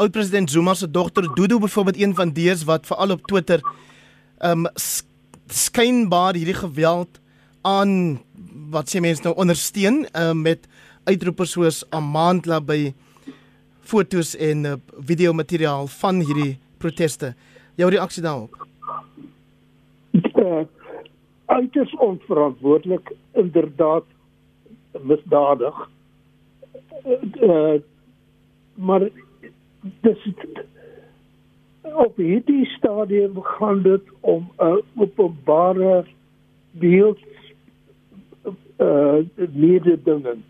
oud 0.00 0.12
president 0.12 0.50
Zuma 0.50 0.74
se 0.74 0.88
dogter 0.90 1.28
Dudu 1.36 1.60
byvoorbeeld 1.62 2.00
een 2.00 2.14
van 2.18 2.32
dies 2.34 2.64
wat 2.66 2.88
veral 2.88 3.14
op 3.14 3.26
Twitter 3.30 3.62
um 4.42 4.66
skynbaar 5.52 6.34
hierdie 6.34 6.56
geweld 6.58 7.20
aan 7.62 8.18
wat 8.72 8.90
sê 8.90 9.02
mense 9.04 9.22
nou 9.24 9.34
ondersteun 9.38 10.02
um, 10.18 10.42
met 10.42 10.66
uitroepe 11.04 11.46
soos 11.46 11.82
Amandla 11.94 12.60
by 12.64 12.92
fotos 13.86 14.34
en 14.38 14.66
uh, 14.66 14.74
video 14.98 15.34
materiaal 15.36 15.88
van 16.00 16.22
hierdie 16.22 16.58
proteste. 16.82 17.34
Jou 17.78 17.90
reaksie 17.90 18.22
daarop? 18.24 18.56
Uh, 20.12 20.60
uiters 21.46 21.94
onverantwoordelik 21.96 23.12
inderdaad 23.32 24.04
misdadig. 25.00 25.90
Uh, 27.40 27.74
maar 28.74 29.08
dis 29.80 30.28
op 31.82 32.16
hierdie 32.16 32.66
stadium 32.66 33.42
gaan 33.42 33.82
dit 33.82 34.02
om 34.20 34.50
'n 34.56 34.82
openbare 34.96 36.04
beeld 36.70 37.18
uh 38.78 39.18
mededinging. 39.52 40.42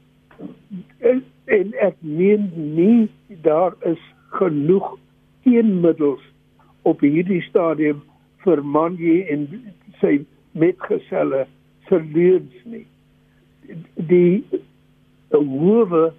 En, 0.98 1.24
en 1.44 1.72
ek 1.72 1.96
meen 1.98 2.50
nie 2.54 3.10
daar 3.42 3.74
is 3.80 4.00
genoeg 4.28 4.98
teenmiddels 5.42 6.22
op 6.82 7.00
hierdie 7.00 7.42
stadium 7.42 8.02
vir 8.44 8.62
Manji 8.62 9.22
en 9.32 9.46
sy 10.00 10.18
metgeselle 10.58 11.46
se 11.88 12.00
leuns 12.14 12.64
nie. 12.64 12.86
Die 14.10 14.42
hoewe 15.32 16.10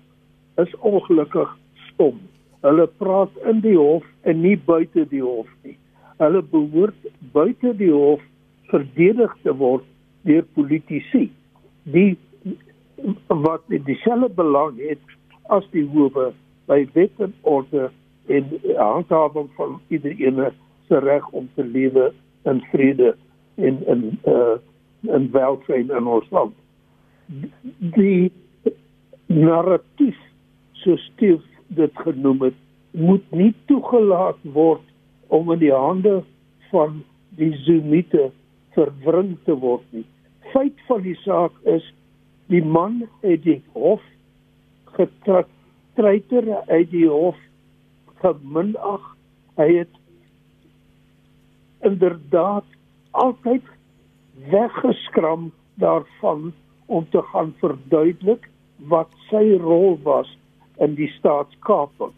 is 0.62 0.74
ongelukkig 0.80 1.52
stom. 1.90 2.20
Hulle 2.64 2.88
praat 3.02 3.34
in 3.50 3.62
die 3.66 3.78
hof 3.78 4.06
en 4.30 4.42
nie 4.42 4.56
buite 4.58 5.06
die 5.12 5.24
hof 5.24 5.50
nie. 5.64 5.78
Hulle 6.22 6.44
behoort 6.54 7.10
buite 7.36 7.74
die 7.80 7.92
hof 7.92 8.22
verdedig 8.72 9.34
te 9.44 9.56
word 9.60 9.86
deur 10.28 10.46
politici. 10.56 11.28
Die 11.84 12.16
wat 13.28 13.66
dieselfde 13.68 14.30
belang 14.38 14.80
het 14.80 15.18
as 15.52 15.66
die 15.76 15.84
hoewe 15.92 16.32
by 16.72 16.86
wet 16.96 17.20
en 17.20 17.34
orde 17.42 17.90
en 18.32 18.46
handhawing 18.78 19.50
van 19.58 19.80
iedereen 19.92 20.40
se 20.88 21.00
reg 21.00 21.28
om 21.32 21.50
te 21.56 21.64
lewe 21.64 22.12
in 22.44 22.62
vrede 22.72 23.16
en 23.56 23.82
in 23.88 24.20
uh 24.28 24.56
in 25.04 25.32
welstand 25.32 25.92
in 25.92 26.08
ons 26.08 26.30
land. 26.32 26.54
Die 27.80 28.32
narratief 29.28 30.20
so 30.84 30.96
stief 31.10 31.42
dit 31.68 32.04
genoem 32.06 32.42
het, 32.48 32.56
moet 32.92 33.26
nie 33.36 33.52
toegelaat 33.66 34.40
word 34.56 34.86
om 35.28 35.52
in 35.52 35.60
die 35.60 35.74
hande 35.74 36.22
van 36.72 37.02
die 37.40 37.52
Zumite 37.66 38.30
verwring 38.78 39.36
te 39.48 39.56
word 39.60 39.84
nie. 39.92 40.06
Feit 40.54 40.78
van 40.88 41.02
die 41.06 41.18
saak 41.24 41.56
is 41.70 41.86
die 42.54 42.64
man 42.64 43.02
het 43.24 43.44
die 43.48 43.60
hof 43.74 44.04
getreiter 44.94 46.50
uit 46.70 46.92
die 46.92 47.08
hof 47.10 47.40
geminag. 48.22 49.04
Hy 49.58 49.70
het 49.82 50.03
inderdaad 51.84 52.66
altyd 53.12 53.64
weggeskram 54.50 55.52
daarvan 55.74 56.54
om 56.86 57.10
te 57.10 57.22
gaan 57.22 57.54
verduidelik 57.60 58.50
wat 58.78 59.10
sy 59.30 59.58
rol 59.62 60.00
was 60.04 60.38
in 60.78 60.96
die 60.96 61.10
staatskaping. 61.18 62.12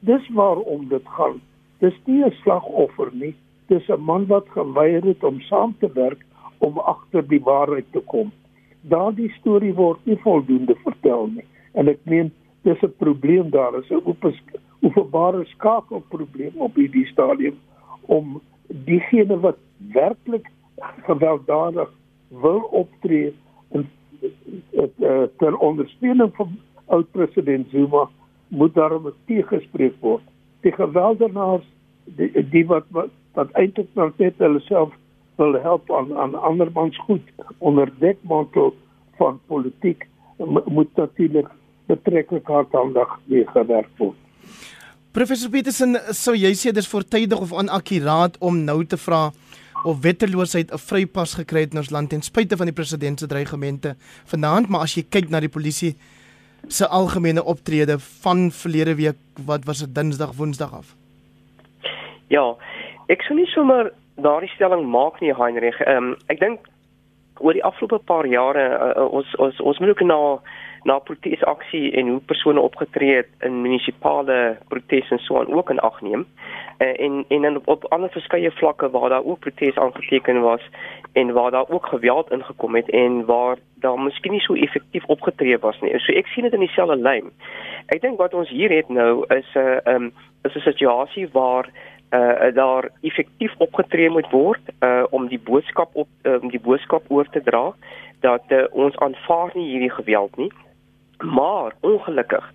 Dis 0.00 0.28
waarom 0.34 0.88
dit 0.88 1.08
gaan. 1.16 1.40
Dis 1.78 1.96
nie 2.04 2.24
'n 2.24 2.34
slagoffer 2.42 3.10
nie. 3.12 3.34
Dis 3.66 3.88
'n 3.88 4.00
man 4.00 4.26
wat 4.26 4.46
geweier 4.48 5.04
het 5.04 5.24
om 5.24 5.40
saam 5.40 5.74
te 5.78 5.90
werk 5.92 6.24
om 6.58 6.78
agter 6.78 7.28
die 7.28 7.42
waarheid 7.42 7.86
te 7.92 8.00
kom. 8.00 8.32
Daardie 8.80 9.32
storie 9.38 9.74
word 9.74 9.98
nie 10.04 10.16
voldoende 10.16 10.74
vertel 10.74 11.26
nie. 11.26 11.44
En 11.72 11.88
ek 11.88 11.98
meen 12.04 12.32
dis 12.62 12.82
'n 12.82 12.94
probleem 12.98 13.50
daar 13.50 13.74
is 13.78 13.90
'n 13.90 14.02
openbare 14.80 15.44
skakelprobleem 15.44 16.52
op 16.56 16.74
hierdie 16.74 17.06
stadium 17.06 17.58
om 18.06 18.40
diegene 18.72 19.38
wat 19.40 19.58
werklik 19.92 20.50
gewelddadig 21.06 21.90
wil 22.28 22.60
optree 22.60 23.34
en 23.70 23.88
uh, 24.70 25.22
ter 25.38 25.56
ondersteuning 25.56 26.34
van 26.34 26.58
oud 26.86 27.10
president 27.10 27.68
Zuma 27.70 28.08
moet 28.48 28.74
daarom 28.74 29.12
teëgespreek 29.26 29.94
word. 30.00 30.24
Die 30.60 30.72
geweldenaars 30.72 31.66
die, 32.04 32.30
die 32.50 32.66
wat 32.66 32.88
wat, 32.90 33.10
wat 33.36 33.52
eintlik 33.58 33.88
net 34.18 34.38
hulle 34.38 34.60
self 34.60 34.92
wil 35.40 35.56
help 35.60 35.90
aan 35.92 36.12
aan 36.16 36.34
ander 36.34 36.70
mans 36.72 36.98
goed 37.06 37.32
onder 37.58 37.92
dekmantel 37.98 38.74
van 39.16 39.40
politiek 39.46 40.06
moet 40.64 40.96
natuurlik 40.96 41.48
betreklik 41.86 42.46
hard 42.46 42.74
aandag 42.74 43.20
mee 43.24 43.46
gewerk 43.46 43.90
word. 43.98 44.16
Professor 45.12 45.50
Petersen, 45.52 45.98
sou 46.16 46.32
jy 46.32 46.54
sê 46.56 46.70
dis 46.72 46.86
voortydig 46.88 47.40
of 47.44 47.50
onakkuraat 47.52 48.38
om 48.40 48.62
nou 48.64 48.78
te 48.88 48.96
vra 48.96 49.26
of 49.84 49.98
wetteloosheid 50.00 50.72
'n 50.72 50.80
vrypas 50.80 51.34
gekry 51.36 51.60
het 51.66 51.72
in 51.72 51.82
ons 51.84 51.90
land 51.90 52.08
ten 52.10 52.22
spyte 52.22 52.56
van 52.56 52.66
die 52.66 52.72
president 52.72 53.20
se 53.20 53.26
dreigemente 53.26 53.94
vanaand, 54.24 54.68
maar 54.68 54.80
as 54.80 54.94
jy 54.96 55.04
kyk 55.04 55.28
na 55.28 55.40
die 55.40 55.52
polisie 55.52 55.96
se 56.68 56.88
algemene 56.88 57.44
optrede 57.44 57.98
van 57.98 58.50
verlede 58.50 58.94
week, 58.94 59.18
wat 59.44 59.66
was 59.66 59.78
dit 59.80 59.94
Dinsdag, 59.94 60.32
Woensdag 60.32 60.72
af? 60.72 60.96
Ja, 62.28 62.56
ek 63.08 63.22
sou 63.22 63.36
nie 63.36 63.46
sommer 63.46 63.92
daardie 64.16 64.48
stelling 64.54 64.88
maak 64.88 65.20
nie, 65.20 65.34
Heinrich. 65.34 65.80
Ehm 65.80 65.96
um, 65.96 66.16
ek 66.28 66.40
dink 66.40 66.60
oor 67.38 67.52
die 67.52 67.64
afgelope 67.64 67.98
paar 67.98 68.26
jare 68.26 68.96
uh, 68.96 69.12
ons 69.12 69.36
ons 69.36 69.60
ons 69.60 69.78
moet 69.78 69.88
ook 69.90 70.00
na 70.00 70.40
na 70.84 70.98
protesaksie 70.98 71.92
en 71.92 72.08
hoe 72.08 72.20
persone 72.20 72.60
opgetree 72.60 73.14
het 73.14 73.28
in 73.40 73.60
munisipale 73.62 74.56
protes 74.68 75.10
en 75.10 75.18
so 75.18 75.38
aan 75.38 75.52
ook 75.54 75.70
in 75.70 75.78
ag 75.78 76.00
neem. 76.00 76.26
Uh, 76.78 77.00
en 77.00 77.24
en 77.28 77.44
en 77.44 77.60
op 77.64 77.84
ander 77.84 78.10
verskeie 78.10 78.50
vlakke 78.50 78.90
waar 78.90 79.08
daar 79.08 79.24
ook 79.24 79.38
protes 79.38 79.76
aangeteken 79.76 80.40
was 80.40 80.62
en 81.12 81.32
waar 81.32 81.50
daar 81.50 81.68
ook 81.68 81.86
geweld 81.86 82.30
ingekom 82.30 82.74
het 82.74 82.90
en 82.90 83.24
waar 83.24 83.56
daar 83.74 83.98
miskien 83.98 84.32
nie 84.32 84.40
so 84.40 84.54
effektief 84.54 85.04
opgetree 85.04 85.58
was 85.58 85.80
nie. 85.80 85.98
So 85.98 86.12
ek 86.12 86.26
sien 86.26 86.42
dit 86.42 86.52
in 86.52 86.66
dieselfde 86.66 86.96
lyn. 86.96 87.30
Ek 87.86 88.00
dink 88.00 88.18
wat 88.18 88.34
ons 88.34 88.48
hier 88.48 88.70
het 88.70 88.88
nou 88.88 89.24
is 89.28 89.54
'n 89.54 89.58
uh, 89.58 89.94
um, 89.94 90.12
is 90.42 90.54
'n 90.54 90.68
situasie 90.70 91.28
waar 91.32 91.68
uh 92.12 92.54
daar 92.54 92.90
effektief 93.00 93.54
opgetree 93.58 94.10
moet 94.10 94.30
word 94.30 94.60
uh 94.80 95.04
om 95.10 95.28
die 95.28 95.40
boodskap 95.40 95.90
op 95.92 96.08
om 96.24 96.32
um, 96.32 96.50
die 96.50 96.60
boodskap 96.60 97.02
oor 97.08 97.28
te 97.30 97.42
dra 97.42 97.72
dat 98.20 98.42
uh, 98.48 98.64
ons 98.70 98.96
aanvaar 98.96 99.50
nie 99.54 99.68
hierdie 99.70 99.90
geweld 99.90 100.36
nie 100.36 100.52
maar 101.22 101.72
ongelukkig 101.80 102.52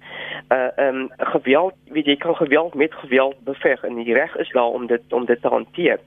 uh 0.50 0.68
um 0.88 1.10
geweld 1.18 1.74
weet 1.90 2.06
jy 2.06 2.16
kan 2.16 2.36
geweld 2.36 2.74
met 2.74 2.94
geweld 2.94 3.36
beveg 3.44 3.84
en 3.84 3.96
die 3.96 4.14
reg 4.14 4.36
is 4.36 4.52
daar 4.52 4.72
om 4.72 4.88
dit 4.88 5.02
om 5.10 5.26
dit 5.26 5.42
te 5.42 5.48
hanteer. 5.48 6.00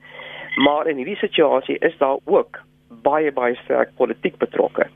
Maar 0.54 0.86
in 0.86 0.96
hierdie 0.96 1.16
situasie 1.16 1.78
is 1.78 1.96
daar 1.98 2.16
ook 2.24 2.60
baie 3.02 3.32
baie 3.32 3.54
sterk 3.54 3.90
politiek 3.96 4.36
betrokke. 4.36 4.86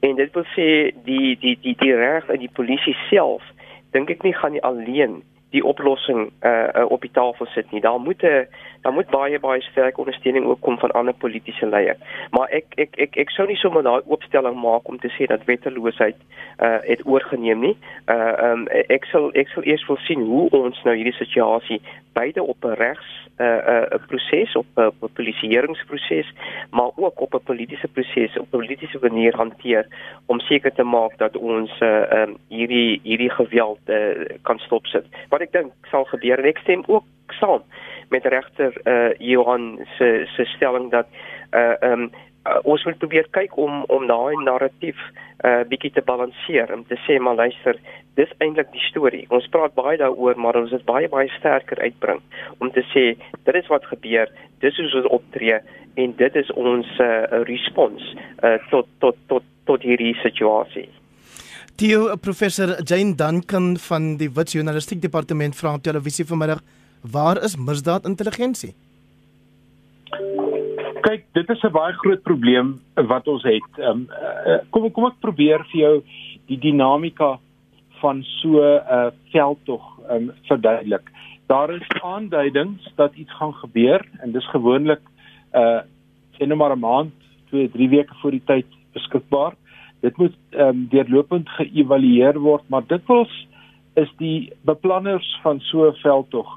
En 0.00 0.14
dit 0.14 0.32
wil 0.32 0.44
sê 0.44 0.94
die 1.04 1.38
die 1.38 1.58
die 1.60 1.76
die 1.78 1.94
reg 1.94 2.28
en 2.28 2.38
die 2.38 2.52
polisie 2.52 2.96
self 3.10 3.42
dink 3.90 4.10
ek 4.10 4.22
nie 4.22 4.34
gaan 4.34 4.52
nie 4.52 4.62
alleen 4.62 5.22
die 5.54 5.64
oplossing 5.64 6.30
uh, 6.42 6.68
uh 6.74 6.90
op 6.90 7.00
die 7.06 7.12
tafel 7.14 7.46
sit 7.54 7.70
nie. 7.70 7.80
Daar 7.80 8.00
moet 8.00 8.22
'n 8.22 8.26
uh, 8.26 8.46
daar 8.84 8.92
moet 8.92 9.10
baie 9.10 9.38
baie 9.40 9.62
sterk 9.62 9.98
ondersteuning 9.98 10.46
ook 10.46 10.60
kom 10.60 10.78
van 10.78 10.90
ander 10.90 11.14
politieke 11.14 11.66
leiers. 11.66 11.98
Maar 12.30 12.48
ek 12.48 12.64
ek 12.76 12.96
ek 13.06 13.16
ek 13.16 13.30
sou 13.30 13.46
nie 13.48 13.56
sommer 13.56 13.82
daai 13.82 14.02
oopstelling 14.06 14.60
maak 14.60 14.88
om 14.88 14.98
te 14.98 15.12
sê 15.16 15.26
dat 15.26 15.44
wetteloosheid 15.44 16.16
uh 16.60 16.78
het 16.82 17.06
oorgeneem 17.06 17.60
nie. 17.60 17.76
Uh 18.06 18.32
um 18.50 18.66
ek 18.68 19.04
sal 19.04 19.30
ek 19.32 19.48
sal 19.48 19.64
eers 19.64 19.86
wil 19.86 20.00
sien 20.06 20.20
hoe 20.20 20.48
ons 20.50 20.82
nou 20.84 20.96
hierdie 20.96 21.16
situasie 21.20 21.80
beide 22.12 22.42
op 22.42 22.64
'n 22.64 22.76
regs 22.84 23.24
'n 23.36 23.42
uh, 23.42 23.82
uh, 23.92 24.06
proses 24.06 24.56
op 24.56 24.66
'n 24.74 24.80
uh, 24.80 25.08
polisieeringsproses, 25.12 26.32
maar 26.70 26.90
ook 26.96 27.20
op 27.20 27.34
'n 27.34 27.42
politieke 27.44 27.88
proses 27.88 28.38
op 28.38 28.46
'n 28.46 28.56
politieke 28.56 28.98
manier 29.00 29.36
hanteer 29.36 29.86
om 30.26 30.40
seker 30.40 30.72
te 30.72 30.82
maak 30.82 31.18
dat 31.18 31.36
ons 31.36 31.80
uh, 31.80 32.20
um, 32.20 32.36
hierdie 32.48 33.00
hierdie 33.02 33.30
geweld 33.30 33.78
uh, 33.86 34.24
kan 34.42 34.58
stopsit. 34.58 35.06
Wat 35.28 35.40
ek 35.44 35.52
dink 35.52 35.90
sal 35.92 36.06
gebeur. 36.10 36.40
En 36.40 36.50
ek 36.50 36.62
stem 36.64 36.84
ook 36.88 37.36
saam 37.40 37.64
met 38.12 38.26
regter 38.26 38.74
uh, 38.84 39.12
Johan 39.18 39.78
se 39.96 40.24
se 40.36 40.44
stelling 40.56 40.90
dat 40.90 41.06
uh, 41.52 41.74
um, 41.80 42.10
uh, 42.46 42.58
ons 42.62 42.84
moet 42.84 42.98
probeer 42.98 43.28
kyk 43.30 43.56
om 43.56 43.84
om 43.88 44.06
daai 44.06 44.36
narratief 44.44 44.98
uh, 45.44 45.62
bietjie 45.68 45.92
te 45.96 46.04
balanseer 46.04 46.72
om 46.74 46.84
te 46.88 46.98
sê 47.06 47.18
maar 47.18 47.40
luister 47.40 47.78
dis 48.18 48.34
eintlik 48.44 48.70
die 48.72 48.84
storie. 48.88 49.24
Ons 49.34 49.48
praat 49.50 49.74
baie 49.74 49.98
daaroor 49.98 50.38
maar 50.38 50.58
ons 50.60 50.74
is 50.76 50.84
baie 50.86 51.08
baie 51.08 51.30
sterker 51.38 51.80
uitbring 51.82 52.20
om 52.58 52.70
te 52.70 52.84
sê 52.92 53.06
dit 53.16 53.54
is 53.62 53.72
wat 53.72 53.88
gebeur 53.92 54.30
dis 54.64 54.76
hoe 54.80 54.90
ons 55.00 55.14
optree 55.20 55.58
en 55.94 56.14
dit 56.18 56.36
is 56.36 56.52
ons 56.58 56.92
uh, 57.00 57.24
respons 57.48 58.12
uh, 58.42 58.58
tot 58.70 58.90
tot 59.00 59.18
tot 59.32 59.50
tot 59.64 59.82
hierdie 59.82 60.14
situasie 60.22 60.88
Theo 61.76 62.16
professor 62.16 62.82
Jane 62.82 63.14
Duncan 63.14 63.76
van 63.76 64.16
die 64.16 64.30
Wits 64.30 64.52
Journalistiek 64.52 65.02
Departement 65.02 65.56
vra 65.56 65.74
op 65.74 65.82
televisie 65.82 66.26
vanmiddag 66.26 66.62
waar 67.00 67.42
is 67.42 67.56
misdaad 67.56 68.06
intelligensie 68.06 68.74
kyk, 71.04 71.24
dit 71.36 71.50
is 71.50 71.62
'n 71.64 71.72
baie 71.72 71.92
groot 71.92 72.22
probleem 72.22 72.80
wat 72.94 73.28
ons 73.28 73.42
het. 73.42 73.70
Ehm 73.78 74.06
um, 74.46 74.60
kom 74.70 74.90
kom 74.90 75.06
ek 75.06 75.20
probeer 75.20 75.64
vir 75.70 75.80
jou 75.80 75.94
die 76.48 76.58
dinamika 76.58 77.38
van 78.00 78.22
so 78.40 78.60
'n 78.62 78.80
uh, 78.96 79.10
veldtog 79.32 79.84
ehm 80.08 80.16
um, 80.16 80.32
verduidelik. 80.48 81.10
Daar 81.46 81.70
is 81.74 81.88
aanduidings 82.02 82.82
dat 82.96 83.14
iets 83.14 83.32
gaan 83.38 83.54
gebeur 83.54 84.00
en 84.22 84.32
dis 84.32 84.48
gewoonlik 84.50 85.02
uh 85.54 85.80
sien 86.38 86.48
nou 86.48 86.58
maar 86.58 86.76
'n 86.76 86.80
maand, 86.80 87.12
2, 87.50 87.70
3 87.70 87.88
weke 87.88 88.14
voor 88.20 88.30
die 88.30 88.44
tyd 88.44 88.66
beskikbaar. 88.92 89.54
Dit 90.04 90.16
moet 90.20 90.36
ehm 90.50 90.68
um, 90.68 90.86
deurlopend 90.92 91.48
geëvalueer 91.56 92.38
word, 92.44 92.64
maar 92.68 92.84
dit 92.86 93.06
wels 93.08 93.34
is 94.00 94.10
die 94.20 94.52
beplanners 94.68 95.28
van 95.42 95.60
so 95.60 95.88
'n 95.88 95.96
veldtog 96.02 96.50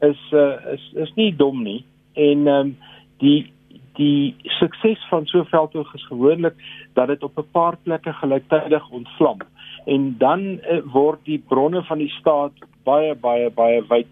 is 0.00 0.22
uh 0.32 0.72
is 0.72 0.84
is 1.04 1.12
nie 1.14 1.36
dom 1.36 1.62
nie. 1.62 1.84
En 2.14 2.46
ehm 2.46 2.60
um, 2.60 2.76
die 3.18 3.52
die 3.96 4.34
sukses 4.60 5.08
van 5.10 5.26
so 5.26 5.40
'n 5.40 5.52
veldtog 5.52 5.94
is 5.94 6.06
gewoonlik 6.06 6.54
dat 6.94 7.08
dit 7.08 7.22
op 7.22 7.38
'n 7.38 7.50
paar 7.52 7.76
plekke 7.82 8.12
gelyktydig 8.12 8.90
ontvlam. 8.90 9.38
En 9.84 10.14
dan 10.18 10.40
uh, 10.40 10.80
word 10.92 11.20
die 11.24 11.42
bronne 11.48 11.82
van 11.82 11.98
die 11.98 12.12
staat 12.20 12.52
baie 12.84 13.14
baie 13.14 13.50
baie 13.50 13.82
wyd 13.88 14.08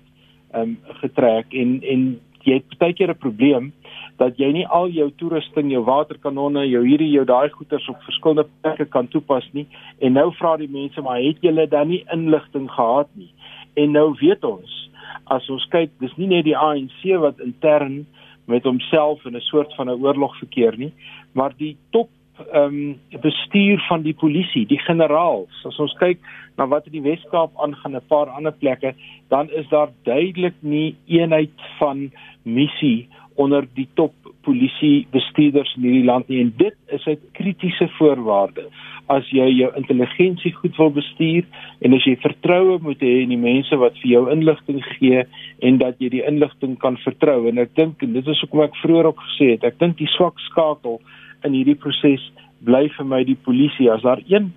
um, 0.54 0.78
getrek 1.00 1.52
en 1.52 1.82
en 1.82 2.20
jy 2.42 2.54
het 2.54 2.78
baie 2.78 2.92
keer 2.92 3.10
'n 3.10 3.24
probleem 3.26 3.72
dat 4.16 4.38
jy 4.38 4.52
nie 4.52 4.66
al 4.66 4.88
jou 4.88 5.10
toerusting, 5.18 5.70
jou 5.72 5.82
waterkanonne, 5.84 6.66
jou 6.68 6.84
hierdie 6.86 7.10
jou 7.10 7.24
daai 7.24 7.48
goeders 7.50 7.88
op 7.88 8.02
verskillende 8.02 8.46
plekke 8.62 8.84
kan 8.84 9.08
toepas 9.08 9.46
nie 9.52 9.66
en 9.98 10.12
nou 10.12 10.30
vra 10.38 10.56
die 10.56 10.70
mense 10.70 11.00
maar 11.02 11.20
het 11.20 11.40
julle 11.40 11.66
dan 11.66 11.88
nie 11.88 12.04
inligting 12.12 12.70
gehad 12.70 13.08
nie 13.14 13.32
en 13.74 13.92
nou 13.92 14.14
weet 14.20 14.44
ons 14.44 14.84
as 15.32 15.46
ons 15.50 15.64
kyk 15.72 15.92
dis 16.00 16.12
nie 16.20 16.28
net 16.30 16.44
die 16.44 16.56
ANC 16.56 17.00
wat 17.20 17.40
intern 17.40 18.04
met 18.46 18.64
homself 18.64 19.24
in 19.24 19.36
'n 19.36 19.40
soort 19.40 19.74
van 19.74 19.88
'n 19.88 20.02
oorlog 20.04 20.36
verkeer 20.38 20.76
nie, 20.76 20.92
maar 21.32 21.52
die 21.56 21.76
top 21.90 22.10
ehm 22.52 22.98
um, 23.10 23.20
bestuur 23.20 23.84
van 23.88 24.02
die 24.02 24.14
polisie, 24.14 24.66
die 24.66 24.78
generaals. 24.78 25.64
As 25.64 25.78
ons 25.78 25.94
kyk 25.98 26.18
na 26.56 26.66
wat 26.66 26.86
in 26.86 26.92
die 26.92 27.02
Wes-Kaap 27.02 27.50
aangaan 27.56 27.94
'n 27.96 28.06
paar 28.08 28.26
ander 28.26 28.52
plekke, 28.52 28.94
dan 29.28 29.50
is 29.50 29.68
daar 29.68 29.90
duidelik 30.02 30.54
nie 30.60 30.96
eenheid 31.06 31.54
van 31.78 32.10
missie 32.42 33.08
onder 33.34 33.66
die 33.74 33.88
top 33.94 34.14
polisie 34.44 35.06
bestuurders 35.10 35.72
in 35.76 35.86
hierdie 35.86 36.06
land 36.06 36.28
nie. 36.28 36.40
En 36.44 36.52
dit 36.56 36.74
is 36.96 37.06
'n 37.06 37.18
kritiese 37.32 37.88
voorwaarde. 37.98 38.68
As 39.06 39.28
jy 39.30 39.48
jou 39.48 39.70
intelligensie 39.76 40.52
goed 40.52 40.76
wil 40.76 40.90
bestuur 40.90 41.44
en 41.80 41.94
as 41.94 42.04
jy 42.04 42.16
vertroue 42.16 42.78
moet 42.82 43.00
hê 43.00 43.22
in 43.22 43.28
die 43.28 43.36
mense 43.50 43.76
wat 43.76 43.98
vir 43.98 44.10
jou 44.10 44.30
inligting 44.30 44.84
gee 44.84 45.24
en 45.58 45.78
dat 45.78 45.94
jy 45.98 46.08
die 46.08 46.26
inligting 46.26 46.78
kan 46.78 46.96
vertrou. 46.96 47.48
En 47.48 47.58
ek 47.58 47.74
dink 47.74 48.02
en 48.02 48.12
dit 48.12 48.26
is 48.26 48.40
hoekom 48.40 48.60
ek 48.60 48.76
vroeër 48.76 49.06
ook 49.06 49.20
gesê 49.20 49.50
het 49.50 49.64
ek 49.64 49.78
dink 49.78 49.98
die 49.98 50.08
swak 50.16 50.38
skakel 50.38 51.00
in 51.44 51.52
hierdie 51.52 51.78
proses 51.78 52.32
bly 52.64 52.88
vir 52.88 53.04
my 53.06 53.24
die 53.24 53.38
polisie. 53.44 53.90
As 53.90 54.02
daar 54.02 54.22
een 54.28 54.52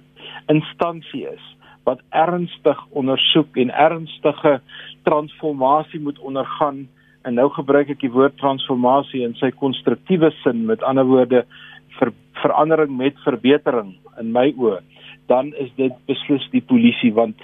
instansie 0.48 1.28
is 1.28 1.58
wat 1.88 2.02
ernstig 2.10 2.80
ondersoek 2.90 3.58
en 3.58 3.70
ernstige 3.72 4.60
transformasie 5.04 6.00
moet 6.00 6.20
ondergaan 6.20 6.88
en 7.28 7.36
nou 7.36 7.50
gebruik 7.52 7.92
ek 7.92 8.04
die 8.04 8.14
woord 8.14 8.38
transformasie 8.40 9.26
in 9.26 9.36
sy 9.42 9.52
konstruktiewe 9.60 10.32
sin 10.42 10.66
met 10.70 10.84
ander 10.88 11.08
woorde 11.08 11.44
ver, 12.00 12.14
verandering 12.42 12.94
met 12.98 13.18
verbetering 13.26 13.96
in 14.22 14.32
my 14.32 14.48
oë, 14.56 14.80
dan 15.28 15.52
is 15.60 15.74
dit 15.80 15.96
beslis 16.08 16.46
die 16.56 16.64
polisie 16.64 17.12
want 17.18 17.36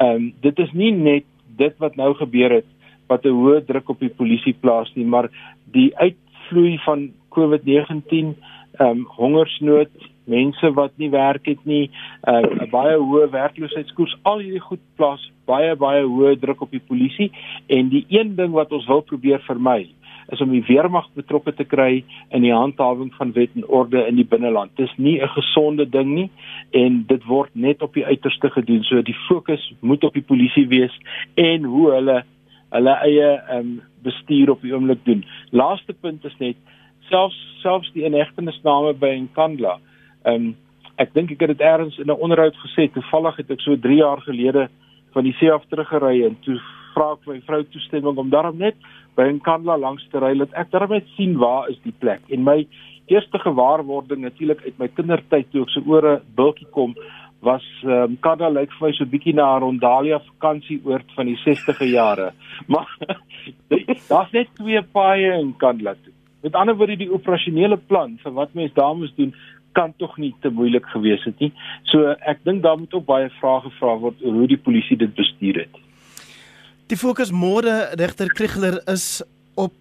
ehm 0.00 0.16
um, 0.16 0.28
dit 0.44 0.60
is 0.64 0.70
nie 0.76 0.92
net 0.96 1.26
dit 1.60 1.74
wat 1.82 1.96
nou 2.00 2.12
gebeur 2.18 2.60
het 2.60 2.68
wat 3.10 3.24
'n 3.26 3.36
hoë 3.40 3.64
druk 3.66 3.88
op 3.90 4.00
die 4.00 4.14
polisie 4.20 4.54
plaas 4.54 4.90
nie, 4.94 5.04
maar 5.04 5.28
die 5.72 5.90
uitvloei 5.96 6.78
van 6.84 7.10
COVID-19, 7.36 8.34
ehm 8.78 8.86
um, 8.86 9.06
hongersnood, 9.16 9.90
mense 10.30 10.72
wat 10.78 10.96
nie 10.96 11.10
werk 11.10 11.46
het 11.50 11.62
nie, 11.64 11.90
uh, 12.24 12.40
'n 12.40 12.64
uh, 12.64 12.70
baie 12.70 12.96
hoë 12.96 13.30
werkloosheidskoers, 13.34 14.16
al 14.22 14.38
hierdie 14.44 14.66
goed 14.70 14.82
plaas 14.96 15.30
baie 15.50 15.76
baie 15.76 16.04
hoë 16.06 16.38
druk 16.40 16.62
op 16.66 16.70
die 16.70 16.86
polisie 16.88 17.30
en 17.68 17.88
die 17.88 18.04
een 18.08 18.36
ding 18.36 18.52
wat 18.52 18.72
ons 18.72 18.86
wil 18.86 19.02
probeer 19.02 19.42
vermy 19.48 19.88
is 20.32 20.40
om 20.40 20.52
die 20.54 20.62
weermag 20.66 21.08
betrokke 21.18 21.52
te 21.56 21.66
kry 21.66 22.04
in 22.30 22.44
die 22.44 22.54
handhawing 22.54 23.10
van 23.18 23.32
wet 23.34 23.54
en 23.58 23.66
orde 23.66 24.04
in 24.06 24.18
die 24.20 24.26
binneland. 24.26 24.70
Dis 24.78 24.92
nie 24.96 25.18
'n 25.20 25.28
gesonde 25.28 25.88
ding 25.90 26.14
nie 26.14 26.30
en 26.70 27.04
dit 27.06 27.24
word 27.24 27.50
net 27.54 27.82
op 27.82 27.94
die 27.94 28.06
uiterste 28.06 28.50
gedoen. 28.50 28.82
So 28.84 29.02
die 29.02 29.16
fokus 29.28 29.72
moet 29.80 30.04
op 30.04 30.14
die 30.14 30.22
polisie 30.22 30.68
wees 30.68 30.94
en 31.34 31.64
hoe 31.64 31.90
hulle 31.90 32.24
hulle 32.70 32.94
eie 33.02 33.42
um, 33.58 33.80
bestuur 34.02 34.50
op 34.50 34.62
die 34.62 34.72
oomblik 34.72 35.04
doen. 35.04 35.24
Laaste 35.50 35.92
punt 35.92 36.24
is 36.24 36.38
net 36.38 36.56
selfs 37.08 37.38
selfs 37.62 37.90
die 37.92 38.04
inhegtenisname 38.04 38.94
by 38.94 39.18
Nkandla. 39.18 39.78
Ehm 40.24 40.34
um, 40.34 40.56
ek 41.00 41.14
dink 41.14 41.30
ek 41.30 41.40
het 41.40 41.56
dit 41.56 41.60
eers 41.60 41.98
in 41.98 42.10
'n 42.12 42.22
onderhoud 42.24 42.56
gesê. 42.56 42.92
Toevallig 42.92 43.36
het 43.36 43.50
ek 43.50 43.60
so 43.60 43.76
3 43.76 43.96
jaar 43.96 44.20
gelede 44.20 44.68
van 45.12 45.24
die 45.24 45.32
see 45.38 45.52
af 45.52 45.64
teruggery 45.68 46.24
en 46.26 46.36
toe 46.44 46.58
vra 46.94 47.12
ek 47.12 47.26
my 47.26 47.40
vrou 47.46 47.62
toestemming 47.64 48.18
om 48.18 48.30
daarom 48.30 48.58
net 48.58 48.76
by 49.16 49.22
'n 49.28 49.40
kandla 49.40 49.76
langs 49.78 50.06
te 50.10 50.18
ry 50.18 50.34
dat 50.38 50.52
ek 50.52 50.70
daarmee 50.70 51.04
sien 51.16 51.38
waar 51.38 51.68
is 51.68 51.78
die 51.84 51.94
plek 51.98 52.20
en 52.28 52.44
my 52.44 52.66
eerste 53.06 53.38
gewaarwording 53.38 54.20
natuurlik 54.20 54.62
uit 54.64 54.78
my 54.78 54.88
kindertyd 54.88 55.50
toe 55.50 55.62
ek 55.62 55.70
so 55.70 55.80
oor 55.86 56.04
'n 56.06 56.22
bultjie 56.36 56.68
kom 56.70 56.94
was 57.40 57.64
ehm 57.82 57.90
um, 57.90 58.16
Kanda 58.20 58.48
lyk 58.48 58.72
vir 58.76 58.86
my 58.86 58.92
so 58.92 59.04
bietjie 59.04 59.34
na 59.34 59.56
'n 59.56 59.62
Rondalia 59.62 60.18
vakansieoord 60.18 61.12
van 61.16 61.26
die 61.26 61.38
60e 61.46 61.86
jare. 61.88 62.32
Maar 62.72 62.88
daar's 64.08 64.32
net 64.32 64.48
twee 64.54 64.82
paaie 64.82 65.40
in 65.40 65.56
Kandla 65.56 65.94
toe. 65.94 66.12
Met 66.42 66.54
ander 66.54 66.76
woorde 66.76 66.96
die 66.96 67.12
operasionele 67.12 67.76
plan 67.76 68.18
vir 68.22 68.32
wat 68.32 68.54
mense 68.54 68.74
daar 68.74 68.96
moes 68.96 69.14
doen 69.16 69.34
kan 69.72 69.92
tog 69.96 70.16
nie 70.18 70.32
te 70.42 70.50
moeilik 70.50 70.86
gewees 70.92 71.24
het 71.24 71.38
nie. 71.40 71.52
So 71.90 72.14
ek 72.28 72.42
dink 72.44 72.62
daar 72.62 72.78
moet 72.78 72.94
ook 72.94 73.06
baie 73.06 73.30
vrae 73.40 73.60
gevra 73.68 73.96
word 74.02 74.22
oor 74.24 74.40
hoe 74.42 74.48
die 74.50 74.58
polisie 74.58 74.98
dit 74.98 75.14
bestuur 75.14 75.62
het. 75.64 75.80
Die 76.90 76.98
fokus 76.98 77.30
môre 77.30 77.92
regter 77.98 78.32
Krigler 78.34 78.80
is 78.90 79.22
op 79.54 79.74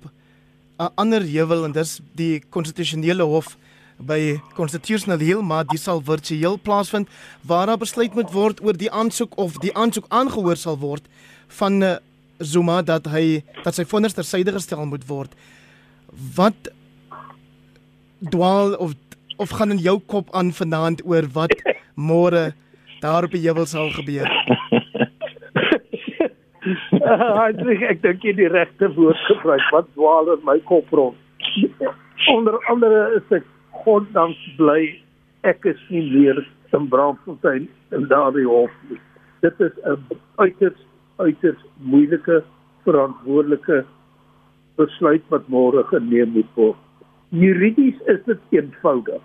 'n 0.80 0.92
ander 0.96 1.22
heuwel 1.22 1.66
en 1.66 1.72
dis 1.72 2.00
die 2.16 2.40
konstitusionele 2.50 3.24
hof 3.24 3.58
by 4.00 4.40
Constitutional 4.56 5.20
Hill 5.20 5.42
maar 5.42 5.66
dit 5.68 5.80
sal 5.80 6.02
virtueel 6.02 6.60
plaasvind 6.64 7.10
waar 7.42 7.66
daar 7.68 7.78
besluit 7.78 8.14
moet 8.14 8.32
word 8.32 8.64
oor 8.64 8.78
die 8.78 8.92
aansoek 8.92 9.38
of 9.38 9.58
die 9.58 9.76
aansoek 9.76 10.06
aangehoor 10.08 10.56
sal 10.56 10.78
word 10.80 11.04
van 11.48 11.82
uh, 11.84 11.96
Zuma 12.40 12.82
dat 12.82 13.08
hy 13.12 13.44
dat 13.66 13.76
sy 13.76 13.84
vonnis 13.84 14.16
ter 14.16 14.24
syde 14.24 14.54
gestel 14.56 14.86
moet 14.88 15.04
word. 15.10 15.34
Wat 16.36 16.70
dwaal 18.32 18.78
of 18.80 18.94
of 19.40 19.50
gaan 19.56 19.72
in 19.72 19.82
jou 19.84 19.98
kop 20.12 20.28
aan 20.36 20.52
vanaand 20.52 21.04
oor 21.08 21.28
wat 21.34 21.56
môre 22.10 22.52
daar 23.00 23.24
op 23.24 23.32
die 23.32 23.46
heuwel 23.46 23.66
sal 23.66 23.90
gebeur? 23.96 24.28
ek 26.70 27.84
ek 27.94 28.02
dink 28.04 28.26
jy 28.28 28.34
die 28.38 28.52
regte 28.52 28.90
woord 28.98 29.20
gebruik. 29.30 29.64
Wat 29.72 29.88
dwaal 29.96 30.34
in 30.36 30.44
my 30.48 30.60
kop 30.68 30.92
rond? 30.92 31.18
Onder 32.30 32.60
andere 32.72 33.16
is 33.18 33.38
ek 33.40 33.48
goddank 33.86 34.36
bly 34.60 34.82
ek 35.48 35.66
is 35.72 35.80
nie 35.90 36.04
meer 36.12 36.44
in 36.76 36.90
Braamfontein 36.92 37.70
in 37.96 38.08
daardie 38.12 38.48
hof 38.48 38.74
nie. 38.90 39.00
Dit 39.42 39.56
is 39.60 39.72
'n 39.86 40.04
uiters 40.36 40.82
uiters 41.18 41.64
moeilike 41.78 42.44
verantwoordelike 42.84 43.86
besluit 44.76 45.24
wat 45.30 45.48
môre 45.48 45.84
geneem 45.92 46.32
moet 46.36 46.52
word. 46.56 46.78
Juridies 47.30 48.00
is 48.08 48.22
dit 48.26 48.40
eenvoudig. 48.50 49.22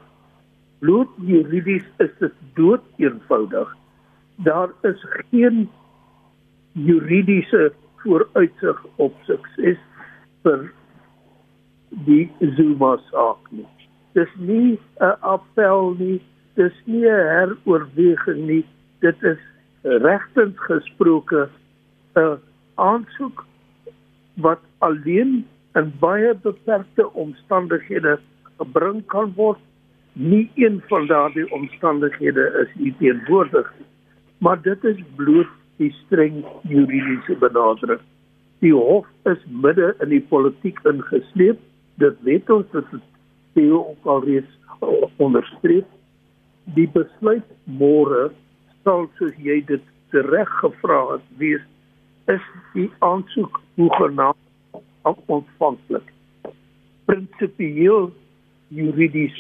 Bloot 0.79 1.09
juridies 1.19 1.85
is 1.99 2.11
dit 2.19 2.33
dood 2.55 2.83
eenvoudig. 2.97 3.77
Daar 4.37 4.71
is 4.83 5.05
geen 5.31 5.69
juridiese 6.73 7.73
vooruitsig 8.03 8.87
op 8.97 9.15
sukses 9.25 9.79
vir 10.43 10.67
die 12.05 12.31
Zuma 12.57 12.97
saak 13.11 13.51
nie 13.51 13.67
dis 14.15 14.35
nie 14.39 14.79
'n 15.01 15.17
appel 15.21 15.95
nie, 15.99 16.21
dis 16.55 16.77
nie 16.87 17.07
'n 17.07 17.27
heroorweging 17.37 18.47
nie, 18.47 18.65
dit 19.01 19.23
is 19.23 19.41
regtens 19.83 20.59
gesproke 20.71 21.49
'n 22.17 22.39
aansoek 22.75 23.45
wat 24.35 24.63
alleen 24.79 25.47
in 25.75 25.93
baie 26.01 26.35
beperkte 26.35 27.13
omstandighede 27.13 28.19
gebring 28.59 29.07
kan 29.07 29.33
word. 29.37 29.59
Nie 30.15 30.51
een 30.55 30.83
van 30.89 31.07
daardie 31.07 31.47
omstandighede 31.53 32.45
is 32.63 32.73
hier 32.79 32.95
teenwoordig 32.99 33.73
nie, 33.79 33.87
maar 34.39 34.61
dit 34.63 34.85
is 34.85 35.01
bloot 35.17 35.51
die 35.77 35.91
streng 36.05 36.45
juridiese 36.63 37.35
benadering. 37.39 38.01
Die 38.63 38.73
hof 38.73 39.07
is 39.25 39.43
midde 39.51 39.95
in 40.01 40.09
die 40.15 40.23
politiek 40.23 40.79
ingesleep. 40.87 41.59
Dit 41.99 42.23
weet 42.23 42.51
ons 42.51 42.71
dit 42.71 42.95
is 42.95 43.03
Theo 43.55 43.83
ook 43.91 44.07
al 44.07 44.25
reeds 44.25 44.55
onderstreep 45.17 45.87
die 46.73 46.87
besluit 46.95 47.45
môre 47.81 48.31
sal 48.85 49.07
soos 49.19 49.37
jy 49.45 49.61
dit 49.69 50.17
reg 50.31 50.51
gevra 50.61 51.01
het 51.11 51.25
wees 51.41 51.65
is 52.33 52.45
die 52.73 52.89
aansoek 53.05 53.61
hoegenaamd 53.77 55.19
ontvanklik 55.27 56.13
prinsipieel 57.11 58.09
juridies 58.75 59.37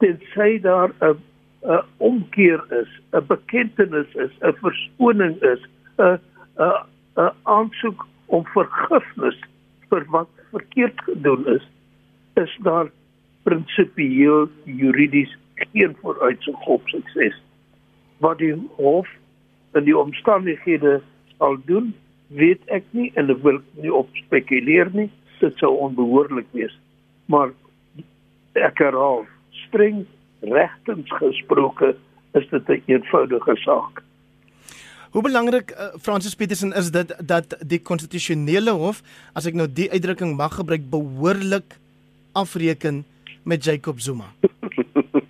dit 0.00 0.22
sê 0.34 0.60
daar 0.60 0.90
'n 1.00 1.16
'n 1.62 1.84
omkeer 1.96 2.60
is 2.80 2.90
'n 3.12 3.26
bekentenis 3.26 4.10
is 4.14 4.32
'n 4.40 4.54
verskoning 4.62 5.36
is 5.42 5.62
'n 5.98 6.18
'n 6.58 6.86
'n 7.16 7.32
aansoek 7.42 8.06
om 8.26 8.46
vergifnis 8.46 9.38
vir 9.88 10.04
wat 10.10 10.28
verkeerd 10.50 11.00
gedoen 11.00 11.46
is 11.46 11.64
is 12.34 12.56
daar 12.62 12.90
prinsipieel 13.42 14.48
juridies 14.64 15.36
geen 15.54 15.96
vooruitsig 16.00 16.66
op 16.66 16.88
sukses. 16.88 17.42
Wat 18.16 18.38
die 18.38 18.54
hof 18.76 19.08
in 19.72 19.84
die 19.84 19.96
omstandighede 19.98 21.00
sal 21.36 21.56
doen, 21.64 21.94
weet 22.26 22.60
ek 22.66 22.84
nie 22.90 23.10
en 23.14 23.30
ek 23.30 23.42
wil 23.42 23.60
nie 23.80 23.92
op 23.94 24.08
spekuleer 24.24 24.90
nie. 24.92 25.10
Dit 25.40 25.56
sou 25.58 25.72
onbehoorlik 25.88 26.46
wees. 26.52 26.76
Maar 27.26 27.52
ek 28.52 28.78
herhaal, 28.78 29.26
streng 29.66 30.06
regtens 30.40 31.10
gesproke 31.20 31.94
is 32.32 32.48
dit 32.48 32.68
'n 32.68 32.72
een 32.72 32.82
eenvoudige 32.86 33.56
saak. 33.56 34.02
Hoe 35.10 35.22
belangrik 35.22 35.70
uh, 35.70 35.86
Francis 35.98 36.34
Petersen 36.34 36.72
is 36.72 36.90
dit 36.90 37.14
dat 37.26 37.56
die 37.66 37.82
konstitusionele 37.82 38.70
hof, 38.70 39.02
as 39.34 39.46
ek 39.46 39.54
nou 39.54 39.66
die 39.66 39.90
uitdrukking 39.90 40.36
mag 40.36 40.54
gebruik, 40.54 40.90
behoorlik 40.90 41.78
afreken 42.32 43.04
met 43.42 43.64
Jacob 43.64 43.98
Zuma? 44.00 44.30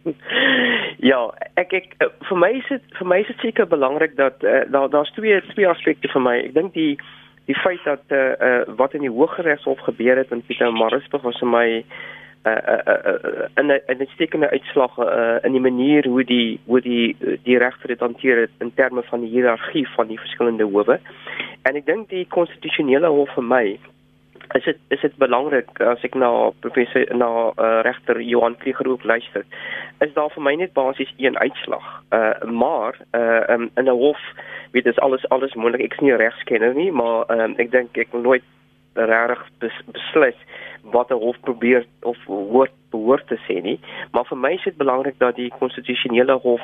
ja, 1.10 1.20
ek 1.54 1.72
ek 1.72 1.96
vir 2.28 2.36
my 2.36 2.50
is 2.60 2.68
dit 2.68 2.84
vir 2.98 3.06
my 3.06 3.20
is 3.20 3.26
dit 3.26 3.40
seker 3.40 3.66
belangrik 3.66 4.16
dat 4.16 4.44
uh, 4.44 4.68
daar 4.68 4.90
daar's 4.90 5.12
twee 5.16 5.40
twee 5.54 5.68
aspekte 5.68 6.08
vir 6.08 6.22
my. 6.28 6.36
Ek 6.44 6.54
dink 6.54 6.74
die 6.74 6.98
die 7.48 7.56
feit 7.56 7.80
dat 7.84 8.04
eh 8.08 8.16
uh, 8.16 8.48
uh, 8.48 8.76
wat 8.76 8.94
in 8.94 9.00
die 9.00 9.16
Hooggeregshof 9.16 9.80
gebeur 9.80 10.16
het 10.16 10.30
in 10.30 10.44
Pieter 10.44 10.72
Maritzburg 10.72 11.22
was 11.22 11.40
vir 11.40 11.48
my 11.48 11.68
uh, 11.78 11.84
uh, 12.46 12.52
uh, 12.52 12.82
uh, 12.86 13.62
'n 13.62 13.70
'n 13.70 14.00
uitstekende 14.00 14.50
uitslag 14.50 14.98
uh, 14.98 15.36
in 15.42 15.52
die 15.52 15.60
manier 15.60 16.06
hoe 16.08 16.24
die 16.24 16.60
hoe 16.66 16.80
die 16.80 17.16
die 17.42 17.58
regter 17.58 17.88
dit 17.88 18.00
hanteer 18.00 18.40
het 18.40 18.50
in 18.58 18.74
terme 18.74 19.02
van 19.02 19.20
die 19.20 19.30
hiërargie 19.30 19.88
van 19.88 20.06
die 20.06 20.18
verskillende 20.18 20.64
howe. 20.64 21.00
En 21.62 21.76
ek 21.76 21.86
dink 21.86 22.08
die 22.08 22.26
konstitusionele 22.28 23.08
hof 23.08 23.34
vir 23.34 23.44
my 23.44 23.78
is 24.54 24.64
dit 24.64 24.78
is 24.88 25.00
dit 25.00 25.16
belangrik 25.16 25.80
as 25.80 26.02
ek 26.06 26.16
na 26.18 26.50
professor 26.64 27.04
na 27.14 27.28
uh, 27.50 27.80
regter 27.86 28.20
Johan 28.20 28.56
Krieger 28.58 28.88
ook 28.88 29.04
luister 29.04 29.44
is 30.00 30.14
daar 30.14 30.30
vir 30.34 30.42
my 30.42 30.54
net 30.58 30.72
basies 30.74 31.12
een 31.18 31.38
uitslag 31.38 31.86
uh, 32.10 32.34
maar 32.42 32.98
uh, 33.14 33.42
um, 33.54 33.70
in 33.76 33.86
'n 33.86 33.98
hof 34.02 34.20
weet 34.72 34.84
dit 34.84 35.00
alles 35.00 35.28
alles 35.28 35.54
moontlik 35.54 35.84
ek 35.84 35.92
is 35.92 36.04
nie 36.06 36.16
regskenner 36.16 36.74
nie 36.74 36.90
maar 36.92 37.30
um, 37.30 37.54
ek 37.58 37.70
dink 37.70 37.96
ek 37.96 38.12
nooit 38.12 38.42
regtig 38.94 39.46
bes, 39.58 39.80
beslis 39.92 40.36
wat 40.82 41.10
'n 41.10 41.22
hof 41.22 41.36
probeer 41.40 41.86
of 42.02 42.18
hoort 42.26 42.70
behoort 42.90 43.26
te 43.26 43.38
sê 43.46 43.62
nie. 43.62 43.80
Maar 44.12 44.24
vir 44.24 44.38
my 44.38 44.52
is 44.52 44.64
dit 44.64 44.76
belangrik 44.76 45.18
dat 45.18 45.36
die 45.36 45.52
konstitusionele 45.58 46.32
hof 46.32 46.60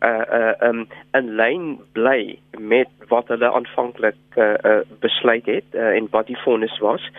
uh 0.00 0.24
uh 0.38 0.68
um 0.68 0.88
in 1.12 1.34
lyn 1.34 1.78
bly 1.92 2.38
met 2.58 2.88
wat 3.08 3.28
hulle 3.28 3.52
aanvanklik 3.52 4.16
uh, 4.36 4.54
uh 4.64 4.80
besluit 5.00 5.46
het 5.46 5.64
uh, 5.72 5.96
en 5.96 6.08
wat 6.10 6.26
die 6.26 6.38
vonnis 6.38 6.78
was. 6.78 7.10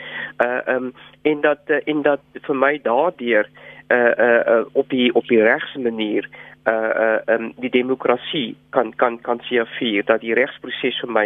Uh 0.45 0.61
um 0.67 0.93
en 1.21 1.41
dat 1.41 1.59
uh, 1.67 1.81
en 1.85 2.01
dat 2.01 2.21
vir 2.33 2.55
my 2.55 2.79
daardeur 2.83 3.45
uh 3.45 3.70
uh, 3.97 4.41
uh 4.53 4.65
op 4.71 4.89
die 4.89 5.13
op 5.15 5.27
die 5.27 5.41
regs 5.41 5.75
manier 5.75 6.29
uh 6.65 6.73
uh 6.73 7.19
um, 7.25 7.53
die 7.57 7.69
demokrasie 7.69 8.55
kan 8.69 8.95
kan 8.95 9.21
kan 9.21 9.39
seëvier 9.49 10.05
dat 10.05 10.21
die 10.21 10.33
regsproses 10.37 10.99
vir 11.01 11.09
my 11.09 11.25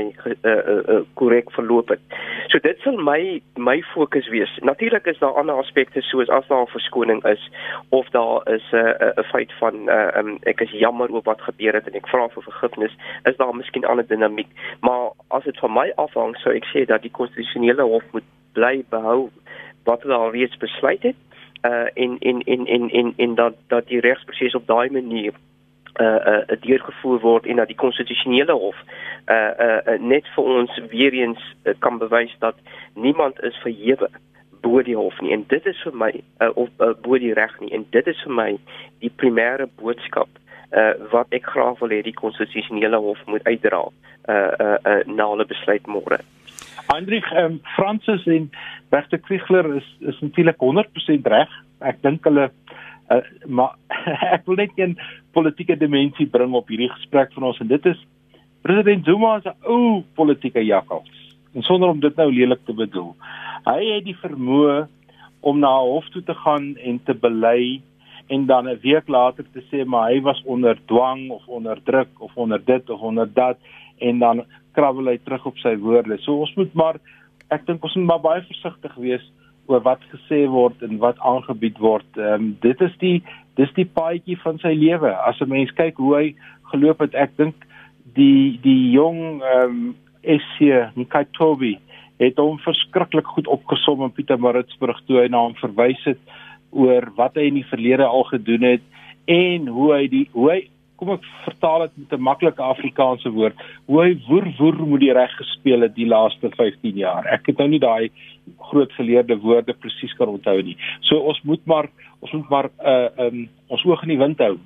korrek 1.14 1.44
uh, 1.44 1.50
uh, 1.50 1.52
uh, 1.52 1.56
verloop 1.58 1.92
het. 1.92 2.00
So 2.48 2.60
dit 2.64 2.80
sal 2.84 2.96
my 2.96 3.42
my 3.58 3.82
fokus 3.92 4.30
wees. 4.32 4.54
Natuurlik 4.64 5.06
is 5.12 5.20
daar 5.20 5.36
ander 5.36 5.60
aspekte 5.60 6.02
soos 6.02 6.30
as 6.30 6.48
daar 6.48 6.64
'n 6.64 6.72
verskoning 6.72 7.20
is 7.26 7.52
of 7.90 8.08
daar 8.16 8.48
is 8.54 8.64
'n 8.72 8.76
uh, 8.78 9.12
'n 9.20 9.28
feit 9.32 9.52
van 9.60 9.90
uh, 9.90 10.08
um, 10.18 10.38
ek 10.44 10.62
is 10.62 10.72
jammer 10.72 11.12
oor 11.12 11.24
wat 11.24 11.42
gebeur 11.42 11.74
het 11.74 11.88
en 11.88 12.00
ek 12.00 12.08
vra 12.08 12.30
vir 12.30 12.44
vergifnis, 12.44 12.96
is 13.24 13.38
daar 13.38 13.56
miskien 13.56 13.86
ander 13.86 14.08
dinamiek. 14.08 14.52
Maar 14.82 15.12
as 15.28 15.44
dit 15.44 15.60
van 15.60 15.74
my 15.74 15.92
afhang, 15.96 16.38
sou 16.38 16.56
ek 16.56 16.66
sê 16.66 16.86
dat 16.86 17.02
die 17.02 17.12
konstitusionele 17.12 17.84
hof 17.84 18.04
moet 18.12 18.30
bly 18.54 18.86
behou 18.90 19.30
wat 19.84 20.02
hulle 20.02 20.16
al 20.16 20.32
reeds 20.32 20.58
besluit 20.58 21.04
het 21.04 21.16
uh 21.70 21.88
en 21.94 22.18
en 22.20 22.42
en 22.42 22.66
en 22.66 22.90
en 22.90 23.14
en 23.18 23.36
dat 23.36 23.54
dat 23.68 23.88
die 23.88 24.00
regsproses 24.00 24.56
op 24.56 24.68
daai 24.68 24.90
manier 24.90 25.34
uh 26.02 26.20
uh 26.28 26.62
deurgevoer 26.62 27.20
word 27.20 27.46
en 27.46 27.56
dat 27.56 27.68
die 27.68 27.76
konstitusionele 27.76 28.52
hof 28.52 28.76
uh 29.32 29.52
uh 29.88 30.00
net 30.00 30.28
vir 30.36 30.44
ons 30.44 30.82
weer 30.90 31.14
eens 31.14 31.42
uh, 31.64 31.74
kan 31.80 31.98
bewys 31.98 32.36
dat 32.40 32.56
niemand 32.94 33.44
is 33.44 33.58
verhewe 33.64 34.10
bo 34.62 34.82
die 34.82 34.96
hof 34.96 35.22
nie 35.22 35.32
en 35.32 35.46
dit 35.48 35.66
is 35.66 35.82
vir 35.84 35.96
my 35.96 36.12
uh, 36.42 36.52
of 36.56 36.70
uh, 36.78 36.94
bo 37.02 37.18
die 37.18 37.34
reg 37.34 37.60
nie 37.60 37.72
en 37.72 37.86
dit 37.90 38.08
is 38.08 38.22
vir 38.28 38.36
my 38.42 38.50
die 39.00 39.14
primêre 39.24 39.70
boodskap 39.82 40.30
uh 40.76 40.94
wat 41.12 41.32
ek 41.38 41.48
graag 41.56 41.80
wil 41.80 41.94
hê 41.94 42.02
die 42.04 42.20
konstitusionele 42.24 43.00
hof 43.08 43.22
moet 43.26 43.46
uitdra 43.48 43.86
uh 43.86 44.52
uh, 44.66 44.78
uh 44.92 45.02
na 45.06 45.30
hulle 45.32 45.46
besluit 45.46 45.88
môre. 45.88 46.20
Hendrik 46.88 47.26
um, 47.32 47.60
Francis 47.76 48.26
en 48.26 48.50
Regter 48.90 49.20
Kriegler 49.20 49.76
is 49.76 49.88
is 50.00 50.20
natuurlik 50.22 50.58
100% 50.62 51.30
reg. 51.32 51.50
Ek 51.80 52.02
dink 52.02 52.24
hulle 52.24 52.50
uh, 53.12 53.22
maar 53.46 53.76
ek 54.36 54.46
wil 54.46 54.60
net 54.62 54.78
'n 54.78 54.98
politieke 55.34 55.78
dimensie 55.78 56.28
bring 56.28 56.54
op 56.54 56.70
hierdie 56.70 56.92
gesprek 56.94 57.34
van 57.34 57.50
ons 57.52 57.60
en 57.60 57.68
dit 57.68 57.86
is 57.86 58.00
president 58.62 59.06
Zuma 59.06 59.38
is 59.38 59.46
'n 59.46 59.58
ou 59.64 60.04
politieke 60.16 60.64
jakkals. 60.66 61.12
En 61.54 61.62
sonder 61.62 61.90
om 61.90 62.00
dit 62.00 62.16
nou 62.16 62.32
lelik 62.32 62.66
te 62.66 62.74
bedoel. 62.74 63.16
Hy 63.66 63.82
het 63.96 64.06
die 64.06 64.18
vermoë 64.22 64.88
om 65.40 65.60
na 65.60 65.74
hof 65.80 66.08
toe 66.10 66.24
te 66.24 66.34
gaan 66.34 66.76
en 66.78 67.00
te 67.04 67.14
bely 67.14 67.82
en 68.28 68.46
dan 68.46 68.68
'n 68.68 68.80
week 68.82 69.08
later 69.08 69.46
te 69.54 69.62
sê 69.70 69.86
maar 69.86 70.10
hy 70.12 70.22
was 70.22 70.42
onder 70.46 70.78
dwang 70.86 71.30
of 71.30 71.48
onder 71.48 71.78
druk 71.84 72.10
of 72.20 72.32
onder 72.36 72.62
dit 72.66 72.90
of 72.90 73.02
onder 73.02 73.34
dat 73.34 73.58
en 73.98 74.20
dan 74.20 74.46
krabbel 74.76 75.12
hy 75.12 75.18
terug 75.24 75.46
op 75.50 75.58
sy 75.64 75.76
woorde. 75.82 76.20
So 76.24 76.44
ons 76.46 76.54
moet 76.60 76.74
maar 76.74 77.00
ek 77.54 77.66
dink 77.68 77.84
ons 77.84 77.96
moet 78.00 78.10
maar 78.12 78.24
baie 78.24 78.46
versigtig 78.48 78.96
wees 79.02 79.26
oor 79.68 79.82
wat 79.86 80.04
gesê 80.12 80.46
word 80.52 80.82
en 80.86 81.00
wat 81.02 81.20
aangebied 81.20 81.80
word. 81.82 82.08
Ehm 82.20 82.34
um, 82.34 82.50
dit 82.62 82.82
is 82.82 82.96
die 83.02 83.18
dis 83.60 83.72
die 83.78 83.88
paadjie 83.88 84.38
van 84.44 84.60
sy 84.62 84.74
lewe. 84.76 85.12
As 85.30 85.42
'n 85.42 85.50
mens 85.50 85.72
kyk 85.74 85.98
hoe 85.98 86.16
hy 86.16 86.28
geloop 86.72 87.00
het, 87.00 87.16
ek 87.16 87.38
dink 87.38 87.56
die 88.16 88.60
die 88.62 88.92
jong 88.92 89.42
ehm 89.42 89.70
um, 89.70 89.96
SC 90.26 90.90
Nkatobi 90.98 91.78
het 92.18 92.38
hom 92.40 92.58
verskriklik 92.64 93.28
goed 93.28 93.48
opgesom 93.52 94.04
in 94.06 94.14
Pietermaritzburg 94.16 95.02
toe 95.06 95.20
hy 95.22 95.28
na 95.30 95.44
hom 95.44 95.56
verwys 95.60 96.02
het 96.08 96.22
oor 96.72 97.12
wat 97.18 97.36
hy 97.36 97.50
in 97.50 97.60
die 97.60 97.70
verlede 97.70 98.08
al 98.08 98.24
gedoen 98.30 98.64
het 98.64 98.86
en 99.32 99.68
hoe 99.68 99.90
hy 99.94 100.08
die 100.12 100.26
hoe 100.34 100.50
hy 100.52 100.60
kom 101.00 101.12
ek 101.16 101.26
vertaal 101.44 101.86
dit 101.86 101.98
met 101.98 102.14
'n 102.14 102.22
maklike 102.22 102.62
Afrikaanse 102.62 103.30
woord. 103.30 103.56
Hoe 103.86 104.02
hy 104.04 104.12
woer 104.28 104.48
woer 104.58 104.76
moet 104.88 105.00
die 105.00 105.14
reg 105.14 105.32
gespeel 105.38 105.82
het 105.82 105.96
die 105.96 106.08
laaste 106.08 106.50
15 106.56 106.96
jaar. 106.96 107.26
Ek 107.26 107.46
het 107.48 107.58
nou 107.58 107.68
nie 107.68 107.80
daai 107.80 108.12
groot 108.60 108.92
geleerde 108.92 109.38
woorde 109.38 109.74
presies 109.74 110.14
kan 110.14 110.28
onthou 110.28 110.62
nie. 110.62 110.78
So 111.02 111.18
ons 111.18 111.42
moet 111.44 111.66
maar 111.66 111.90
ons 112.20 112.32
moet 112.32 112.50
maar 112.50 112.70
uh 112.80 113.28
um 113.28 113.50
ons 113.68 113.86
oog 113.86 114.04
in 114.04 114.10
die 114.10 114.24
wind 114.24 114.40
hou 114.40 114.58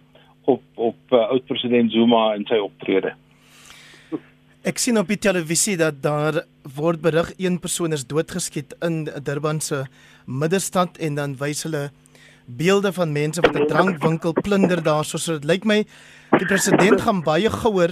op 0.46 0.62
op 0.76 0.98
uh, 1.12 1.30
oud 1.30 1.46
president 1.46 1.92
Zuma 1.92 2.34
en 2.34 2.46
sy 2.46 2.58
optrede. 2.58 3.14
Ek 4.68 4.78
sien 4.78 4.98
op 5.00 5.08
die 5.08 5.18
televisie 5.18 5.78
dat 5.78 6.02
daar 6.04 6.44
word 6.76 7.02
berig 7.02 7.32
een 7.38 7.60
persoon 7.60 7.96
is 7.96 8.06
doodgeskiet 8.08 8.76
in 8.84 9.06
Durban 9.24 9.62
se 9.62 9.86
middestad 10.26 10.98
en 10.98 11.16
dan 11.16 11.38
wys 11.40 11.64
hulle 11.64 11.90
beelde 12.58 12.92
van 12.94 13.12
mense 13.12 13.42
wat 13.42 13.56
'n 13.56 13.68
drankwinkel 13.68 14.34
plunder 14.34 14.84
daar. 14.84 15.06
So 15.06 15.18
so 15.18 15.34
dit 15.40 15.46
lyk 15.46 15.66
my 15.66 15.86
die 16.40 16.48
president 16.48 17.02
gaan 17.04 17.20
baie 17.26 17.50
gouer 17.52 17.92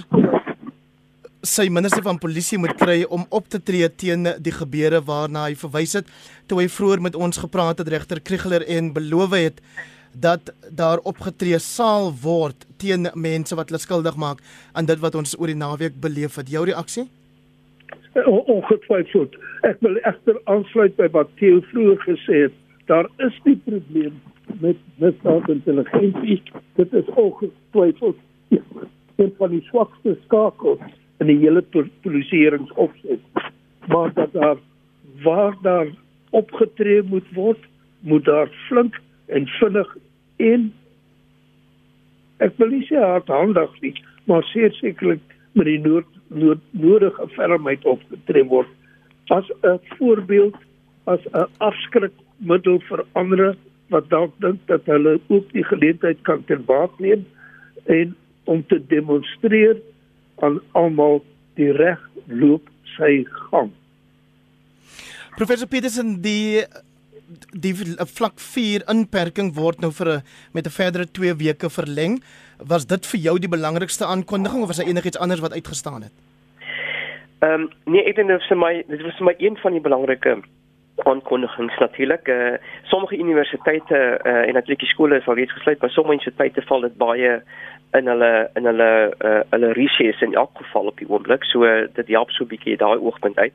sy 1.48 1.66
minister 1.72 2.04
van 2.06 2.20
polisie 2.20 2.60
moet 2.60 2.76
kry 2.80 3.02
om 3.12 3.26
op 3.36 3.48
te 3.52 3.60
tree 3.60 3.88
teen 4.04 4.28
die 4.43 4.54
gebeure 4.56 5.02
waarna 5.10 5.48
hy 5.48 5.56
verwys 5.60 5.98
het 6.00 6.12
toe 6.48 6.62
hy 6.62 6.68
vroeër 6.72 7.04
met 7.04 7.18
ons 7.20 7.39
gepraat 7.43 7.82
het 7.84 7.91
regter 7.91 8.22
Kriegler 8.24 8.64
en 8.78 8.93
beloof 8.95 9.36
het 9.36 9.60
dat 10.22 10.54
daar 10.80 11.04
opgetree 11.12 11.60
sal 11.64 12.12
word 12.24 12.64
teen 12.82 13.10
mense 13.16 13.56
wat 13.60 13.72
hulle 13.72 13.82
skuldig 13.84 14.16
maak 14.16 14.39
aan 14.74 14.88
dit 14.88 15.04
wat 15.04 15.18
ons 15.20 15.36
oor 15.39 15.52
die 15.52 15.60
naweek 15.60 16.00
beleef 16.02 16.39
het. 16.39 16.50
Jou 16.50 16.64
reaksie? 16.66 17.06
Ongetwyfeld. 18.26 19.36
Ek 19.68 19.78
wil 19.86 20.00
egter 20.10 20.39
aansluit 20.50 20.95
by 20.98 21.10
wat 21.14 21.30
Theo 21.41 21.60
vroeër 21.74 22.00
gesê 22.08 22.48
het. 22.48 22.56
Daar 22.89 23.10
is 23.28 23.36
die 23.45 23.58
probleem 23.68 24.16
met 24.64 24.80
misdaadintelligensie. 25.04 26.39
Dit 26.80 26.95
is 26.98 27.12
ongetwyfeld 27.14 28.18
een 28.50 29.34
van 29.38 29.50
die 29.50 29.64
swakste 29.70 30.18
skakels 30.24 30.82
in 31.20 31.32
die 31.32 31.38
hele 31.41 31.64
polisieeringsopset. 32.02 33.20
Maar 33.88 34.14
dat 34.14 34.34
daar 34.34 34.58
waar 35.24 35.56
daar 35.62 35.88
opgetree 36.30 37.02
moet 37.04 37.34
word, 37.34 37.64
moet 38.00 38.26
daar 38.26 38.50
flink 38.68 39.00
en 39.26 39.48
vinnig 39.48 39.98
en 40.36 40.74
ek 42.38 42.54
wil 42.62 42.70
nie 42.70 42.86
sê 42.86 43.00
hardhandig 43.02 43.72
nie, 43.82 43.95
maar 44.30 44.45
sekerlik 44.45 45.24
met 45.58 45.66
die 45.66 45.80
nood, 45.82 46.06
nood 46.28 46.62
nodige 46.72 47.26
fermheid 47.34 47.86
opgetree 47.89 48.45
word 48.45 48.70
as 49.34 49.50
'n 49.64 49.80
voorbeeld 49.98 50.56
as 51.04 51.24
'n 51.34 51.50
afskrikmiddel 51.58 52.80
vir 52.89 53.06
ander 53.14 53.56
wat 53.89 54.10
dalk 54.10 54.34
dink 54.39 54.60
dat 54.68 54.86
hulle 54.86 55.20
ook 55.28 55.52
die 55.52 55.64
geleentheid 55.64 56.22
kan 56.22 56.43
ter 56.45 56.62
baat 56.62 57.00
neem 57.00 57.26
en 57.86 58.16
om 58.48 58.64
te 58.68 58.80
demonstreer 58.88 59.78
aan 60.39 60.60
almal 60.72 61.22
die 61.60 61.72
reg 61.76 62.02
loop 62.28 62.70
sy 62.98 63.24
gang. 63.50 63.72
Professor 65.38 65.70
Petersen 65.70 66.22
die 66.22 66.64
die 67.52 67.74
vlak 68.16 68.39
4 68.39 68.86
inperking 68.88 69.52
word 69.56 69.82
nou 69.84 69.91
vir 69.91 70.08
'n 70.08 70.22
met 70.54 70.66
'n 70.66 70.78
verdere 70.80 71.06
2 71.06 71.36
weke 71.36 71.70
verleng. 71.70 72.22
Was 72.58 72.86
dit 72.86 73.06
vir 73.06 73.20
jou 73.20 73.39
die 73.39 73.50
belangrikste 73.50 74.06
aankondiging 74.06 74.62
of 74.62 74.68
was 74.68 74.78
daar 74.78 74.88
enigiets 74.88 75.20
anders 75.20 75.41
wat 75.41 75.54
uitgestaan 75.54 76.02
het? 76.02 76.14
Ehm 77.39 77.54
um, 77.54 77.70
nee, 77.86 78.04
ek 78.04 78.16
dink 78.16 78.28
dit 78.28 78.38
was 78.39 78.48
vir 78.48 78.58
my 78.58 78.84
dit 78.88 79.02
was 79.02 79.18
vir 79.18 79.26
my 79.26 79.36
een 79.38 79.58
van 79.58 79.72
die 79.72 79.82
belangrike 79.82 80.41
aankondigings 81.04 81.78
natuurlik. 81.78 82.28
Eh 82.28 82.36
uh, 82.36 82.58
sommige 82.84 83.18
universiteite 83.18 83.98
eh 84.24 84.32
uh, 84.32 84.48
en 84.48 84.54
natuurlik 84.54 84.88
skole 84.88 85.18
is 85.18 85.28
al 85.28 85.36
reeds 85.36 85.54
gesluit, 85.54 85.80
maar 85.82 85.89
sommige 85.89 86.14
universiteite 86.14 86.62
val 86.62 86.82
dit 86.82 86.98
baie 86.98 87.41
in 87.93 88.07
hulle 88.07 88.49
in 88.53 88.65
hulle 88.65 88.89
uh, 89.25 89.39
hulle 89.49 89.71
reses 89.73 90.21
in 90.21 90.33
elk 90.33 90.51
geval 90.53 90.85
op 90.91 90.97
die 90.97 91.09
oomblik. 91.09 91.43
So 91.43 91.63
dit 91.93 92.07
help 92.07 92.31
so 92.31 92.43
'n 92.43 92.47
bietjie 92.47 92.77
daai 92.77 92.97
oogpunt 92.97 93.38
uit. 93.38 93.53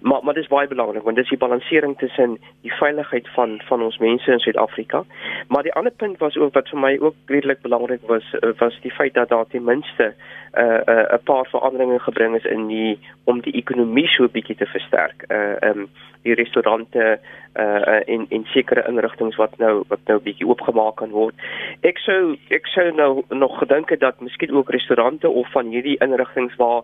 Maar 0.00 0.24
maar 0.24 0.34
dis 0.34 0.48
baie 0.48 0.68
belangrik 0.68 1.02
want 1.02 1.16
dis 1.16 1.28
die 1.28 1.38
balansering 1.38 1.98
tussen 1.98 2.38
die 2.62 2.72
veiligheid 2.72 3.28
van 3.28 3.60
van 3.64 3.82
ons 3.82 3.98
mense 3.98 4.30
in 4.32 4.38
Suid-Afrika. 4.38 5.04
Maar 5.48 5.62
die 5.62 5.72
ander 5.72 5.92
punt 5.92 6.18
was 6.18 6.36
ook 6.36 6.54
wat 6.54 6.68
vir 6.68 6.78
my 6.78 6.98
ook 7.00 7.14
redelik 7.26 7.60
belangrik 7.60 8.00
was 8.06 8.24
uh, 8.40 8.50
was 8.58 8.80
die 8.80 8.92
feit 8.92 9.14
dat 9.14 9.28
daar 9.28 9.46
ten 9.46 9.64
minste 9.64 10.14
'n 10.56 10.62
uh, 10.62 10.80
'n 10.86 11.14
uh, 11.14 11.18
paar 11.24 11.46
veranderinge 11.46 11.98
gebring 11.98 12.36
is 12.36 12.44
in 12.44 12.66
die 12.66 12.98
om 13.24 13.40
die 13.40 13.52
ekonomie 13.52 14.08
so 14.08 14.24
'n 14.24 14.30
bietjie 14.32 14.56
te 14.56 14.66
versterk. 14.66 15.24
Uh 15.28 15.70
um 15.70 15.88
die 16.22 16.34
restaurante 16.34 17.18
uh 17.58 18.00
in 18.04 18.26
in 18.28 18.44
sekere 18.44 18.84
inrigtinge 18.88 19.36
wat 19.36 19.58
nou 19.58 19.84
wat 19.88 20.00
nou 20.06 20.18
bietjie 20.20 20.46
oopgemaak 20.46 20.96
kan 20.96 21.10
word. 21.10 21.34
Ek 21.80 21.98
sou 21.98 22.36
ek 22.48 22.66
sou 22.66 22.90
nou 22.92 23.22
nog 23.28 23.58
gedink 23.58 23.90
het 23.90 24.00
dat 24.00 24.20
miskien 24.20 24.54
ook 24.54 24.70
restaurante 24.70 25.28
of 25.28 25.50
van 25.50 25.66
hierdie 25.66 25.98
inrigtinge 25.98 26.54
waar 26.56 26.82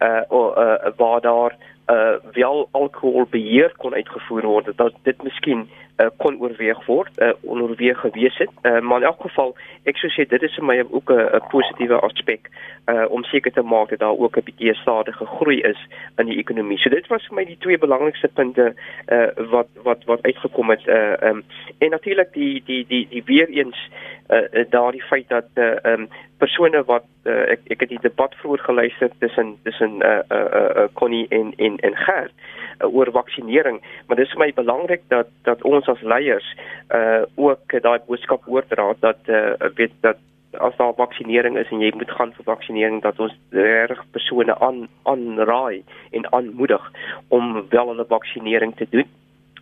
uh, 0.00 0.22
uh 0.30 0.92
waar 0.96 1.20
daar 1.20 1.56
uh 1.90 2.16
wel 2.32 2.68
alkohol 2.70 3.26
beheer 3.30 3.72
kon 3.76 3.94
uitgevoer 3.94 4.46
word 4.46 4.76
dat 4.76 4.94
dit 5.02 5.22
miskien 5.22 5.68
uh, 5.98 6.06
kon 6.16 6.38
oorweeg 6.40 6.86
word 6.86 7.18
uh, 7.18 7.32
oorweeg 7.42 7.98
gewees 8.00 8.36
het 8.38 8.50
uh, 8.62 8.80
maar 8.80 9.02
in 9.02 9.06
elk 9.06 9.20
geval 9.20 9.56
ek 9.90 9.98
sou 9.98 10.10
sê 10.14 10.26
dit 10.28 10.42
is 10.42 10.54
vir 10.58 10.64
my 10.64 10.78
ook 10.90 11.10
'n 11.10 11.42
positiewe 11.50 11.98
aspek 12.00 12.50
uh 12.90 13.06
om 13.10 13.24
seker 13.24 13.52
te 13.52 13.62
maak 13.62 13.88
dat 13.90 13.98
daar 13.98 14.18
ook 14.18 14.36
'n 14.36 14.44
bietjie 14.44 14.74
stadige 14.74 15.26
groei 15.26 15.60
is 15.60 15.80
in 16.16 16.26
die 16.26 16.38
ekonomie. 16.38 16.78
So 16.78 16.90
dit 16.90 17.06
was 17.06 17.26
vir 17.26 17.34
my 17.34 17.44
die 17.44 17.58
twee 17.58 17.78
belangrikste 17.78 18.28
punte 18.28 18.74
uh 19.08 19.28
wat 19.50 19.68
wat 19.82 20.04
wat 20.04 20.22
uitgekom 20.22 20.70
het 20.70 20.86
uh 20.86 21.28
um 21.28 21.44
en 21.78 21.90
natuurlik 21.90 22.32
die 22.32 22.62
die 22.66 22.86
die 22.86 23.06
die 23.10 23.22
weer 23.24 23.48
eens 23.48 23.90
uh 24.28 24.64
daardie 24.70 25.02
feit 25.02 25.28
dat 25.28 25.48
uh 25.54 25.76
um 25.92 26.08
persone 26.38 26.82
wat 26.86 27.04
uh, 27.24 27.54
ek 27.54 27.60
ek 27.74 27.84
het 27.84 27.92
die 27.92 28.02
debat 28.02 28.34
vroeër 28.40 28.64
geluister 28.68 29.10
tussen 29.18 29.54
tussen 29.62 30.02
uh 30.02 30.20
uh, 30.30 30.42
uh 30.82 30.88
Connie 30.98 31.26
en 31.30 31.52
en 31.56 31.78
en 31.78 31.96
Gert 31.96 32.32
uh, 32.80 32.94
oor 32.94 33.10
vaksinering, 33.10 33.80
maar 34.06 34.16
dis 34.16 34.30
vir 34.34 34.44
my 34.44 34.50
belangrik 34.52 35.06
dat 35.08 35.30
dat 35.48 35.62
ons 35.62 35.88
as 35.88 36.02
leiers 36.02 36.48
uh 36.94 37.22
ook 37.36 37.78
daai 37.82 37.98
boodskap 38.06 38.46
oordra 38.46 38.92
dat 39.00 39.28
uh 39.28 39.72
weet 39.74 39.94
dat 40.00 40.18
as 40.58 40.76
daar 40.76 40.94
vaksinering 40.94 41.56
is 41.58 41.70
en 41.70 41.80
jy 41.80 41.92
moet 41.96 42.10
gaan 42.10 42.32
vir 42.36 42.44
vaksinering 42.44 43.00
dat 43.02 43.20
ons 43.20 43.34
reg 43.56 44.04
persone 44.12 44.54
aan 44.60 44.84
aanraai 45.08 45.84
en 46.10 46.32
aanmoedig 46.32 46.90
om 47.28 47.54
wel 47.70 47.88
hulle 47.94 48.06
vaksinering 48.08 48.76
te 48.76 48.86
doen 48.90 49.08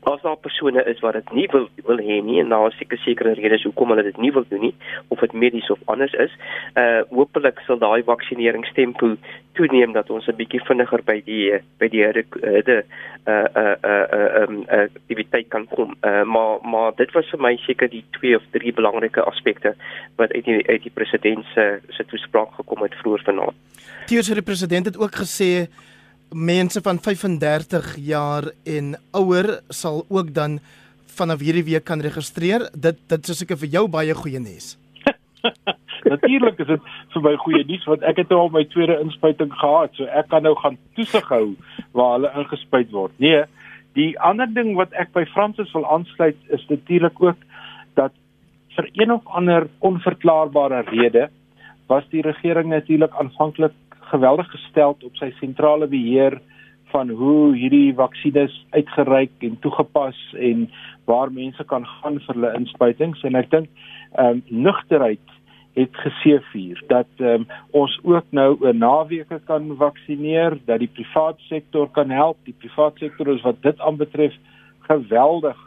as 0.02 0.22
daar 0.22 0.36
persone 0.36 0.84
is 0.84 1.00
wat 1.00 1.12
dit 1.12 1.32
nie 1.32 1.46
wil 1.52 1.68
wil 1.84 1.98
hê 2.00 2.20
nie 2.24 2.40
en 2.40 2.48
daar 2.48 2.68
is 2.70 2.78
seker 2.78 2.98
sekere 2.98 3.34
redes 3.34 3.64
hoekom 3.68 3.92
hulle 3.92 4.02
dit 4.02 4.16
nie 4.16 4.32
wil 4.32 4.44
doen 4.48 4.60
nie 4.60 4.74
of 5.08 5.20
dit 5.20 5.32
medies 5.32 5.70
of 5.70 5.78
anders 5.84 6.12
is. 6.12 6.32
Uh 6.74 7.02
hopelik 7.10 7.60
sal 7.66 7.78
daai 7.78 8.02
vaksineringstempo 8.08 9.16
toeneem 9.58 9.92
dat 9.92 10.10
ons 10.10 10.28
'n 10.28 10.36
bietjie 10.36 10.62
vinniger 10.64 11.02
by 11.04 11.20
die 11.26 11.60
by 11.78 11.88
die 11.88 12.02
herde 12.02 12.24
uh 13.26 13.46
uh 13.54 13.76
uh 13.84 14.06
uh 14.18 14.42
um 14.42 14.64
aktiwiteit 14.68 15.48
kan 15.48 15.66
kom. 15.68 15.94
Uh 16.00 16.24
maar 16.24 16.58
maar 16.62 16.92
dit 16.96 17.12
was 17.12 17.30
vir 17.30 17.40
my 17.40 17.56
seker 17.56 17.88
die 17.88 18.04
twee 18.10 18.36
of 18.36 18.42
drie 18.50 18.72
belangrike 18.72 19.22
aspekte 19.22 19.74
wat 20.16 20.32
uit 20.32 20.44
die 20.44 20.66
uit 20.68 20.82
die 20.82 20.94
president 20.94 21.44
se 21.54 21.80
se 21.88 22.04
toespraak 22.04 22.54
gekom 22.54 22.82
het 22.82 22.94
vroeër 22.94 23.22
vanaand. 23.24 23.56
Die 24.06 24.22
die 24.22 24.42
president 24.42 24.86
het 24.86 24.98
ook 24.98 25.14
gesê 25.14 25.68
mense 26.32 26.80
van 26.82 26.98
35 26.98 27.96
jaar 27.96 28.50
en 28.64 28.94
ouer 29.12 29.60
sal 29.68 30.04
ook 30.08 30.34
dan 30.34 30.58
vanaf 31.16 31.40
hierdie 31.42 31.64
week 31.64 31.84
kan 31.84 32.00
registreer. 32.00 32.68
Dit 32.74 32.98
dit 33.08 33.28
is 33.28 33.38
seker 33.38 33.58
vir 33.58 33.68
jou 33.68 33.88
baie 33.88 34.14
goeie 34.14 34.40
nuus. 34.40 34.76
natuurlik 36.10 36.58
is 36.58 36.66
dit 36.66 36.88
vir 37.14 37.24
my 37.24 37.34
goeie 37.44 37.64
nuus 37.68 37.84
want 37.88 38.04
ek 38.06 38.22
het 38.22 38.30
nou 38.32 38.44
al 38.44 38.52
my 38.54 38.64
tweede 38.72 38.98
inspuiting 39.02 39.52
gehad, 39.52 39.92
so 39.96 40.06
ek 40.06 40.30
kan 40.32 40.46
nou 40.46 40.54
gaan 40.60 40.78
toesig 40.98 41.26
hou 41.32 41.44
waar 41.96 42.16
hulle 42.16 42.32
ingespuit 42.42 42.90
word. 42.94 43.14
Nee, 43.18 43.44
die 43.98 44.12
ander 44.22 44.50
ding 44.54 44.76
wat 44.78 44.94
ek 44.98 45.12
by 45.16 45.26
Fransis 45.34 45.72
wil 45.74 45.86
aansluit 45.90 46.38
is 46.54 46.64
natuurlik 46.70 47.20
ook 47.22 47.38
dat 47.98 48.14
vir 48.76 48.88
een 49.02 49.12
of 49.12 49.26
ander 49.26 49.66
onverklaarbare 49.86 50.84
rede 50.90 51.28
was 51.90 52.06
die 52.14 52.22
regering 52.22 52.70
natuurlik 52.70 53.14
aanvanklik 53.18 53.74
geweldig 54.10 54.50
gestel 54.50 54.96
op 54.98 55.16
sy 55.18 55.30
sentrale 55.38 55.86
beheer 55.90 56.40
van 56.90 57.10
hoe 57.10 57.54
hierdie 57.54 57.94
vaksines 57.94 58.54
uitgereik 58.74 59.44
en 59.46 59.58
toegepas 59.62 60.18
en 60.38 60.66
waar 61.06 61.32
mense 61.32 61.64
kan 61.64 61.86
gaan 61.86 62.18
vir 62.26 62.34
hulle 62.34 62.54
inspuitings. 62.58 63.22
En 63.26 63.38
ek 63.38 63.50
dink 63.50 63.68
ehm 64.18 64.40
um, 64.40 64.42
nugterheid 64.66 65.36
het 65.78 65.96
geseëvier 66.04 66.82
dat 66.90 67.22
ehm 67.22 67.44
um, 67.44 67.48
ons 67.82 67.96
ook 68.02 68.26
nou 68.34 68.48
oor 68.58 68.74
naweke 68.74 69.40
kan 69.46 69.70
vaksineer 69.78 70.58
dat 70.66 70.82
die 70.82 70.92
private 70.98 71.42
sektor 71.48 71.90
kan 71.98 72.10
help. 72.10 72.38
Die 72.44 72.56
private 72.58 72.98
sektor 73.06 73.34
is 73.34 73.44
wat 73.46 73.62
dit 73.62 73.80
aanbetref 73.80 74.34
geweldig 74.88 75.58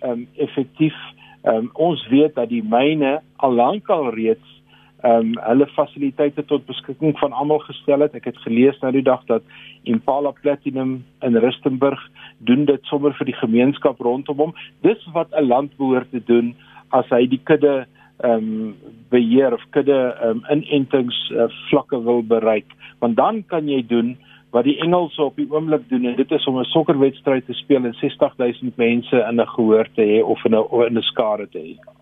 ehm 0.00 0.10
um, 0.12 0.28
effektief. 0.36 0.96
Ehm 1.42 1.66
um, 1.66 1.70
ons 1.74 2.06
weet 2.08 2.34
dat 2.34 2.48
die 2.48 2.64
myne 2.64 3.20
al 3.36 3.54
lank 3.54 3.88
al 3.88 4.10
reeds 4.14 4.59
ehm 5.02 5.32
um, 5.32 5.38
hulle 5.48 5.66
fasiliteite 5.66 6.44
tot 6.44 6.66
beskikking 6.66 7.18
van 7.18 7.32
almal 7.32 7.62
gestel 7.64 8.00
het. 8.04 8.14
Ek 8.14 8.24
het 8.24 8.40
gelees 8.44 8.78
nou 8.80 8.92
die 8.92 9.04
dag 9.06 9.22
dat 9.28 9.42
Impala 9.88 10.32
Platinum 10.42 11.04
in 11.24 11.36
Rustenburg 11.36 12.00
doen 12.38 12.64
dit 12.64 12.84
sommer 12.84 13.14
vir 13.16 13.30
die 13.30 13.38
gemeenskap 13.40 14.00
rondom 14.00 14.36
hom. 14.36 14.52
Dis 14.82 15.06
wat 15.14 15.32
'n 15.32 15.48
land 15.48 15.76
behoort 15.76 16.10
te 16.10 16.20
doen 16.24 16.54
as 16.90 17.08
hy 17.08 17.26
die 17.26 17.40
kudde 17.44 17.86
ehm 18.20 18.32
um, 18.32 18.74
beheer 19.08 19.52
of 19.52 19.64
kudde 19.70 20.16
ehm 20.20 20.28
um, 20.30 20.44
inentings 20.50 21.30
uh, 21.30 21.48
vlakke 21.70 22.02
wil 22.02 22.22
bereik. 22.22 22.68
Want 22.98 23.16
dan 23.16 23.44
kan 23.46 23.68
jy 23.68 23.86
doen 23.86 24.16
wat 24.50 24.64
die 24.64 24.78
Engelse 24.82 25.22
op 25.22 25.36
die 25.36 25.48
oomblik 25.50 25.88
doen 25.88 26.04
en 26.04 26.16
dit 26.16 26.30
is 26.30 26.46
om 26.46 26.58
'n 26.58 26.64
sokkerwedstryd 26.64 27.46
te 27.46 27.52
speel 27.52 27.84
en 27.84 27.94
60000 27.94 28.76
mense 28.76 29.16
in 29.16 29.40
'n 29.40 29.46
gehoor 29.46 29.88
te 29.94 30.02
hê 30.02 30.22
of 30.24 30.44
in 30.44 30.54
'n 30.54 30.86
in 30.86 30.98
'n 30.98 31.02
skare 31.02 31.48
te 31.48 31.58
hê. 31.58 31.99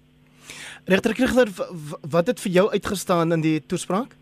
Regter 0.89 1.13
Krigler, 1.15 1.49
wat 2.11 2.31
het 2.31 2.39
vir 2.41 2.53
jou 2.53 2.63
uitgestaan 2.73 3.33
in 3.37 3.43
die 3.45 3.59
toespraak? 3.69 4.15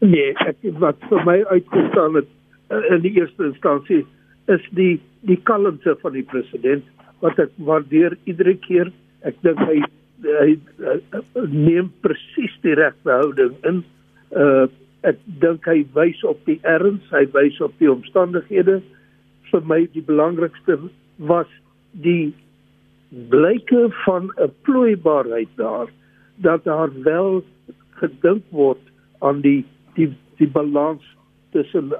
Nee, 0.00 0.30
ek 0.40 0.62
wat 0.80 1.02
vir 1.10 1.20
my 1.26 1.34
uitgestaan 1.50 2.16
het 2.16 2.30
eh, 2.72 2.86
in 2.94 3.02
die 3.04 3.12
eerste 3.18 3.50
instansie 3.50 4.06
is 4.48 4.64
die 4.78 4.94
die 5.28 5.36
kalmte 5.50 5.92
van 6.00 6.14
die 6.16 6.24
president 6.30 6.86
wat 7.20 7.36
ek 7.42 7.52
waardeer 7.68 8.16
iedere 8.24 8.54
keer. 8.64 8.88
Ek 9.28 9.36
dink 9.44 9.60
hy, 9.68 9.82
hy, 10.24 10.56
hy 10.80 11.44
neem 11.52 11.92
presies 12.00 12.56
die 12.64 12.78
regte 12.78 13.12
houding 13.12 13.56
in. 13.68 13.84
Uh 14.32 14.64
ek 15.06 15.20
dink 15.44 15.68
hy 15.68 15.84
wys 15.94 16.24
op 16.26 16.40
die 16.48 16.56
erns, 16.66 17.04
hy 17.14 17.26
wys 17.36 17.60
op 17.62 17.76
die 17.78 17.90
omstandighede. 17.92 18.80
Vir 19.52 19.68
my 19.68 19.84
die 19.92 20.02
belangrikste 20.08 20.80
was 21.28 21.52
die 21.92 22.32
blyke 23.08 23.86
van 24.04 24.32
'n 24.36 24.52
plooibaarheid 24.62 25.48
daar 25.54 25.88
dat 26.36 26.64
daar 26.64 26.90
wel 27.02 27.42
gedink 27.90 28.42
word 28.48 28.84
aan 29.18 29.40
die 29.40 29.64
die 29.94 30.12
die 30.36 30.48
balans 30.48 31.02
tussen 31.50 31.92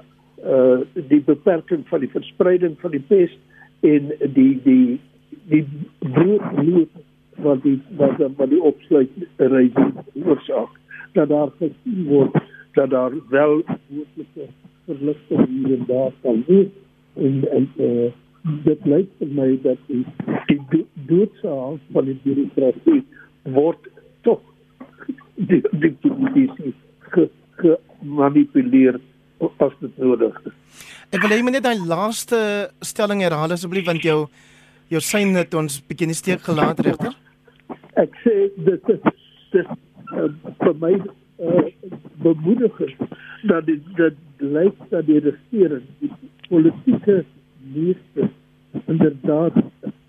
uh 0.45 0.79
die 0.93 1.21
beperking 1.21 1.87
van 1.87 1.99
die 1.99 2.09
verspreiding 2.09 2.79
van 2.79 2.91
die 2.91 3.03
pes 3.07 3.37
en 3.79 4.11
die 4.33 4.61
die 4.63 4.99
die 5.49 5.65
brood 5.99 6.87
wat 7.35 7.61
die 7.63 7.81
wat 7.97 8.17
wat 8.37 8.49
die 8.49 8.61
opsluit 8.61 9.09
regime 9.35 10.03
oorsaak 10.23 10.79
dat 11.13 11.29
daar 11.29 11.51
gesien 11.57 12.05
word 12.07 12.39
dat 12.73 12.89
daar 12.89 13.11
wel 13.29 13.63
moontlike 13.87 14.47
verligting 14.85 15.47
hier 15.47 15.77
en 15.77 15.85
daar 15.87 16.11
kan 16.21 16.43
wees 16.47 16.67
en 17.13 17.43
en 17.51 17.69
uh 17.77 18.11
dit 18.65 18.85
lyk 18.85 19.09
vir 19.19 19.31
my 19.39 19.49
dat 19.63 19.79
die 19.87 20.05
die 20.71 20.85
doodsaal 21.09 21.79
van 21.93 22.05
die 22.09 22.17
bureaukrasie 22.23 23.01
word 23.55 23.89
tog 24.27 24.41
die 25.35 25.61
die 25.83 25.93
politici 26.03 26.73
gemanipuleer 27.59 28.99
as 29.39 29.73
dit 29.79 29.97
nodig 29.97 30.35
is. 30.45 30.55
Ek 31.15 31.23
wil 31.23 31.33
hê 31.33 31.39
jy 31.39 31.51
net 31.51 31.65
daai 31.65 31.87
laaste 31.89 32.39
stelling 32.85 33.23
herhaal 33.25 33.55
asseblief 33.55 33.87
want 33.89 34.05
jou 34.05 34.19
jou 34.89 35.01
sein 35.05 35.35
het 35.37 35.53
ons 35.53 35.79
bietjie 35.89 36.15
steek 36.17 36.45
gelaat 36.45 36.79
regter. 36.85 37.15
Ek 37.99 38.13
sê 38.23 38.35
dit 38.67 38.93
is 38.93 39.01
dit 39.53 39.73
uh, 40.15 40.29
vir 40.63 40.75
my 40.83 40.93
uh, 40.95 41.65
bemoedigend 42.23 43.03
dat 43.49 43.67
dit 43.67 43.91
dat 43.99 44.17
lyk 44.39 44.77
dat 44.93 45.07
die 45.07 45.19
regering 45.25 45.85
die 45.99 46.11
politieke 46.47 47.23
leerders 47.73 48.35
inderdaad 48.85 49.53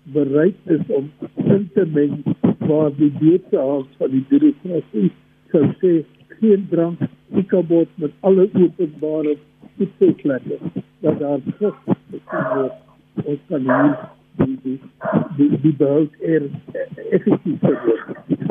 bereid 0.03 0.55
is 0.65 0.85
om 0.87 1.11
in 1.35 1.69
te 1.73 1.85
meng 1.85 2.23
waar 2.57 2.91
die 2.97 3.11
beter 3.19 3.59
as 3.59 3.87
van 3.97 4.11
die 4.15 4.23
bureaukrasie 4.29 5.11
sou 5.51 5.63
sê 5.81 5.93
geen 6.39 6.67
drank 6.69 7.01
ikabot 7.41 7.89
met 8.03 8.13
alle 8.27 8.47
openbare 8.53 9.35
voedselplekke 9.77 10.57
dat 11.01 11.19
daar 11.19 11.39
gif 11.59 11.75
word. 11.85 12.73
Ons 13.25 13.39
kan 13.49 13.67
hier 13.67 13.95
die 14.41 14.57
die 14.63 14.77
die, 15.37 15.49
die 15.65 15.73
behoud 15.77 16.25
er 16.33 16.47
effektief 17.11 17.61
word. 17.61 18.49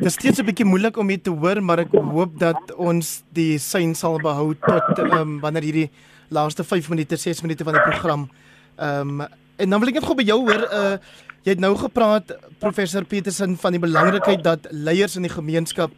Dit 0.00 0.08
is 0.08 0.16
steeds 0.16 0.40
'n 0.40 0.46
bietjie 0.48 0.64
moeilik 0.66 0.96
om 0.96 1.08
dit 1.12 1.24
te 1.24 1.30
hoor, 1.30 1.60
maar 1.62 1.78
ek 1.84 1.92
hoop 1.92 2.38
dat 2.40 2.72
ons 2.76 3.22
die 3.36 3.58
sein 3.58 3.94
sal 3.94 4.16
behou 4.18 4.54
tot 4.54 4.98
um, 4.98 5.40
wanneer 5.40 5.62
hierdie 5.62 5.90
laaste 6.30 6.64
5 6.64 6.88
minute, 6.88 7.16
6 7.16 7.42
minute 7.42 7.64
van 7.64 7.76
die 7.78 7.82
program 7.82 8.30
ehm 8.76 9.20
um, 9.20 9.28
en 9.60 9.70
dan 9.70 9.80
wil 9.80 9.88
ek 9.88 9.98
net 9.98 10.04
gou 10.08 10.14
by 10.16 10.24
jou 10.24 10.38
hoor 10.40 10.62
uh 10.72 10.94
Jy 11.40 11.54
het 11.54 11.60
nou 11.64 11.72
gepraat 11.72 12.34
professor 12.60 13.04
Petersen 13.08 13.54
van 13.56 13.72
die 13.72 13.80
belangrikheid 13.80 14.42
dat 14.44 14.66
leiers 14.76 15.14
in 15.16 15.24
die 15.24 15.32
gemeenskap 15.32 15.92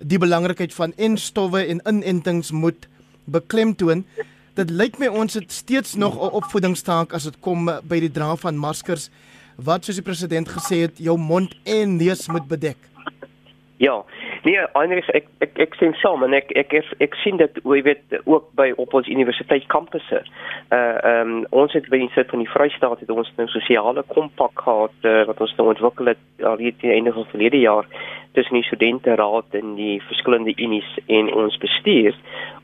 die 0.00 0.18
belangrikheid 0.18 0.72
van 0.72 0.94
enstowwe 0.96 1.60
en 1.68 1.82
inentings 1.84 2.54
moet 2.56 2.88
beklemtoon. 3.28 4.06
Dit 4.56 4.72
lyk 4.72 4.96
my 4.98 5.10
ons 5.12 5.36
het 5.36 5.52
steeds 5.52 5.92
nog 5.94 6.16
'n 6.16 6.32
opvoedingstaak 6.40 7.12
as 7.12 7.28
dit 7.28 7.36
kom 7.40 7.68
by 7.84 8.00
die 8.00 8.10
dra 8.10 8.36
van 8.36 8.56
maskers 8.56 9.10
wat 9.56 9.84
soos 9.84 10.00
die 10.00 10.08
president 10.08 10.48
gesê 10.48 10.88
het 10.88 10.96
jou 10.98 11.18
mond 11.18 11.54
en 11.64 11.96
neus 11.96 12.26
moet 12.28 12.48
bedek. 12.48 12.78
Ja. 13.82 14.04
Nee, 14.42 14.58
Heinrich, 14.72 15.08
ek 15.10 15.24
ek 15.42 15.56
ek 15.58 15.72
sien 15.74 15.94
saam 15.98 16.22
en 16.22 16.36
ek 16.38 16.52
ek 16.54 16.70
ek, 16.78 16.90
ek 17.02 17.16
sien 17.18 17.40
dit 17.40 17.56
jy 17.66 17.80
weet 17.82 18.14
ook 18.30 18.44
by 18.54 18.68
op 18.78 18.94
ons 18.94 19.08
universiteit 19.10 19.66
kampusse. 19.74 20.20
Uh 20.70 20.78
ehm 21.02 21.32
um, 21.32 21.40
ons 21.50 21.74
het 21.74 21.88
by 21.90 21.98
die 21.98 22.12
sit 22.14 22.30
van 22.30 22.44
die 22.44 22.50
Vrystaat 22.52 23.02
het 23.02 23.10
ons 23.10 23.32
nou 23.40 23.48
sosiale 23.50 24.04
kompak 24.14 24.62
gehad 24.68 25.08
uh, 25.10 25.24
wat 25.26 25.42
ons 25.42 25.54
nou 25.58 25.66
ontwikkel 25.72 26.12
het 26.12 26.46
al 26.46 26.62
hier 26.62 26.76
teen 26.78 26.94
einde 26.94 27.14
van 27.16 27.26
verlede 27.34 27.58
jaar 27.58 27.90
tussen 28.38 28.60
die 28.60 28.68
studenteraad 28.70 29.58
en 29.58 29.74
die 29.74 29.98
verskillende 30.06 30.54
unies 30.56 30.92
en 31.06 31.32
ons 31.42 31.58
bestuur 31.66 32.14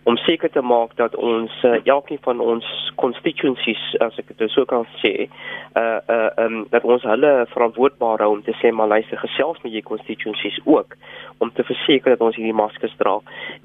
om 0.08 0.16
seker 0.16 0.50
te 0.50 0.62
maak 0.64 0.94
dat 0.96 1.16
ons 1.16 1.52
uh, 1.68 1.76
elkeen 1.84 2.20
van 2.24 2.40
ons 2.40 2.66
constituencies 2.96 3.82
as 4.04 4.16
ek 4.20 4.30
dit 4.40 4.52
so 4.54 4.64
kan 4.70 4.86
sê 5.02 5.28
uh 5.76 5.98
uh 6.14 6.30
um, 6.44 6.62
dat 6.72 6.86
ons 6.88 7.04
hulle 7.04 7.32
verantwoordbaar 7.52 8.24
hou 8.24 8.30
om 8.36 8.42
te 8.46 8.54
sê 8.60 8.72
maar 8.72 8.88
luister 8.94 9.20
gesels 9.20 9.60
met 9.64 9.74
jou 9.74 9.82
constituencies 9.90 10.56
ook 10.64 10.96
om 11.44 11.52
te 11.54 11.64
verseker 11.70 12.16
dat 12.16 12.24
ons 12.24 12.36
hierdie 12.36 12.56
maskers 12.56 12.94
dra. 12.98 13.18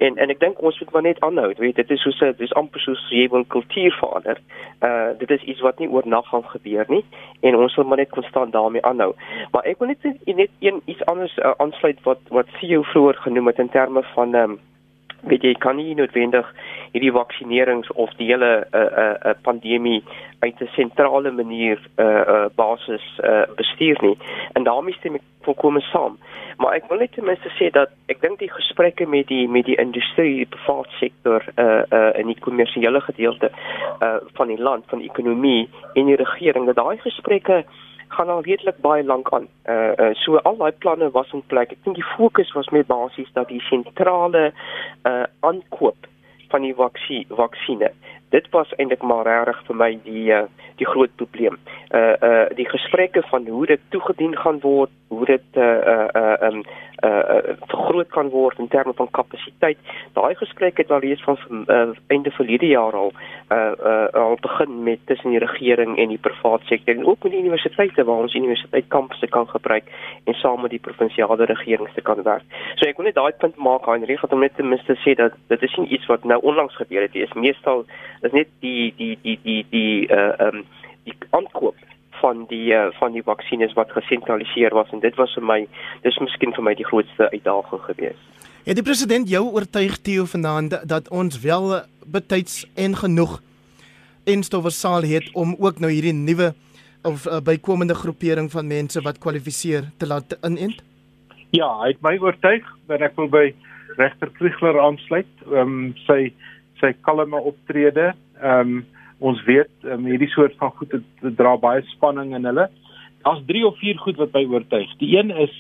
En 0.06 0.20
en 0.22 0.34
ek 0.34 0.42
dink 0.44 0.60
ons 0.62 0.80
moet 0.82 0.92
maar 0.94 1.06
net 1.08 1.22
aanhou. 1.26 1.48
Weet 1.58 1.80
dit 1.80 1.96
is 1.96 2.04
soos 2.06 2.20
dit 2.20 2.44
is 2.46 2.54
amper 2.60 2.84
soos 2.84 3.06
jy 3.10 3.24
wil 3.32 3.48
kultuur 3.56 3.96
verander. 4.02 4.44
Uh 4.90 5.16
dit 5.24 5.32
is 5.38 5.48
iets 5.54 5.64
wat 5.66 5.80
nie 5.80 5.90
oornag 5.90 6.28
gaan 6.34 6.46
gebeur 6.52 6.92
nie 6.92 7.06
en 7.42 7.56
ons 7.56 7.80
wil 7.80 7.88
maar 7.88 8.04
net 8.04 8.12
konstant 8.12 8.54
daarmee 8.54 8.84
aanhou. 8.92 9.14
Maar 9.56 9.72
ek 9.72 9.80
wil 9.80 9.94
net 9.94 10.12
net 10.26 10.52
een 10.60 10.82
iets 10.86 11.06
anders 11.06 11.38
uh, 11.38 11.56
aansluit 11.58 12.04
wat 12.04 12.22
wat 12.36 12.54
Theo 12.60 12.84
vroeër 12.92 13.24
genoem 13.26 13.52
het 13.54 13.64
in 13.66 13.74
terme 13.80 14.04
van 14.14 14.36
um, 14.44 14.60
weet 15.30 15.44
jy 15.44 15.54
kan 15.54 15.76
nie 15.76 15.96
noodwendig 15.96 16.48
hierdie 16.92 17.12
vaksinerings 17.12 17.92
of 17.92 18.12
die 18.20 18.28
hele 18.32 18.52
'n 18.72 18.78
uh, 18.78 18.82
'n 18.82 19.00
uh, 19.00 19.16
uh, 19.26 19.36
pandemie 19.42 20.04
uit 20.40 20.62
'n 20.62 20.70
sentrale 20.76 21.32
manier 21.32 21.80
'n 21.80 22.02
uh, 22.02 22.24
uh, 22.28 22.46
basis 22.56 23.06
uh, 23.24 23.44
bestuur 23.56 23.98
nie. 24.02 24.18
En 24.54 24.64
daarmee 24.64 24.94
stem 24.94 25.16
ek 25.16 25.22
volkome 25.42 25.82
saam. 25.82 26.18
Maar 26.58 26.74
ek 26.74 26.88
wil 26.90 26.98
net 26.98 27.12
ten 27.12 27.26
minste 27.26 27.50
sê 27.60 27.70
dat 27.72 27.90
ek 28.12 28.22
dink 28.22 28.40
die 28.40 28.52
gesprekke 28.52 29.08
met 29.08 29.28
die 29.28 29.48
met 29.50 29.66
die 29.66 29.76
industrie, 29.76 30.36
die 30.36 30.46
private 30.46 30.92
sektor 31.00 31.44
uh 31.58 31.84
uh 31.90 32.12
in 32.20 32.28
die 32.28 32.40
kommersiële 32.40 33.02
gedeelte 33.02 33.52
uh 34.00 34.18
van 34.34 34.48
die 34.48 34.62
land, 34.62 34.86
van 34.88 35.00
die 35.00 35.10
ekonomie 35.10 35.70
en 35.94 36.06
die 36.06 36.16
regering, 36.16 36.66
dat 36.66 36.76
daai 36.76 36.98
gesprekke 36.98 37.64
gaan 38.08 38.30
al 38.30 38.42
redelik 38.42 38.78
baie 38.82 39.04
lank 39.04 39.30
aan. 39.34 39.48
Uh, 39.66 39.94
uh 39.98 40.14
so 40.14 40.38
al 40.38 40.58
daai 40.58 40.72
planne 40.72 41.12
was 41.12 41.32
in 41.34 41.44
plek. 41.48 41.72
Ek 41.72 41.84
dink 41.84 41.96
die 41.96 42.10
fokus 42.16 42.54
was 42.54 42.70
meer 42.70 42.86
basies 42.86 43.32
dat 43.34 43.48
die 43.48 43.62
sentrale 43.70 44.52
uh 45.04 45.24
aankoop 45.40 46.10
van 46.54 46.62
die 46.62 46.76
vaksie 46.78 47.26
vaksines. 47.30 47.96
Dit 48.34 48.50
was 48.50 48.72
eintlik 48.78 49.02
maar 49.06 49.28
reg 49.46 49.60
vir 49.68 49.78
my 49.78 49.92
die 50.06 50.28
uh, 50.34 50.46
die 50.82 50.90
groot 50.90 51.16
probleem. 51.22 51.60
Uh 51.94 52.16
uh 52.30 52.46
die 52.58 52.70
gesprekke 52.70 53.22
van 53.30 53.48
hoe 53.48 53.66
dit 53.66 53.82
toegedien 53.90 54.38
gaan 54.38 54.60
word, 54.62 54.94
hoe 55.18 55.26
dit 55.26 55.48
uh 55.54 55.64
uh 55.94 56.08
uh 56.22 56.48
um 56.48 56.64
uh 57.04 57.56
vergroot 57.68 58.10
kan 58.16 58.30
word 58.30 58.60
in 58.60 58.68
terme 58.68 58.94
van 58.96 59.10
kapasiteit. 59.12 59.78
Daai 60.14 60.36
gesprek 60.36 60.78
het 60.78 60.92
al 60.92 61.04
reeds 61.04 61.24
van 61.24 61.38
uh, 61.68 61.90
einde 62.08 62.32
verlede 62.32 62.68
jaar 62.68 62.94
al 62.94 63.12
uh 63.52 63.72
uh 63.92 64.08
al 64.24 64.38
begin 64.42 64.84
met 64.84 65.00
tussen 65.06 65.30
die 65.30 65.40
regering 65.40 65.98
en 65.98 66.08
die 66.08 66.18
private 66.18 66.66
sektor 66.66 66.96
en 66.96 67.06
ook 67.06 67.24
met 67.24 67.32
die 67.32 67.42
universiteite 67.42 68.04
waar 68.04 68.26
ons 68.26 68.36
universiteitskampusse 68.36 69.28
kan 69.28 69.48
gebruik 69.48 69.92
en 70.24 70.34
saam 70.34 70.62
met 70.62 70.72
die 70.72 70.84
provinsiale 70.90 71.46
regerings 71.46 71.94
te 71.94 72.02
kan 72.02 72.24
werk. 72.24 72.44
So 72.76 72.90
ek 72.90 72.98
wil 72.98 73.10
net 73.10 73.20
daai 73.20 73.34
punt 73.38 73.56
maak 73.56 73.88
aan 73.88 74.06
Henry 74.06 74.18
om 74.30 74.40
net 74.40 74.56
ten 74.56 74.70
minste 74.70 74.96
sê 75.06 75.16
dat 75.20 75.36
dit 75.48 75.62
is 75.62 75.76
nie 75.76 75.88
iets 75.98 76.06
wat 76.12 76.24
nou 76.24 76.40
onlangs 76.42 76.76
gebeur 76.76 77.02
het 77.02 77.14
nie. 77.14 77.26
Dit 77.26 77.36
is 77.36 77.42
meestal 77.42 77.86
is 78.22 78.32
net 78.32 78.48
die 78.60 78.94
die 78.98 79.18
die 79.22 79.40
die 79.44 79.66
die 79.70 80.08
uh 80.08 80.32
um 80.48 80.64
die 81.04 81.16
aankoop 81.30 81.76
van 82.24 82.46
die 82.50 82.72
uh, 82.72 82.88
van 83.00 83.16
die 83.16 83.24
vaksines 83.24 83.76
wat 83.80 83.92
gesentraliseer 83.92 84.76
was 84.76 84.92
en 84.96 85.04
dit 85.04 85.16
was 85.20 85.34
vir 85.38 85.48
my 85.52 85.60
dis 86.08 86.20
miskien 86.24 86.56
vir 86.56 86.68
my 86.70 86.74
die 86.80 86.88
grootste 86.88 87.30
uitdaging 87.36 87.84
gewees. 87.90 88.20
Ja 88.64 88.76
die 88.78 88.86
president 88.86 89.30
jou 89.30 89.44
oortuig 89.52 90.00
Theo 90.08 90.26
vanaand 90.26 90.72
dat, 90.72 90.88
dat 90.88 91.10
ons 91.12 91.40
wel 91.44 91.82
betyds 92.06 92.64
en 92.76 92.96
genoeg 92.96 93.42
instowersaal 94.24 95.04
het 95.04 95.28
om 95.34 95.56
ook 95.60 95.80
nou 95.84 95.92
hierdie 95.92 96.16
nuwe 96.16 96.54
of 97.04 97.26
uh, 97.28 97.42
bykomende 97.44 97.96
groepering 97.96 98.52
van 98.52 98.68
mense 98.68 99.02
wat 99.04 99.20
kwalifiseer 99.20 99.92
te 99.98 100.08
laat 100.08 100.38
inent? 100.48 100.80
Ja, 101.52 101.68
hy 101.84 101.92
het 101.92 102.02
my 102.02 102.16
oortuig 102.22 102.66
dat 102.88 103.04
ek 103.06 103.20
wil 103.20 103.30
by 103.30 103.46
regter 104.00 104.32
Kriegler 104.40 104.80
aansluit. 104.82 105.30
Ehm 105.52 105.60
um, 105.60 105.94
sy 106.08 106.32
sy 106.82 106.94
kalme 107.06 107.40
optrede, 107.40 108.14
ehm 108.42 108.78
um, 108.80 108.82
ons 109.24 109.44
weet 109.48 109.88
um, 109.88 110.08
hierdie 110.10 110.32
soort 110.34 110.56
van 110.60 110.74
goed 110.80 110.92
het, 110.98 111.06
het 111.24 111.38
dra 111.40 111.56
baie 111.58 111.84
spanning 111.94 112.34
in 112.36 112.48
hulle. 112.50 112.68
Daar's 113.24 113.44
3 113.48 113.66
of 113.70 113.78
4 113.80 114.02
goed 114.04 114.20
wat 114.20 114.34
my 114.36 114.44
oortuig. 114.52 114.92
Die 115.00 115.14
een 115.16 115.32
is 115.32 115.54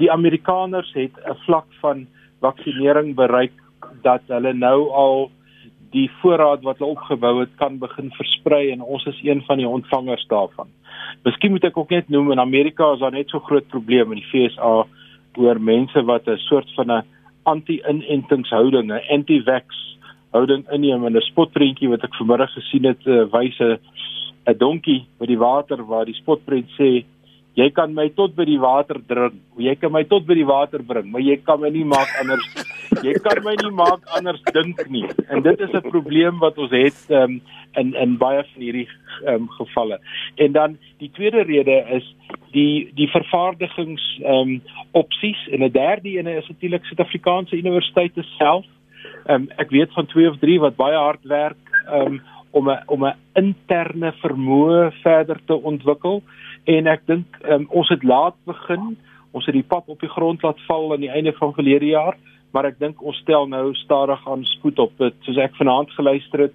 die 0.00 0.08
Amerikaners 0.12 0.92
het 0.96 1.12
'n 1.26 1.36
vlak 1.44 1.66
van 1.80 2.06
vaksinering 2.40 3.14
bereik 3.14 3.52
dat 4.02 4.22
hulle 4.26 4.52
nou 4.52 4.88
al 4.90 5.30
die 5.90 6.08
voorraad 6.20 6.62
wat 6.62 6.78
hulle 6.78 6.94
opgebou 6.94 7.40
het 7.40 7.52
kan 7.58 7.78
begin 7.78 8.10
versprei 8.14 8.70
en 8.70 8.82
ons 8.82 9.04
is 9.06 9.20
een 9.22 9.42
van 9.46 9.58
die 9.58 9.68
ontvangers 9.68 10.26
daarvan. 10.30 10.68
Miskien 11.24 11.50
moet 11.50 11.64
ek 11.64 11.76
ook 11.76 11.90
net 11.90 12.08
noem 12.08 12.32
in 12.32 12.40
Amerika 12.40 12.92
is 12.92 13.02
daar 13.02 13.12
net 13.12 13.28
so 13.28 13.40
groot 13.40 13.66
probleem 13.68 14.12
in 14.12 14.22
die 14.22 14.30
FSA 14.30 14.86
oor 15.36 15.60
mense 15.60 16.04
wat 16.04 16.28
'n 16.28 16.36
soort 16.36 16.70
van 16.74 16.90
'n 16.90 17.04
anti-inentingshouding, 17.42 18.92
'n 18.92 19.02
anti-vax 19.10 19.98
houding 20.32 20.64
inneem 20.72 21.06
en 21.06 21.16
'n 21.16 21.28
spotprentjie 21.30 21.88
wat 21.88 22.04
ek 22.04 22.14
vanmiddag 22.18 22.52
gesien 22.54 22.84
het 22.84 23.06
uh, 23.06 23.24
wys 23.32 23.58
'n 23.60 23.78
'n 24.46 24.58
donkie 24.58 25.06
met 25.18 25.28
die 25.28 25.38
water 25.38 25.84
waar 25.84 26.04
die 26.04 26.20
spotprent 26.22 26.68
sê 26.78 27.04
jy 27.54 27.70
kan 27.70 27.94
my 27.94 28.08
tot 28.08 28.34
by 28.34 28.44
die 28.44 28.60
water 28.60 29.00
drink 29.06 29.34
jy 29.58 29.74
kan 29.74 29.92
my 29.92 30.04
tot 30.04 30.26
by 30.26 30.34
die 30.34 30.46
water 30.46 30.82
bring 30.82 31.10
maar 31.10 31.20
jy 31.20 31.36
kan 31.36 31.60
my 31.60 31.68
nie 31.68 31.84
maak 31.84 32.08
anders 32.20 32.46
jy 33.06 33.14
kan 33.22 33.40
my 33.44 33.54
nie 33.60 33.70
maak 33.74 34.02
anders 34.16 34.40
dink 34.54 34.80
nie. 34.90 35.04
En 35.30 35.42
dit 35.42 35.60
is 35.60 35.72
'n 35.72 35.90
probleem 35.90 36.38
wat 36.38 36.58
ons 36.58 36.70
het 36.70 36.98
um, 37.10 37.40
in 37.74 37.94
in 37.94 38.16
baie 38.18 38.42
van 38.42 38.62
hierdie 38.62 38.88
um, 39.26 39.48
gevalle. 39.58 40.00
En 40.34 40.52
dan 40.52 40.78
die 40.98 41.10
tweede 41.10 41.42
rede 41.42 41.84
is 41.98 42.14
die 42.52 42.90
die 42.94 43.08
vervaardigings 43.08 44.20
um, 44.24 44.62
opsies. 44.90 45.48
En 45.50 45.62
'n 45.62 45.72
derde 45.72 46.08
ene 46.08 46.36
is 46.36 46.48
natuurlik 46.48 46.84
Suid-Afrikaanse 46.84 47.56
universiteite 47.56 48.22
self 48.38 48.66
Ehm 49.26 49.42
um, 49.42 49.48
ek 49.56 49.70
weet 49.70 49.92
van 49.92 50.06
twee 50.06 50.28
of 50.30 50.38
drie 50.38 50.60
wat 50.60 50.76
baie 50.76 50.96
hard 50.96 51.24
werk 51.24 51.74
um, 51.92 52.20
om 52.50 52.70
'n 52.70 52.82
om 52.86 53.04
'n 53.04 53.16
interne 53.34 54.12
vermoë 54.22 54.92
verder 55.02 55.38
te 55.46 55.54
ontwikkel 55.54 56.22
en 56.64 56.86
ek 56.86 57.06
dink 57.06 57.26
um, 57.48 57.66
ons 57.68 57.88
het 57.88 58.02
laat 58.02 58.34
begin. 58.44 58.96
Ons 59.30 59.46
het 59.46 59.54
die 59.54 59.68
pap 59.68 59.88
op 59.88 60.00
die 60.00 60.08
grond 60.08 60.42
laat 60.42 60.60
val 60.66 60.92
aan 60.92 61.00
die 61.00 61.10
einde 61.10 61.32
van 61.32 61.54
verlede 61.54 61.86
jaar, 61.86 62.16
maar 62.52 62.64
ek 62.64 62.78
dink 62.78 63.02
ons 63.02 63.16
stel 63.16 63.46
nou 63.46 63.74
stadig 63.74 64.28
aan 64.28 64.44
spoed 64.44 64.78
op. 64.78 64.92
Dit 64.98 65.14
soos 65.20 65.36
ek 65.36 65.54
vanaand 65.54 65.90
geluister 65.90 66.40
het, 66.40 66.54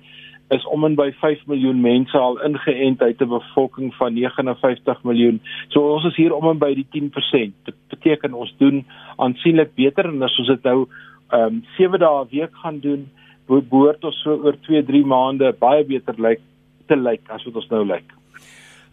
is 0.49 0.66
om 0.66 0.84
en 0.86 0.95
by 0.95 1.09
5 1.22 1.45
miljoen 1.49 1.82
mense 1.82 2.18
al 2.18 2.38
ingeënt 2.45 3.01
uit 3.01 3.22
'n 3.22 3.30
bevolking 3.30 3.93
van 3.95 4.13
59 4.13 5.03
miljoen. 5.03 5.39
So 5.70 5.93
ons 5.93 6.05
is 6.05 6.16
hier 6.16 6.34
om 6.34 6.49
en 6.49 6.57
by 6.57 6.74
die 6.76 6.88
10%. 6.89 7.53
Dit 7.66 7.76
beteken 7.89 8.34
ons 8.34 8.53
doen 8.57 8.86
aansienlik 9.18 9.76
beter 9.76 10.05
en 10.05 10.22
as 10.22 10.39
ons 10.39 10.47
dit 10.47 10.63
nou 10.63 10.88
ehm 11.32 11.61
um, 11.61 11.63
7 11.78 11.99
dae 11.99 12.23
'n 12.23 12.30
week 12.32 12.53
gaan 12.63 12.80
doen, 12.80 13.09
behoort 13.47 14.03
ons 14.03 14.21
so 14.23 14.36
oor 14.43 14.57
2-3 14.67 15.05
maande 15.05 15.53
baie 15.59 15.84
beter 15.86 16.15
lyk 16.17 16.41
te 16.88 16.95
lyk 16.95 17.21
as 17.30 17.43
wat 17.45 17.55
ons 17.55 17.69
nou 17.69 17.86
lyk. 17.86 18.05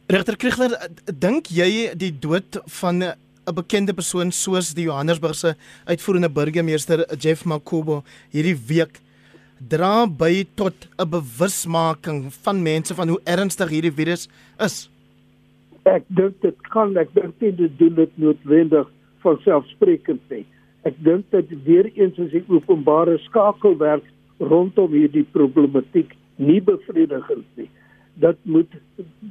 Regter 0.09 0.37
Kriegler, 0.37 0.77
dink 1.07 1.49
jy 1.49 1.95
die 1.97 2.13
dood 2.13 2.59
van 2.81 3.03
'n 3.03 3.55
bekende 3.55 3.93
persoon 3.93 4.31
soos 4.31 4.75
die 4.75 4.85
Johannesburgse 4.85 5.57
uitvoerende 5.87 6.29
burgemeester 6.29 7.05
Jeff 7.19 7.45
Makubo 7.45 8.03
hierdie 8.31 8.59
week 8.69 9.01
dra 9.69 10.07
by 10.07 10.45
tot 10.55 10.75
'n 10.99 11.11
bewusmaking 11.11 12.33
van 12.45 12.63
mense 12.63 12.95
van 12.95 13.09
hoe 13.09 13.21
ernstig 13.25 13.69
hierdie 13.71 13.93
virus 13.93 14.29
is? 14.59 14.89
Ek 15.85 16.05
dink 16.09 16.41
dit 16.41 16.57
kan 16.71 16.97
ek 16.97 17.09
dink 17.15 17.39
dit 17.39 17.79
doen 17.79 17.95
dit 17.95 18.13
noodwendig 18.17 18.89
van 19.23 19.39
selfsprekend 19.45 20.21
nie 20.31 20.47
ek 20.89 20.97
dink 21.07 21.25
dat 21.31 21.51
weer 21.65 21.91
eens 21.95 22.19
as 22.19 22.33
die 22.35 22.45
openbare 22.49 23.19
skakelwerk 23.29 24.05
rondom 24.39 24.93
hierdie 24.93 25.27
problematiek 25.37 26.17
nie 26.37 26.61
bevredigend 26.61 27.47
nie. 27.57 27.69
Dat 28.21 28.37
moet 28.43 28.71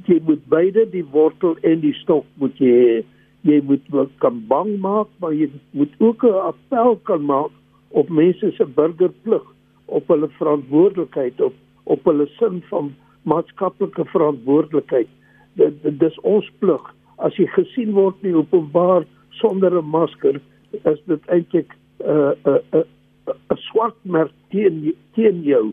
jy 0.08 0.18
moet 0.26 0.44
beide 0.50 0.86
die 0.90 1.04
wortel 1.12 1.58
en 1.62 1.82
die 1.84 1.94
stok 2.00 2.26
moet 2.40 2.56
jy 2.58 3.02
jy 3.42 3.58
moet 3.66 3.82
kan 4.22 4.38
bang 4.46 4.76
maak, 4.78 5.08
maar 5.18 5.34
jy 5.34 5.50
moet 5.74 5.92
ook 5.98 6.24
'n 6.24 6.46
appel 6.52 6.96
kan 7.04 7.24
maak 7.26 7.50
op 7.90 8.08
mense 8.08 8.52
se 8.56 8.64
burgerplig, 8.64 9.42
op 9.86 10.08
hulle 10.08 10.28
verantwoordelikheid 10.38 11.40
op 11.40 11.54
op 11.84 12.04
hulle 12.04 12.26
sin 12.38 12.62
van 12.70 12.94
maatskaplike 13.22 14.04
verantwoordelikheid. 14.04 15.08
Dit 15.54 16.00
dis 16.00 16.18
ons 16.20 16.50
plig 16.58 16.94
as 17.16 17.36
jy 17.36 17.46
gesien 17.46 17.92
word 17.92 18.14
in 18.22 18.36
openbaar 18.36 19.04
sonder 19.30 19.78
'n 19.78 19.90
masker 19.90 20.40
is 20.72 21.00
dit 21.06 21.28
eintlik 21.28 21.70
'n 21.72 22.08
uh, 22.08 22.32
'n 22.44 22.50
uh, 22.50 22.60
'n 22.72 22.84
uh, 23.30 23.34
'n 23.54 23.60
swart 23.68 23.98
merk 24.02 24.32
teen 24.50 24.94
teen 25.14 25.42
jou 25.42 25.72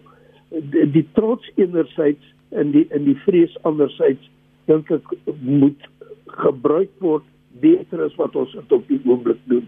die, 0.50 0.86
die 0.91 1.08
trots 1.14 1.52
enerzijds 1.56 2.34
en 2.50 2.72
die 2.72 2.86
in 2.89 3.06
die 3.06 3.18
vrees 3.26 3.54
anderzijds 3.62 4.30
dink 4.70 4.91
ek 4.93 5.14
moet 5.41 5.89
gebruik 6.26 6.91
word 7.02 7.26
beter 7.62 8.06
as 8.06 8.16
wat 8.18 8.36
ons 8.36 8.54
dit 8.54 8.72
op 8.72 8.88
die 8.88 9.02
oomblik 9.06 9.41
doen. 9.50 9.66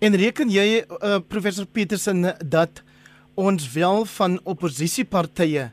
En 0.00 0.16
reken 0.16 0.50
jy 0.52 0.82
uh, 0.82 1.18
professor 1.28 1.66
Petersen 1.66 2.24
dat 2.44 2.82
ons 3.36 3.68
wel 3.72 4.04
van 4.16 4.38
oppositiepartye 4.44 5.70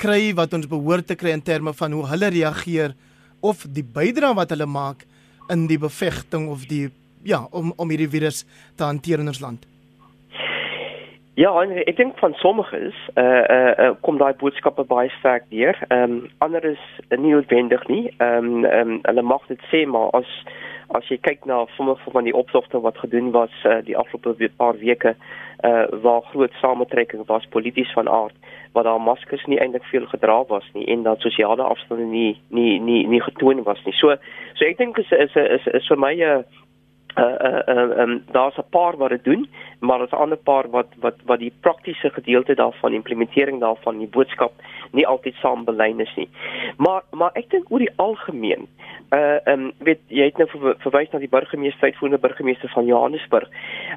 kry 0.00 0.32
wat 0.36 0.52
ons 0.56 0.68
behoort 0.68 1.06
te 1.06 1.16
kry 1.16 1.34
in 1.36 1.44
terme 1.44 1.72
van 1.76 1.92
hoe 1.92 2.06
hulle 2.10 2.32
reageer 2.32 2.96
of 3.40 3.66
die 3.68 3.84
bydrae 3.84 4.34
wat 4.36 4.52
hulle 4.54 4.66
maak 4.66 5.04
in 5.52 5.66
die 5.70 5.78
bevegting 5.80 6.48
of 6.52 6.66
die 6.70 6.88
ja, 7.22 7.46
om 7.50 7.72
om 7.76 7.90
hierdie 7.90 8.08
virus 8.08 8.44
te 8.76 8.84
hanteer 8.84 9.18
in 9.18 9.26
ons 9.26 9.40
land? 9.40 9.66
Ja, 11.34 11.54
ek 11.64 11.96
dink 11.96 12.18
van 12.20 12.34
sommiges 12.36 12.96
eh 13.16 13.22
uh, 13.24 13.72
uh, 13.80 13.92
kom 14.04 14.18
daai 14.20 14.34
boodskappe 14.36 14.84
baie 14.84 15.08
sterk 15.18 15.46
deur. 15.48 15.78
Ehm 15.88 16.02
um, 16.02 16.28
ander 16.44 16.64
is 16.64 16.82
nie 17.08 17.32
noodwendig 17.32 17.86
nie. 17.88 18.12
Ehm 18.18 18.50
um, 18.50 18.64
ehm 18.64 18.90
um, 18.90 18.98
hulle 19.02 19.22
mag 19.22 19.46
dit 19.48 19.62
sê 19.70 19.86
maar 19.86 20.10
as 20.12 20.28
as 20.92 21.08
jy 21.08 21.16
kyk 21.24 21.46
na 21.48 21.64
sommige 21.76 22.10
van 22.12 22.24
die 22.24 22.34
optogte 22.36 22.80
wat 22.80 22.98
gedoen 23.00 23.30
was 23.32 23.54
uh, 23.64 23.78
die 23.84 23.96
afgelope 23.96 24.50
paar 24.56 24.76
weke 24.78 25.14
eh 25.16 25.70
uh, 25.70 25.86
waar 26.02 26.22
groot 26.22 26.52
samentrekking 26.60 27.26
was 27.26 27.48
polities 27.48 27.92
van 27.92 28.08
aard 28.08 28.36
waar 28.72 28.84
daar 28.84 29.00
maskers 29.00 29.44
nie 29.46 29.60
eintlik 29.60 29.84
veel 29.84 30.06
gedra 30.06 30.44
was 30.48 30.68
nie 30.74 30.86
en 30.86 31.02
dat 31.02 31.20
sosiale 31.20 31.62
afstande 31.62 32.04
nie 32.04 32.40
nie 32.48 32.80
nie 32.80 33.06
nie 33.06 33.22
getoon 33.22 33.62
was 33.62 33.84
nie. 33.84 33.94
So 33.94 34.16
so 34.54 34.64
ek 34.64 34.76
dink 34.78 34.98
is 34.98 35.10
is 35.10 35.36
is, 35.36 35.66
is 35.66 35.88
vir 35.88 35.98
my 35.98 36.14
'n 36.14 36.20
uh, 36.20 36.42
uh 37.16 37.24
uh 37.24 37.62
um, 37.66 37.90
um 38.00 38.24
daar's 38.32 38.56
'n 38.56 38.70
paar 38.70 38.96
wat 38.96 39.10
dit 39.10 39.24
doen, 39.24 39.48
maar 39.80 39.98
daar's 39.98 40.12
'n 40.12 40.24
ander 40.24 40.38
paar 40.38 40.70
wat 40.70 40.86
wat 41.00 41.14
wat 41.24 41.38
die 41.38 41.52
praktiese 41.60 42.10
gedeelte 42.10 42.54
daarvan 42.54 42.92
implementering 42.92 43.60
daarvan 43.60 43.98
die 43.98 44.08
boodskap 44.08 44.52
nie 44.90 45.06
altyd 45.06 45.34
saam 45.34 45.64
belyn 45.64 46.00
is 46.00 46.14
nie. 46.16 46.28
Maar 46.76 47.02
maar 47.10 47.30
ek 47.34 47.50
dink 47.50 47.70
oor 47.70 47.78
die 47.78 47.96
algemeen 47.96 48.68
uh 49.12 49.38
um 49.44 49.72
weet 49.78 50.00
jy 50.08 50.24
het 50.24 50.38
nou 50.38 50.48
ver, 50.48 50.76
verwys 50.78 51.10
na 51.12 51.18
die 51.18 51.28
burgemeester 51.28 51.84
uitvoerende 51.84 52.20
burgemeester 52.20 52.68
van 52.68 52.86
Johannesburg. 52.86 53.48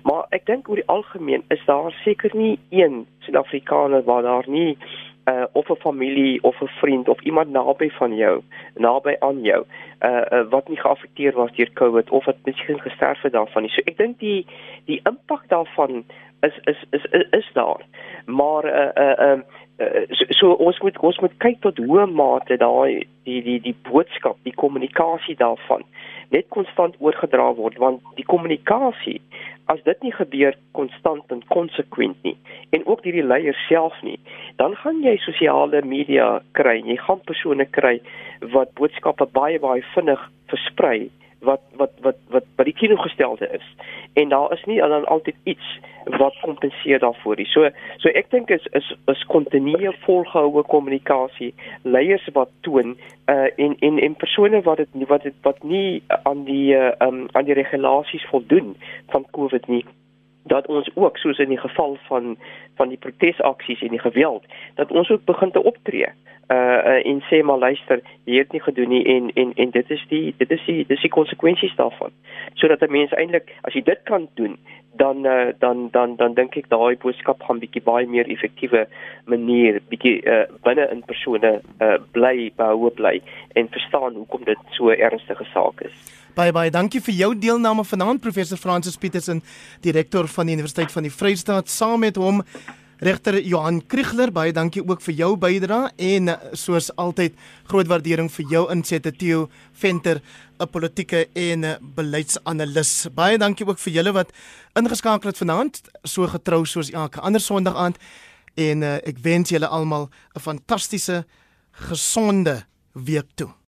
Maar 0.04 0.26
ek 0.30 0.46
dink 0.46 0.70
oor 0.70 0.76
die 0.76 0.88
algemeen 0.88 1.44
is 1.48 1.66
daar 1.66 1.92
seker 2.04 2.36
nie 2.36 2.60
een 2.70 3.08
Suid-Afrikaner 3.20 4.04
waar 4.04 4.22
daar 4.22 4.44
nie 4.48 4.78
uh, 5.26 5.46
of 5.52 5.70
'n 5.70 5.76
familie 5.76 6.44
of 6.44 6.62
'n 6.62 6.68
vriend 6.68 7.10
of 7.10 7.22
iemand 7.22 7.50
naby 7.50 7.90
van 7.90 8.16
jou, 8.16 8.42
naby 8.76 9.16
aan 9.20 9.42
jou, 9.42 9.66
uh, 10.02 10.22
uh 10.32 10.50
wat 10.50 10.68
nie 10.68 10.80
geaffekteer 10.80 11.34
was 11.34 11.52
deur 11.52 11.72
COVID 11.74 12.10
of 12.10 12.26
wat 12.26 12.36
miskien 12.44 12.80
gesterf 12.80 13.22
het 13.22 13.32
daarvan 13.32 13.62
nie. 13.62 13.72
So 13.72 13.82
ek 13.86 13.98
dink 13.98 14.20
die 14.20 14.46
die 14.86 15.02
impak 15.04 15.48
daarvan 15.48 16.06
is 16.48 16.58
is 16.72 16.82
is 16.98 17.06
is, 17.12 17.28
is 17.40 17.50
daar. 17.54 17.82
Maar 18.26 18.66
uh 18.66 19.14
uh 19.28 19.40
uh, 19.80 20.04
so, 20.10 20.26
so 20.30 20.52
ons 20.52 20.80
moet 20.80 20.98
ons 21.00 21.20
moet 21.20 21.38
kyk 21.38 21.62
tot 21.62 21.78
hoe 21.78 22.06
mate 22.06 22.58
daai 22.58 23.08
die 23.24 23.42
die 23.44 23.60
die 23.62 23.76
boodskap, 23.90 24.38
die 24.44 24.56
kommunikasie 24.56 25.36
daarvan 25.36 25.84
net 26.34 26.48
konstant 26.54 26.96
oorgedra 27.04 27.50
word 27.58 27.78
want 27.82 28.16
die 28.20 28.26
kommunikasie 28.28 29.20
as 29.72 29.82
dit 29.86 30.02
nie 30.06 30.14
gebeur 30.14 30.56
konstant 30.78 31.32
en 31.34 31.44
konsekwent 31.54 32.18
nie 32.28 32.36
en 32.76 32.86
ook 32.86 33.04
deur 33.06 33.18
die 33.20 33.26
leiers 33.26 33.62
self 33.70 33.98
nie 34.06 34.18
dan 34.62 34.76
gaan 34.82 35.02
jy 35.06 35.16
sosiale 35.26 35.82
media 35.86 36.30
kry 36.58 36.78
jy 36.82 36.98
gaan 37.06 37.22
persone 37.30 37.68
kry 37.78 37.98
wat 38.56 38.74
boodskappe 38.80 39.30
baie 39.38 39.62
baie 39.62 39.84
vinnig 39.94 40.22
versprei 40.54 41.08
wat 41.40 41.62
wat 41.76 41.92
wat 42.02 42.16
wat 42.30 42.46
by 42.56 42.64
die 42.64 42.74
teenoorgestelde 42.74 43.50
is 43.58 43.66
en 44.14 44.30
daar 44.30 44.54
is 44.54 44.64
nie 44.66 44.80
dan 44.80 45.06
altyd 45.06 45.36
iets 45.44 45.80
wat 46.04 46.38
kompenseer 46.42 47.00
daarvoor 47.00 47.36
nie. 47.36 47.46
So 47.46 47.70
so 47.98 48.10
ek 48.10 48.30
dink 48.32 48.50
is 48.50 48.66
is 48.72 48.94
is 49.12 49.26
kontinue 49.32 49.94
volgehoue 50.06 50.64
kommunikasie 50.64 51.54
leiers 51.84 52.28
wat 52.34 52.50
toon 52.62 52.96
uh 53.30 53.50
en 53.58 53.78
en 53.80 54.00
en 54.00 54.16
persone 54.16 54.62
wat 54.62 54.78
dit 54.78 55.08
wat 55.08 55.24
dit 55.24 55.38
wat 55.42 55.64
nie 55.64 56.04
aan 56.24 56.44
die 56.44 56.76
uh, 56.76 56.92
um 57.00 57.28
aan 57.32 57.46
die 57.46 57.58
regulasies 57.58 58.26
voldoen 58.30 58.76
van 59.14 59.26
COVID 59.32 59.68
nie 59.68 59.86
dat 60.46 60.68
ons 60.68 60.90
ook 60.94 61.18
soos 61.18 61.40
in 61.42 61.50
die 61.50 61.60
geval 61.60 61.98
van 62.08 62.38
van 62.76 62.90
die 62.90 63.02
protesaksies 63.02 63.82
en 63.82 63.96
die 63.96 64.04
geweld 64.04 64.46
dat 64.76 64.92
ons 64.92 65.10
ook 65.10 65.26
begin 65.26 65.52
te 65.52 65.64
optree. 65.64 66.08
Uh, 66.48 66.58
uh 66.58 67.02
en 67.10 67.24
sê 67.26 67.42
maar 67.42 67.58
luister 67.58 68.02
jy 68.30 68.38
het 68.38 68.52
nie 68.54 68.62
gedoen 68.62 68.90
nie 68.90 69.04
en 69.10 69.32
en 69.34 69.54
en 69.56 69.72
dit 69.74 69.92
is 69.92 70.04
die 70.10 70.34
dit 70.38 70.52
is 70.52 70.66
die 70.66 70.86
dis 70.86 71.02
die 71.02 71.10
konsekwensies 71.10 71.76
daarvan. 71.76 72.12
Sodat 72.54 72.82
'n 72.82 72.92
mens 72.92 73.12
eintlik 73.12 73.50
as 73.62 73.74
jy 73.74 73.82
dit 73.84 74.02
kan 74.04 74.30
doen 74.34 74.58
dan 74.98 75.26
uh, 75.26 75.52
dan 75.60 75.90
dan 75.92 76.16
dan 76.16 76.34
dink 76.34 76.56
ek 76.56 76.70
daai 76.70 76.96
boodskap 77.04 77.42
gaan 77.44 77.60
bietjie 77.60 77.84
baie 77.84 78.08
meer 78.08 78.30
effektiewe 78.32 78.86
manier 79.26 79.82
bietjie 79.92 80.22
uh, 80.24 80.44
binne 80.64 80.88
in 80.92 81.04
persone 81.10 81.52
uh, 81.84 81.98
bly 82.12 82.52
behou 82.56 82.92
bly 82.96 83.20
en 83.60 83.68
verstaan 83.72 84.16
hoekom 84.16 84.46
dit 84.48 84.62
so 84.78 84.90
ernstige 84.90 85.48
saak 85.52 85.82
is. 85.90 85.98
Baie 86.36 86.52
baie 86.52 86.72
dankie 86.72 87.00
vir 87.00 87.16
jou 87.16 87.30
deelname 87.40 87.84
vanaand 87.88 88.22
professor 88.24 88.60
Francis 88.60 88.98
Petersen 89.00 89.42
direkteur 89.84 90.28
van 90.28 90.50
die 90.50 90.56
Universiteit 90.58 90.92
van 90.92 91.08
die 91.08 91.14
Vrystaat. 91.14 91.70
Saam 91.72 92.04
met 92.04 92.20
hom 92.20 92.42
Regter 93.00 93.42
Johan 93.44 93.82
Kriegler, 93.88 94.32
baie 94.32 94.54
dankie 94.56 94.84
ook 94.86 95.02
vir 95.04 95.18
jou 95.18 95.32
bydrae 95.40 95.90
en 96.00 96.30
eh, 96.32 96.52
soos 96.56 96.92
altyd 96.96 97.34
groot 97.68 97.90
waardering 97.92 98.30
vir 98.32 98.46
jou 98.54 98.62
insette 98.72 99.12
Theo 99.12 99.50
Venter, 99.74 100.22
'n 100.60 100.68
politieke 100.72 101.28
en 101.34 101.66
beleidsanalis. 101.96 103.08
Baie 103.12 103.38
dankie 103.38 103.68
ook 103.68 103.80
vir 103.80 103.94
julle 103.94 104.14
wat 104.14 104.32
ingeskakel 104.76 105.28
het 105.28 105.38
vanaand, 105.38 105.82
so 106.04 106.28
getrou 106.28 106.66
soos 106.66 106.92
elke 106.92 107.20
ander 107.20 107.42
Sondag 107.42 107.76
aand 107.76 107.98
en 108.56 108.84
uh, 108.84 108.96
ek 109.04 109.20
wens 109.20 109.50
julle 109.50 109.68
almal 109.68 110.10
'n 110.36 110.40
fantastiese 110.40 111.26
gesonde 111.72 112.64
week 112.94 113.28
toe. 113.36 113.56